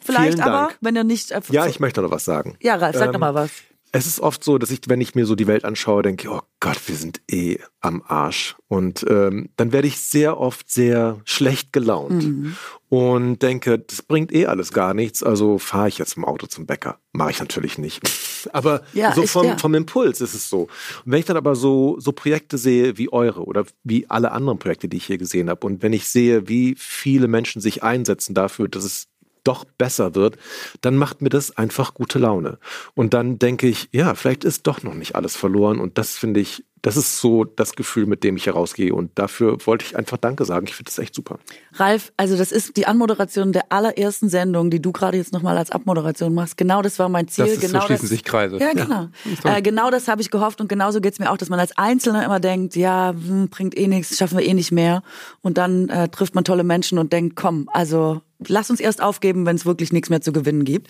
Vielleicht 0.00 0.40
aber, 0.40 0.70
wenn 0.80 0.96
ihr 0.96 1.04
nicht. 1.04 1.30
Äh, 1.30 1.42
ja, 1.50 1.68
ich 1.68 1.78
möchte 1.78 2.02
noch 2.02 2.10
was 2.10 2.24
sagen. 2.24 2.56
Ja, 2.60 2.74
Ralf, 2.74 2.96
sag 2.96 3.06
ähm, 3.06 3.12
noch 3.12 3.20
mal 3.20 3.34
was. 3.34 3.52
Es 3.96 4.06
ist 4.08 4.18
oft 4.18 4.42
so, 4.42 4.58
dass 4.58 4.72
ich, 4.72 4.80
wenn 4.88 5.00
ich 5.00 5.14
mir 5.14 5.24
so 5.24 5.36
die 5.36 5.46
Welt 5.46 5.64
anschaue, 5.64 6.02
denke, 6.02 6.28
oh 6.28 6.40
Gott, 6.58 6.80
wir 6.88 6.96
sind 6.96 7.20
eh 7.30 7.58
am 7.80 8.02
Arsch. 8.04 8.56
Und 8.66 9.06
ähm, 9.08 9.50
dann 9.56 9.70
werde 9.70 9.86
ich 9.86 9.98
sehr 10.00 10.40
oft 10.40 10.68
sehr 10.68 11.20
schlecht 11.24 11.72
gelaunt 11.72 12.24
Mhm. 12.24 12.56
und 12.88 13.38
denke, 13.40 13.78
das 13.78 14.02
bringt 14.02 14.32
eh 14.34 14.46
alles 14.46 14.72
gar 14.72 14.94
nichts. 14.94 15.22
Also 15.22 15.58
fahre 15.58 15.86
ich 15.86 15.98
jetzt 15.98 16.16
im 16.16 16.24
Auto 16.24 16.48
zum 16.48 16.66
Bäcker. 16.66 16.98
Mache 17.12 17.30
ich 17.30 17.38
natürlich 17.38 17.78
nicht. 17.78 18.02
Aber 18.52 18.82
Ja, 18.94 19.12
so 19.14 19.28
vom, 19.28 19.46
ja. 19.46 19.58
vom 19.58 19.74
Impuls 19.74 20.20
ist 20.20 20.34
es 20.34 20.50
so. 20.50 20.62
Und 20.62 21.12
wenn 21.12 21.20
ich 21.20 21.24
dann 21.26 21.36
aber 21.36 21.54
so, 21.54 21.96
so 22.00 22.10
Projekte 22.12 22.58
sehe 22.58 22.98
wie 22.98 23.12
eure 23.12 23.44
oder 23.44 23.64
wie 23.84 24.10
alle 24.10 24.32
anderen 24.32 24.58
Projekte, 24.58 24.88
die 24.88 24.96
ich 24.96 25.06
hier 25.06 25.18
gesehen 25.18 25.48
habe, 25.48 25.64
und 25.66 25.82
wenn 25.82 25.92
ich 25.92 26.08
sehe, 26.08 26.48
wie 26.48 26.74
viele 26.76 27.28
Menschen 27.28 27.62
sich 27.62 27.82
einsetzen 27.84 28.34
dafür, 28.34 28.66
dass 28.68 28.84
es 28.84 29.06
doch 29.44 29.64
besser 29.64 30.14
wird, 30.14 30.36
dann 30.80 30.96
macht 30.96 31.22
mir 31.22 31.28
das 31.28 31.56
einfach 31.56 31.94
gute 31.94 32.18
Laune. 32.18 32.58
Und 32.94 33.14
dann 33.14 33.38
denke 33.38 33.68
ich, 33.68 33.88
ja, 33.92 34.14
vielleicht 34.14 34.44
ist 34.44 34.66
doch 34.66 34.82
noch 34.82 34.94
nicht 34.94 35.14
alles 35.14 35.36
verloren. 35.36 35.78
Und 35.78 35.98
das 35.98 36.16
finde 36.16 36.40
ich, 36.40 36.64
das 36.84 36.98
ist 36.98 37.18
so 37.18 37.44
das 37.44 37.76
Gefühl, 37.76 38.04
mit 38.04 38.24
dem 38.24 38.36
ich 38.36 38.44
herausgehe. 38.44 38.94
Und 38.94 39.18
dafür 39.18 39.56
wollte 39.64 39.86
ich 39.86 39.96
einfach 39.96 40.18
Danke 40.18 40.44
sagen. 40.44 40.66
Ich 40.68 40.74
finde 40.74 40.90
das 40.90 40.98
echt 40.98 41.14
super. 41.14 41.38
Ralf, 41.72 42.12
also 42.18 42.36
das 42.36 42.52
ist 42.52 42.76
die 42.76 42.86
Anmoderation 42.86 43.52
der 43.52 43.72
allerersten 43.72 44.28
Sendung, 44.28 44.68
die 44.68 44.82
du 44.82 44.92
gerade 44.92 45.16
jetzt 45.16 45.32
nochmal 45.32 45.56
als 45.56 45.70
Abmoderation 45.70 46.34
machst. 46.34 46.58
Genau 46.58 46.82
das 46.82 46.98
war 46.98 47.08
mein 47.08 47.26
Ziel. 47.26 47.46
Das 47.46 47.54
ist 47.54 47.62
so 47.62 47.66
genau 47.68 47.86
schließen 47.86 48.06
sich 48.06 48.22
Kreise. 48.22 48.58
Ja, 48.58 48.74
genau. 48.74 49.08
äh, 49.44 49.62
genau 49.62 49.90
das 49.90 50.08
habe 50.08 50.20
ich 50.20 50.30
gehofft 50.30 50.60
und 50.60 50.68
genauso 50.68 51.00
geht's 51.00 51.18
mir 51.18 51.30
auch, 51.30 51.38
dass 51.38 51.48
man 51.48 51.58
als 51.58 51.76
Einzelner 51.78 52.22
immer 52.22 52.38
denkt, 52.38 52.76
ja, 52.76 53.14
hm, 53.14 53.48
bringt 53.48 53.78
eh 53.78 53.86
nichts, 53.86 54.18
schaffen 54.18 54.36
wir 54.36 54.44
eh 54.44 54.52
nicht 54.52 54.70
mehr. 54.70 55.02
Und 55.40 55.56
dann 55.56 55.88
äh, 55.88 56.10
trifft 56.10 56.34
man 56.34 56.44
tolle 56.44 56.64
Menschen 56.64 56.98
und 56.98 57.14
denkt, 57.14 57.34
komm, 57.34 57.70
also 57.72 58.20
lass 58.38 58.70
uns 58.70 58.80
erst 58.80 59.02
aufgeben, 59.02 59.46
wenn 59.46 59.56
es 59.56 59.66
wirklich 59.66 59.92
nichts 59.92 60.10
mehr 60.10 60.20
zu 60.20 60.32
gewinnen 60.32 60.64
gibt. 60.64 60.88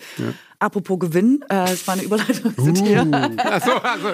Apropos 0.59 0.99
Gewinn, 0.99 1.43
äh, 1.49 1.65
das 1.65 1.87
war 1.87 1.95
eine 1.95 2.03
Überleitung 2.03 2.55
zu 2.55 2.71
dir. 2.71 3.05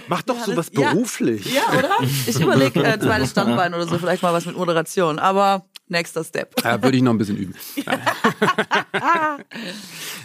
Mach 0.07 0.21
doch 0.23 0.43
sowas 0.43 0.71
ja. 0.73 0.91
beruflich. 0.91 1.53
Ja, 1.53 1.61
oder? 1.77 1.97
Ich 2.27 2.39
überlege 2.39 2.83
äh, 2.83 2.99
zweites 2.99 3.31
Standbein 3.31 3.73
oder 3.73 3.87
so, 3.87 3.97
vielleicht 3.97 4.23
mal 4.23 4.33
was 4.33 4.45
mit 4.45 4.57
Moderation. 4.57 5.19
Aber 5.19 5.65
nächster 5.91 6.23
Step. 6.23 6.55
Ja, 6.63 6.81
würde 6.81 6.97
ich 6.97 7.03
noch 7.03 7.11
ein 7.11 7.17
bisschen 7.17 7.37
üben. 7.37 7.53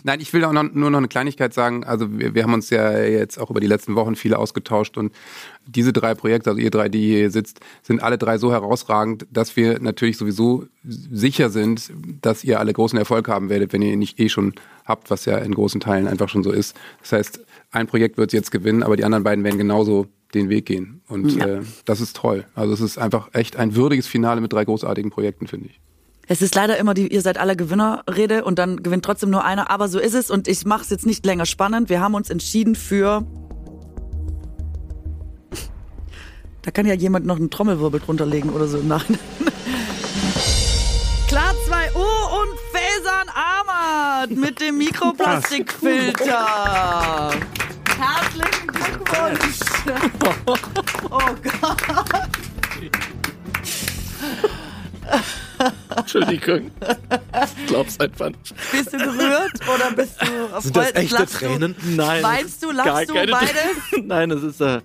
Nein, 0.04 0.20
ich 0.20 0.32
will 0.32 0.44
auch 0.44 0.52
noch, 0.52 0.62
nur 0.62 0.90
noch 0.90 0.98
eine 0.98 1.08
Kleinigkeit 1.08 1.52
sagen. 1.52 1.84
Also 1.84 2.18
wir, 2.18 2.34
wir 2.34 2.44
haben 2.44 2.54
uns 2.54 2.70
ja 2.70 2.98
jetzt 3.02 3.38
auch 3.38 3.50
über 3.50 3.60
die 3.60 3.66
letzten 3.66 3.96
Wochen 3.96 4.16
viele 4.16 4.38
ausgetauscht 4.38 4.96
und 4.96 5.12
diese 5.66 5.92
drei 5.92 6.14
Projekte, 6.14 6.50
also 6.50 6.60
ihr 6.60 6.70
drei, 6.70 6.88
die 6.88 7.06
hier 7.06 7.30
sitzt, 7.30 7.60
sind 7.82 8.02
alle 8.02 8.16
drei 8.16 8.38
so 8.38 8.52
herausragend, 8.52 9.26
dass 9.30 9.56
wir 9.56 9.80
natürlich 9.80 10.16
sowieso 10.16 10.66
sicher 10.84 11.50
sind, 11.50 11.90
dass 12.22 12.44
ihr 12.44 12.60
alle 12.60 12.72
großen 12.72 12.98
Erfolg 12.98 13.28
haben 13.28 13.48
werdet, 13.48 13.72
wenn 13.72 13.82
ihr 13.82 13.92
ihn 13.92 13.98
nicht 13.98 14.20
eh 14.20 14.28
schon 14.28 14.54
habt, 14.84 15.10
was 15.10 15.24
ja 15.24 15.38
in 15.38 15.52
großen 15.52 15.80
Teilen 15.80 16.06
einfach 16.06 16.28
schon 16.28 16.44
so 16.44 16.52
ist. 16.52 16.76
Das 17.00 17.12
heißt, 17.12 17.40
ein 17.72 17.88
Projekt 17.88 18.16
wird 18.16 18.32
jetzt 18.32 18.52
gewinnen, 18.52 18.84
aber 18.84 18.96
die 18.96 19.04
anderen 19.04 19.24
beiden 19.24 19.44
werden 19.44 19.58
genauso 19.58 20.06
den 20.36 20.48
Weg 20.48 20.66
gehen. 20.66 21.00
Und 21.08 21.34
Ja. 21.36 21.46
äh, 21.46 21.62
das 21.84 22.00
ist 22.00 22.16
toll. 22.16 22.44
Also 22.54 22.72
es 22.74 22.80
ist 22.80 22.98
einfach 22.98 23.28
echt 23.32 23.56
ein 23.56 23.74
würdiges 23.74 24.06
Finale 24.06 24.40
mit 24.40 24.52
drei 24.52 24.64
großartigen 24.64 25.10
Projekten, 25.10 25.46
finde 25.46 25.68
ich. 25.70 25.80
Es 26.28 26.42
ist 26.42 26.54
leider 26.56 26.76
immer 26.76 26.92
die, 26.94 27.12
ihr 27.12 27.22
seid 27.22 27.38
alle 27.38 27.54
Gewinnerrede 27.56 28.44
und 28.44 28.58
dann 28.58 28.82
gewinnt 28.82 29.04
trotzdem 29.04 29.30
nur 29.30 29.44
einer, 29.44 29.70
aber 29.70 29.88
so 29.88 29.98
ist 30.00 30.14
es 30.14 30.28
und 30.30 30.48
ich 30.48 30.64
mache 30.64 30.82
es 30.82 30.90
jetzt 30.90 31.06
nicht 31.06 31.24
länger 31.24 31.46
spannend. 31.46 31.88
Wir 31.88 32.00
haben 32.00 32.14
uns 32.14 32.30
entschieden 32.30 32.74
für. 32.74 33.24
Da 36.62 36.70
kann 36.72 36.84
ja 36.86 36.94
jemand 36.94 37.26
noch 37.26 37.36
einen 37.36 37.48
Trommelwirbel 37.50 38.00
drunter 38.00 38.26
legen 38.26 38.50
oder 38.50 38.66
so 38.66 38.78
Nachhinein. 38.78 39.20
Klar 41.28 41.54
2 41.68 41.92
U 41.94 42.00
und 42.00 42.58
Fasan 42.72 43.28
Ahmad 43.32 44.30
mit 44.32 44.60
dem 44.60 44.78
Mikroplastikfilter. 44.78 47.30
Herzlichen 47.98 48.66
Glückwunsch. 48.66 49.60
Oh 51.10 51.34
Gott. 51.42 51.82
Entschuldigung. 55.96 56.70
Ich 56.80 57.66
glaub's 57.66 57.98
einfach 58.00 58.28
nicht. 58.28 58.54
Bist 58.72 58.92
du 58.92 58.98
gerührt 58.98 59.52
oder 59.72 59.90
bist 59.92 60.20
du 60.20 60.60
Sind 60.60 60.76
das 60.76 60.94
echte 60.94 61.14
Lachst 61.14 61.34
Tränen? 61.36 61.74
Nein. 61.94 62.22
Weinst 62.22 62.62
du, 62.62 62.70
lachst 62.70 63.08
du, 63.08 63.14
beides? 63.14 63.52
Nein, 64.02 64.30
es 64.30 64.42
ist, 64.42 64.60
äh, 64.60 64.80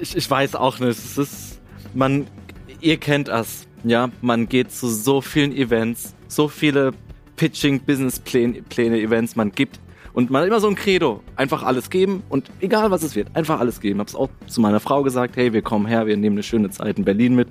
ich, 0.00 0.16
ich 0.16 0.30
weiß 0.30 0.54
auch 0.56 0.78
nicht. 0.80 0.98
Es 0.98 1.18
ist, 1.18 1.60
man, 1.94 2.26
ihr 2.80 2.96
kennt 2.96 3.28
das, 3.28 3.66
ja. 3.84 4.10
Man 4.20 4.48
geht 4.48 4.72
zu 4.72 4.88
so 4.88 5.20
vielen 5.20 5.52
Events, 5.52 6.14
so 6.28 6.48
viele 6.48 6.92
Pitching, 7.36 7.80
Businesspläne, 7.80 8.62
Pläne, 8.62 9.00
Events, 9.00 9.36
man 9.36 9.52
gibt 9.52 9.78
und 10.14 10.30
man 10.30 10.42
hat 10.42 10.48
immer 10.48 10.60
so 10.60 10.68
ein 10.68 10.76
Credo. 10.76 11.22
Einfach 11.36 11.62
alles 11.62 11.90
geben 11.90 12.22
und 12.30 12.50
egal 12.60 12.90
was 12.90 13.02
es 13.02 13.14
wird, 13.14 13.28
einfach 13.34 13.60
alles 13.60 13.80
geben. 13.80 14.00
Hab's 14.00 14.14
auch 14.14 14.30
zu 14.46 14.60
meiner 14.60 14.80
Frau 14.80 15.02
gesagt, 15.02 15.36
hey, 15.36 15.52
wir 15.52 15.60
kommen 15.60 15.86
her, 15.86 16.06
wir 16.06 16.16
nehmen 16.16 16.36
eine 16.36 16.42
schöne 16.42 16.70
Zeit 16.70 16.98
in 16.98 17.04
Berlin 17.04 17.34
mit 17.34 17.48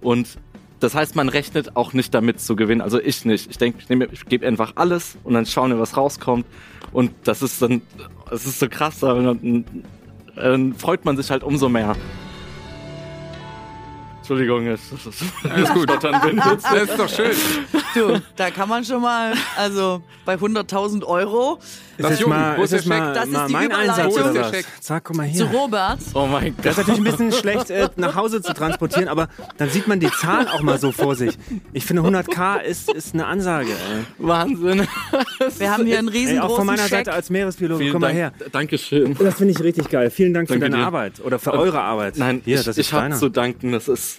und 0.00 0.38
das 0.80 0.94
heißt, 0.94 1.16
man 1.16 1.28
rechnet 1.28 1.76
auch 1.76 1.92
nicht 1.92 2.14
damit 2.14 2.40
zu 2.40 2.54
gewinnen. 2.54 2.80
Also 2.80 3.00
ich 3.00 3.24
nicht. 3.24 3.50
Ich 3.50 3.58
denke, 3.58 3.80
ich, 3.80 4.12
ich 4.12 4.26
gebe 4.26 4.46
einfach 4.46 4.74
alles 4.76 5.18
und 5.24 5.34
dann 5.34 5.44
schauen 5.44 5.70
wir, 5.70 5.80
was 5.80 5.96
rauskommt. 5.96 6.46
Und 6.92 7.10
das 7.24 7.42
ist 7.42 7.60
dann, 7.60 7.82
das 8.30 8.46
ist 8.46 8.60
so 8.60 8.68
krass, 8.68 9.00
dann, 9.00 9.64
dann 10.36 10.74
freut 10.74 11.04
man 11.04 11.16
sich 11.16 11.30
halt 11.30 11.42
umso 11.42 11.68
mehr. 11.68 11.96
Entschuldigung, 14.28 14.66
es 14.66 14.80
ist 14.92 15.24
Alles 15.50 15.70
gut. 15.74 15.84
Stottern 15.84 16.20
bin 16.20 16.36
jetzt. 16.36 16.66
Das 16.66 16.82
ist 16.82 16.98
doch 16.98 17.08
schön. 17.08 17.30
Du, 17.94 18.20
da 18.36 18.50
kann 18.50 18.68
man 18.68 18.84
schon 18.84 19.00
mal, 19.00 19.32
also 19.56 20.02
bei 20.26 20.34
100.000 20.34 21.02
Euro 21.04 21.58
Das 21.96 22.20
ist 22.20 22.26
mal, 22.26 22.56
ist 22.56 22.72
ist 22.74 22.80
das 22.80 22.86
mal? 22.86 23.14
Das 23.14 23.24
ist 23.26 23.32
mal 23.32 23.46
die 23.46 23.52
mein. 23.54 23.72
Einsatz 23.72 24.14
ist 24.14 24.20
oder 24.20 24.32
der 24.34 24.42
was? 24.52 24.64
Zack, 24.80 25.04
guck 25.04 25.16
mal 25.16 25.26
zu 25.32 25.48
hier. 25.48 25.58
Robert. 25.58 25.98
Oh 26.12 26.26
mein 26.26 26.54
Das 26.58 26.72
ist 26.72 26.76
Gott. 26.76 26.88
natürlich 26.88 27.00
ein 27.00 27.04
bisschen 27.28 27.32
schlecht 27.40 27.70
äh, 27.70 27.88
nach 27.96 28.14
Hause 28.16 28.42
zu 28.42 28.52
transportieren, 28.52 29.08
aber 29.08 29.28
dann 29.56 29.70
sieht 29.70 29.88
man 29.88 29.98
die 29.98 30.10
Zahlen 30.10 30.48
auch 30.48 30.60
mal 30.60 30.78
so 30.78 30.92
vor 30.92 31.16
sich. 31.16 31.38
Ich 31.72 31.86
finde 31.86 32.02
100k 32.02 32.60
ist, 32.60 32.92
ist 32.92 33.14
eine 33.14 33.24
Ansage. 33.24 33.70
Ey. 33.70 34.04
Wahnsinn. 34.18 34.86
Wir 35.58 35.70
haben 35.72 35.86
hier 35.86 35.98
einen 36.00 36.08
Ey, 36.08 36.18
riesengroßen 36.18 36.50
auch 36.52 36.56
von 36.56 36.66
meiner 36.66 36.82
Scheck. 36.82 36.90
Seite 37.06 37.12
als 37.14 37.30
Meeresbiologe, 37.30 37.80
Vielen 37.80 37.92
komm 37.92 38.02
mal 38.02 38.12
her. 38.12 38.32
Dankeschön. 38.52 39.16
Das 39.18 39.36
finde 39.36 39.52
ich 39.54 39.62
richtig 39.62 39.88
geil. 39.88 40.10
Vielen 40.10 40.34
Dank 40.34 40.48
für 40.48 40.54
Danke 40.58 40.68
deine 40.70 40.82
dir. 40.82 40.86
Arbeit 40.86 41.20
oder 41.24 41.38
für 41.38 41.54
eure 41.54 41.80
Arbeit. 41.80 42.18
Nein, 42.18 42.42
hier, 42.44 42.58
ich, 42.58 42.64
das 42.66 42.76
ist 42.76 42.88
ich 42.88 42.92
habe 42.92 43.14
zu 43.14 43.30
danken. 43.30 43.72
Das 43.72 43.88
ist 43.88 44.17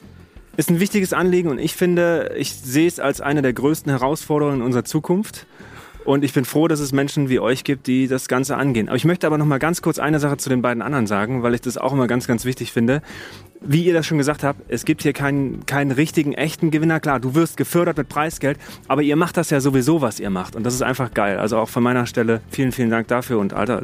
Ist 0.59 0.69
ein 0.69 0.81
wichtiges 0.81 1.13
Anliegen 1.13 1.47
und 1.47 1.57
ich 1.57 1.73
finde, 1.73 2.33
ich 2.35 2.53
sehe 2.53 2.85
es 2.85 2.99
als 2.99 3.21
eine 3.21 3.41
der 3.41 3.53
größten 3.53 3.89
Herausforderungen 3.89 4.57
in 4.57 4.61
unserer 4.61 4.83
Zukunft. 4.83 5.45
Und 6.03 6.25
ich 6.25 6.33
bin 6.33 6.43
froh, 6.43 6.67
dass 6.67 6.81
es 6.81 6.91
Menschen 6.91 7.29
wie 7.29 7.39
euch 7.39 7.63
gibt, 7.63 7.87
die 7.87 8.09
das 8.09 8.27
Ganze 8.27 8.57
angehen. 8.57 8.89
Aber 8.89 8.97
ich 8.97 9.05
möchte 9.05 9.25
aber 9.25 9.37
noch 9.37 9.45
mal 9.45 9.57
ganz 9.57 9.81
kurz 9.81 9.99
eine 9.99 10.19
Sache 10.19 10.35
zu 10.35 10.49
den 10.49 10.61
beiden 10.61 10.81
anderen 10.81 11.07
sagen, 11.07 11.43
weil 11.43 11.53
ich 11.53 11.61
das 11.61 11.77
auch 11.77 11.93
immer 11.93 12.07
ganz, 12.07 12.27
ganz 12.27 12.43
wichtig 12.43 12.73
finde. 12.73 13.01
Wie 13.61 13.85
ihr 13.85 13.93
das 13.93 14.05
schon 14.05 14.17
gesagt 14.17 14.43
habt, 14.43 14.59
es 14.67 14.83
gibt 14.83 15.01
hier 15.01 15.13
keinen, 15.13 15.65
keinen 15.65 15.91
richtigen, 15.91 16.33
echten 16.33 16.71
Gewinner. 16.71 16.99
Klar, 16.99 17.21
du 17.21 17.35
wirst 17.35 17.55
gefördert 17.55 17.95
mit 17.95 18.09
Preisgeld, 18.09 18.57
aber 18.89 19.01
ihr 19.01 19.15
macht 19.15 19.37
das 19.37 19.51
ja 19.51 19.61
sowieso, 19.61 20.01
was 20.01 20.19
ihr 20.19 20.29
macht. 20.29 20.57
Und 20.57 20.65
das 20.65 20.73
ist 20.73 20.81
einfach 20.81 21.13
geil. 21.13 21.39
Also 21.39 21.57
auch 21.57 21.69
von 21.69 21.83
meiner 21.83 22.05
Stelle 22.05 22.41
vielen, 22.49 22.73
vielen 22.73 22.89
Dank 22.89 23.07
dafür. 23.07 23.39
Und 23.39 23.53
Alter, 23.53 23.81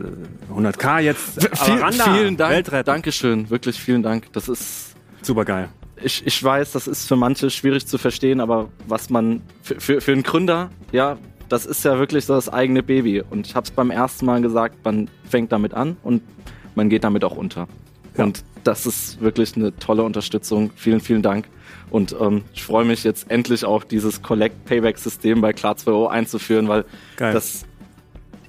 100k 0.53 0.99
jetzt. 0.99 1.41
Viel, 1.41 1.77
vielen 1.77 2.35
Dank. 2.35 2.51
Weltretter. 2.51 2.91
Dankeschön. 2.91 3.49
Wirklich 3.49 3.79
vielen 3.79 4.03
Dank. 4.03 4.33
Das 4.33 4.49
ist 4.49 4.93
Super 5.25 5.45
geil. 5.45 5.69
Ich, 6.05 6.25
ich 6.25 6.43
weiß, 6.43 6.71
das 6.71 6.87
ist 6.87 7.07
für 7.07 7.15
manche 7.15 7.49
schwierig 7.49 7.87
zu 7.87 7.97
verstehen, 7.97 8.39
aber 8.39 8.69
was 8.87 9.09
man 9.09 9.41
für, 9.63 9.79
für, 9.79 10.01
für 10.01 10.11
einen 10.11 10.23
Gründer, 10.23 10.69
ja, 10.91 11.17
das 11.49 11.65
ist 11.65 11.83
ja 11.83 11.97
wirklich 11.97 12.25
so 12.25 12.35
das 12.35 12.47
eigene 12.47 12.83
Baby. 12.83 13.21
Und 13.27 13.47
ich 13.47 13.55
habe 13.55 13.65
es 13.65 13.71
beim 13.71 13.89
ersten 13.89 14.25
Mal 14.25 14.41
gesagt, 14.41 14.85
man 14.85 15.09
fängt 15.27 15.51
damit 15.51 15.73
an 15.73 15.97
und 16.03 16.21
man 16.75 16.89
geht 16.89 17.03
damit 17.03 17.23
auch 17.23 17.35
unter. 17.35 17.67
Und 18.17 18.43
das 18.63 18.85
ist 18.85 19.19
wirklich 19.19 19.55
eine 19.55 19.75
tolle 19.75 20.03
Unterstützung. 20.03 20.71
Vielen, 20.75 20.99
vielen 20.99 21.21
Dank. 21.21 21.47
Und 21.89 22.15
ähm, 22.19 22.43
ich 22.53 22.63
freue 22.63 22.85
mich 22.85 23.03
jetzt 23.03 23.29
endlich 23.29 23.65
auch 23.65 23.83
dieses 23.83 24.21
Collect-Payback-System 24.21 25.41
bei 25.41 25.53
Klar 25.53 25.75
2O 25.75 26.07
einzuführen, 26.07 26.67
weil 26.67 26.85
Geil. 27.17 27.33
das 27.33 27.65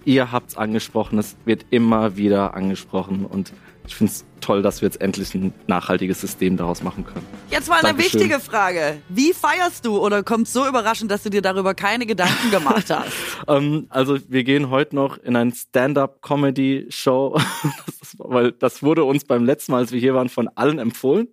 ihr 0.05 0.31
habt 0.31 0.51
es 0.51 0.57
angesprochen, 0.57 1.19
es 1.19 1.37
wird 1.45 1.67
immer 1.71 2.17
wieder 2.17 2.55
angesprochen 2.55 3.27
und 3.27 3.53
ich 3.87 3.95
finde 3.95 4.13
es 4.13 4.25
toll, 4.41 4.63
dass 4.63 4.81
wir 4.81 4.87
jetzt 4.87 5.01
endlich 5.01 5.35
ein 5.35 5.53
nachhaltiges 5.67 6.21
System 6.21 6.57
daraus 6.57 6.83
machen 6.83 7.05
können. 7.05 7.27
Jetzt 7.51 7.69
mal 7.69 7.77
eine 7.77 7.89
Dankeschön. 7.89 8.21
wichtige 8.21 8.41
Frage. 8.41 8.99
Wie 9.09 9.33
feierst 9.33 9.87
du 9.87 9.99
oder 9.99 10.23
kommt 10.23 10.49
so 10.49 10.67
überraschend, 10.67 11.11
dass 11.11 11.23
du 11.23 11.31
dir 11.31 11.43
darüber 11.43 11.75
keine 11.75 12.07
Gedanken 12.07 12.51
gemacht 12.51 12.91
hast? 12.91 13.13
Ähm, 13.49 13.87
also 13.91 14.19
wir 14.29 14.43
gehen 14.43 14.71
heute 14.71 14.97
noch 14.97 15.19
in 15.19 15.37
ein 15.37 15.53
Stand-up-Comedy-Show, 15.53 17.39
weil 18.19 18.51
das 18.51 18.83
wurde 18.83 19.05
uns 19.05 19.25
beim 19.25 19.45
letzten 19.45 19.73
Mal, 19.73 19.79
als 19.79 19.93
wir 19.93 20.01
hier 20.01 20.15
waren, 20.15 20.29
von 20.29 20.49
allen 20.49 20.79
empfohlen, 20.81 21.29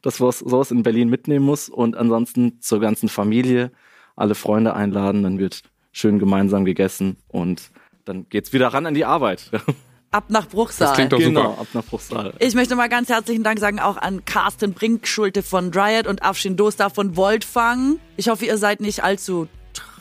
dass 0.00 0.20
wir 0.20 0.32
sowas 0.32 0.70
in 0.70 0.82
Berlin 0.82 1.10
mitnehmen 1.10 1.44
muss 1.44 1.68
und 1.68 1.96
ansonsten 1.96 2.60
zur 2.60 2.80
ganzen 2.80 3.10
Familie 3.10 3.70
alle 4.16 4.34
Freunde 4.34 4.74
einladen, 4.74 5.24
dann 5.24 5.38
wird 5.38 5.62
schön 5.92 6.18
gemeinsam 6.18 6.64
gegessen 6.64 7.16
und 7.26 7.70
dann 8.04 8.26
geht's 8.30 8.52
wieder 8.52 8.68
ran 8.68 8.86
an 8.86 8.94
die 8.94 9.04
Arbeit. 9.04 9.50
Ab 10.10 10.24
nach 10.28 10.48
Bruchsal. 10.48 10.88
Das 10.88 10.94
klingt 10.94 11.12
doch 11.12 11.18
genau, 11.18 11.50
super. 11.50 11.60
ab 11.60 11.66
nach 11.74 11.84
Bruchsal. 11.84 12.32
Ich 12.38 12.54
möchte 12.54 12.74
mal 12.76 12.88
ganz 12.88 13.10
herzlichen 13.10 13.42
Dank 13.42 13.58
sagen 13.58 13.78
auch 13.78 13.98
an 13.98 14.24
Carsten 14.24 14.72
Brinkschulte 14.72 15.42
von 15.42 15.70
Dryad 15.70 16.06
und 16.06 16.22
Afshin 16.22 16.56
Dostar 16.56 16.88
von 16.88 17.14
Voltfang. 17.14 17.98
Ich 18.16 18.28
hoffe, 18.28 18.46
ihr 18.46 18.56
seid 18.56 18.80
nicht 18.80 19.04
allzu 19.04 19.48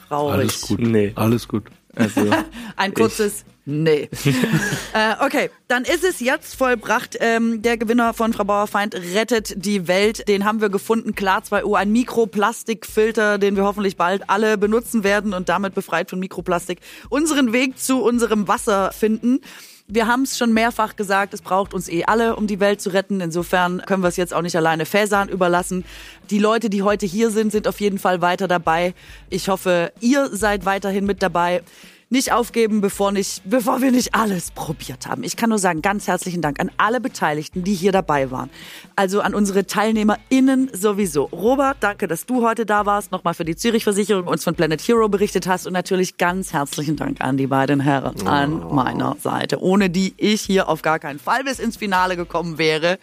traurig. 0.08 0.40
Alles 0.40 0.62
gut. 0.62 0.80
Nee. 0.80 1.12
Alles 1.16 1.48
gut. 1.48 1.66
Also 1.96 2.22
Ein 2.78 2.94
kurzes 2.94 3.44
Nee. 3.70 4.10
äh, 4.94 5.26
okay, 5.26 5.50
dann 5.68 5.84
ist 5.84 6.06
es 6.06 6.22
jetzt 6.22 6.56
vollbracht. 6.56 7.18
Ähm, 7.20 7.62
der 7.62 7.78
Gewinner 7.78 8.14
von 8.14 8.32
Frau 8.32 8.46
Bauerfeind 8.46 8.96
rettet 8.96 9.54
die 9.58 9.90
Welt. 9.90 10.30
Den 10.30 10.46
haben 10.46 10.62
wir 10.62 10.70
gefunden. 10.70 11.16
Klar 11.16 11.42
2U, 11.42 11.76
ein 11.76 11.92
Mikroplastikfilter, 11.92 13.38
den 13.38 13.58
wir 13.58 13.66
hoffentlich 13.66 13.98
bald 13.98 14.30
alle 14.30 14.58
benutzen 14.58 15.04
werden 15.04 15.34
und 15.34 15.50
damit 15.50 15.76
befreit 15.76 16.10
von 16.10 16.18
Mikroplastik 16.20 16.80
unseren 17.10 17.52
Weg 17.52 17.78
zu 17.78 18.02
unserem 18.02 18.48
Wasser 18.48 18.94
finden. 18.94 19.42
Wir 19.90 20.06
haben 20.06 20.24
es 20.24 20.38
schon 20.38 20.52
mehrfach 20.52 20.98
gesagt, 20.98 21.34
es 21.34 21.42
braucht 21.42 21.74
uns 21.74 21.88
eh 21.88 22.04
alle, 22.04 22.36
um 22.36 22.46
die 22.46 22.60
Welt 22.60 22.82
zu 22.82 22.90
retten. 22.90 23.22
Insofern 23.22 23.82
können 23.86 24.04
wir 24.04 24.10
es 24.10 24.18
jetzt 24.18 24.34
auch 24.34 24.42
nicht 24.42 24.58
alleine 24.58 24.86
Fäsern 24.86 25.30
überlassen. 25.30 25.86
Die 26.30 26.40
Leute, 26.40 26.70
die 26.70 26.84
heute 26.84 27.06
hier 27.06 27.30
sind, 27.32 27.54
sind 27.54 27.70
auf 27.70 27.80
jeden 27.80 27.98
Fall 27.98 28.22
weiter 28.22 28.50
dabei. 28.50 28.94
Ich 29.30 29.48
hoffe, 29.48 29.94
ihr 30.02 30.28
seid 30.36 30.66
weiterhin 30.66 31.06
mit 31.06 31.24
dabei. 31.24 31.64
Nicht 32.10 32.32
aufgeben, 32.32 32.80
bevor, 32.80 33.12
nicht, 33.12 33.42
bevor 33.44 33.82
wir 33.82 33.92
nicht 33.92 34.16
alles 34.16 34.52
probiert 34.52 35.08
haben. 35.08 35.24
Ich 35.24 35.36
kann 35.36 35.50
nur 35.50 35.60
sagen, 35.60 35.82
ganz 35.82 36.08
herzlichen 36.08 36.42
Dank 36.42 36.62
an 36.62 36.72
alle 36.78 37.02
Beteiligten, 37.02 37.66
die 37.66 37.74
hier 37.74 37.92
dabei 37.92 38.32
waren. 38.32 38.50
Also 38.96 39.20
an 39.20 39.36
unsere 39.36 39.66
TeilnehmerInnen 39.66 40.72
sowieso. 40.74 41.26
Robert, 41.26 41.78
danke, 41.82 42.08
dass 42.08 42.26
du 42.26 42.48
heute 42.48 42.66
da 42.66 42.86
warst, 42.86 43.12
nochmal 43.12 43.34
für 43.34 43.44
die 43.44 43.58
Zürich-Versicherung 43.58 44.26
uns 44.26 44.46
von 44.46 44.56
Planet 44.56 44.80
Hero 44.82 45.10
berichtet 45.10 45.48
hast 45.48 45.68
und 45.68 45.74
natürlich 45.74 46.16
ganz 46.18 46.54
herzlichen 46.54 46.96
Dank 46.96 47.20
an 47.20 47.36
die 47.36 47.48
beiden 47.48 47.82
Herren 47.82 48.26
an 48.26 48.74
meiner 48.74 49.18
Seite, 49.22 49.62
ohne 49.62 49.90
die 49.90 50.14
ich 50.16 50.42
hier 50.42 50.70
auf 50.70 50.82
gar 50.82 51.00
keinen 51.00 51.20
Fall 51.20 51.44
bis 51.44 51.60
ins 51.60 51.76
Finale 51.76 52.16
gekommen 52.16 52.58
wäre. 52.58 53.00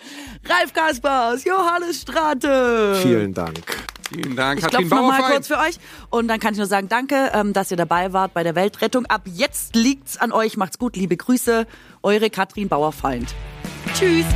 Ralf 0.47 0.73
Kaspers, 0.73 1.45
Johannes 1.45 2.01
Strate. 2.01 2.99
Vielen 3.03 3.35
Dank. 3.35 3.94
Vielen 4.09 4.37
Dank, 4.37 4.59
Ich 4.59 4.65
Katrin 4.65 4.89
klopfe 4.89 4.95
nochmal 5.03 5.21
Bauerfeind. 5.21 5.35
kurz 5.35 5.47
für 5.49 5.59
euch 5.59 5.79
und 6.11 6.29
dann 6.29 6.39
kann 6.41 6.53
ich 6.53 6.59
nur 6.59 6.67
sagen, 6.67 6.89
danke, 6.89 7.31
ähm, 7.35 7.53
dass 7.53 7.71
ihr 7.71 7.77
dabei 7.77 8.13
wart 8.13 8.35
bei 8.35 8.43
der 8.43 8.55
Weltrettung. 8.55 9.07
Ab 9.07 9.23
jetzt 9.27 9.75
liegt's 9.75 10.19
an 10.19 10.33
euch. 10.33 10.57
Macht's 10.57 10.79
gut, 10.79 10.97
liebe 10.97 11.17
Grüße. 11.17 11.67
Eure 12.03 12.31
Katrin 12.31 12.69
Bauerfeind. 12.69 13.35
Tschüss. 13.95 14.27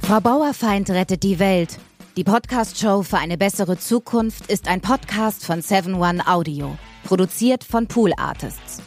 Frau 0.00 0.20
Bauerfeind 0.20 0.88
rettet 0.90 1.22
die 1.22 1.38
Welt. 1.38 1.78
Die 2.18 2.24
Podcast-Show 2.24 3.04
für 3.04 3.18
eine 3.18 3.38
bessere 3.38 3.78
Zukunft 3.78 4.50
ist 4.50 4.66
ein 4.66 4.80
Podcast 4.80 5.46
von 5.46 5.60
7-One 5.60 6.26
Audio. 6.26 6.76
Produziert 7.04 7.62
von 7.62 7.86
Pool 7.86 8.12
Artists. 8.16 8.82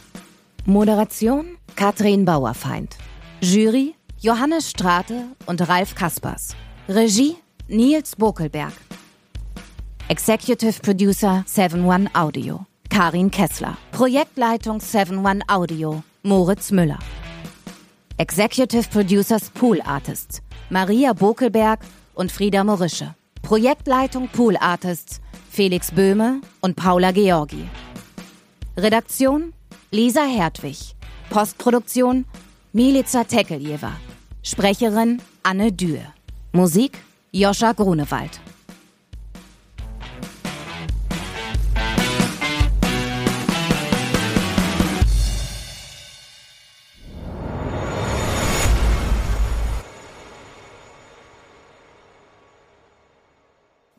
Moderation 0.66 1.56
Katrin 1.74 2.26
Bauerfeind. 2.26 2.98
Jury 3.40 3.94
Johannes 4.20 4.68
Strate 4.68 5.28
und 5.46 5.66
Ralf 5.66 5.94
Kaspers. 5.94 6.54
Regie 6.90 7.36
Nils 7.68 8.16
Bokelberg. 8.16 8.74
Executive 10.08 10.82
Producer 10.82 11.42
7-One 11.48 12.10
Audio. 12.12 12.66
Karin 12.90 13.30
Kessler. 13.30 13.78
Projektleitung 13.92 14.76
7-One 14.76 15.40
Audio. 15.48 16.02
Moritz 16.22 16.70
Müller. 16.70 16.98
Executive 18.18 18.90
Producers 18.90 19.48
Pool 19.48 19.80
Artists. 19.80 20.42
Maria 20.68 21.14
Bokelberg 21.14 21.80
und 22.14 22.30
Frieda 22.30 22.62
Morische. 22.62 23.14
Projektleitung 23.42 24.28
Pool 24.28 24.56
Artists 24.56 25.20
Felix 25.50 25.90
Böhme 25.90 26.40
und 26.60 26.76
Paula 26.76 27.10
Georgi. 27.10 27.68
Redaktion 28.76 29.52
Lisa 29.90 30.24
Hertwig. 30.24 30.94
Postproduktion 31.28 32.24
Milica 32.72 33.24
Tekeljeva. 33.24 33.92
Sprecherin 34.42 35.20
Anne 35.42 35.72
Dürr. 35.72 36.14
Musik 36.52 36.98
Joscha 37.32 37.72
Grunewald. 37.72 38.40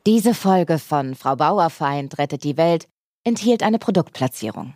Diese 0.05 0.33
Folge 0.33 0.79
von 0.79 1.15
Frau 1.15 1.37
Bauerfeind 1.37 2.17
rettet 2.17 2.43
die 2.43 2.57
Welt 2.57 2.89
enthielt 3.23 3.63
eine 3.63 3.79
Produktplatzierung. 3.79 4.75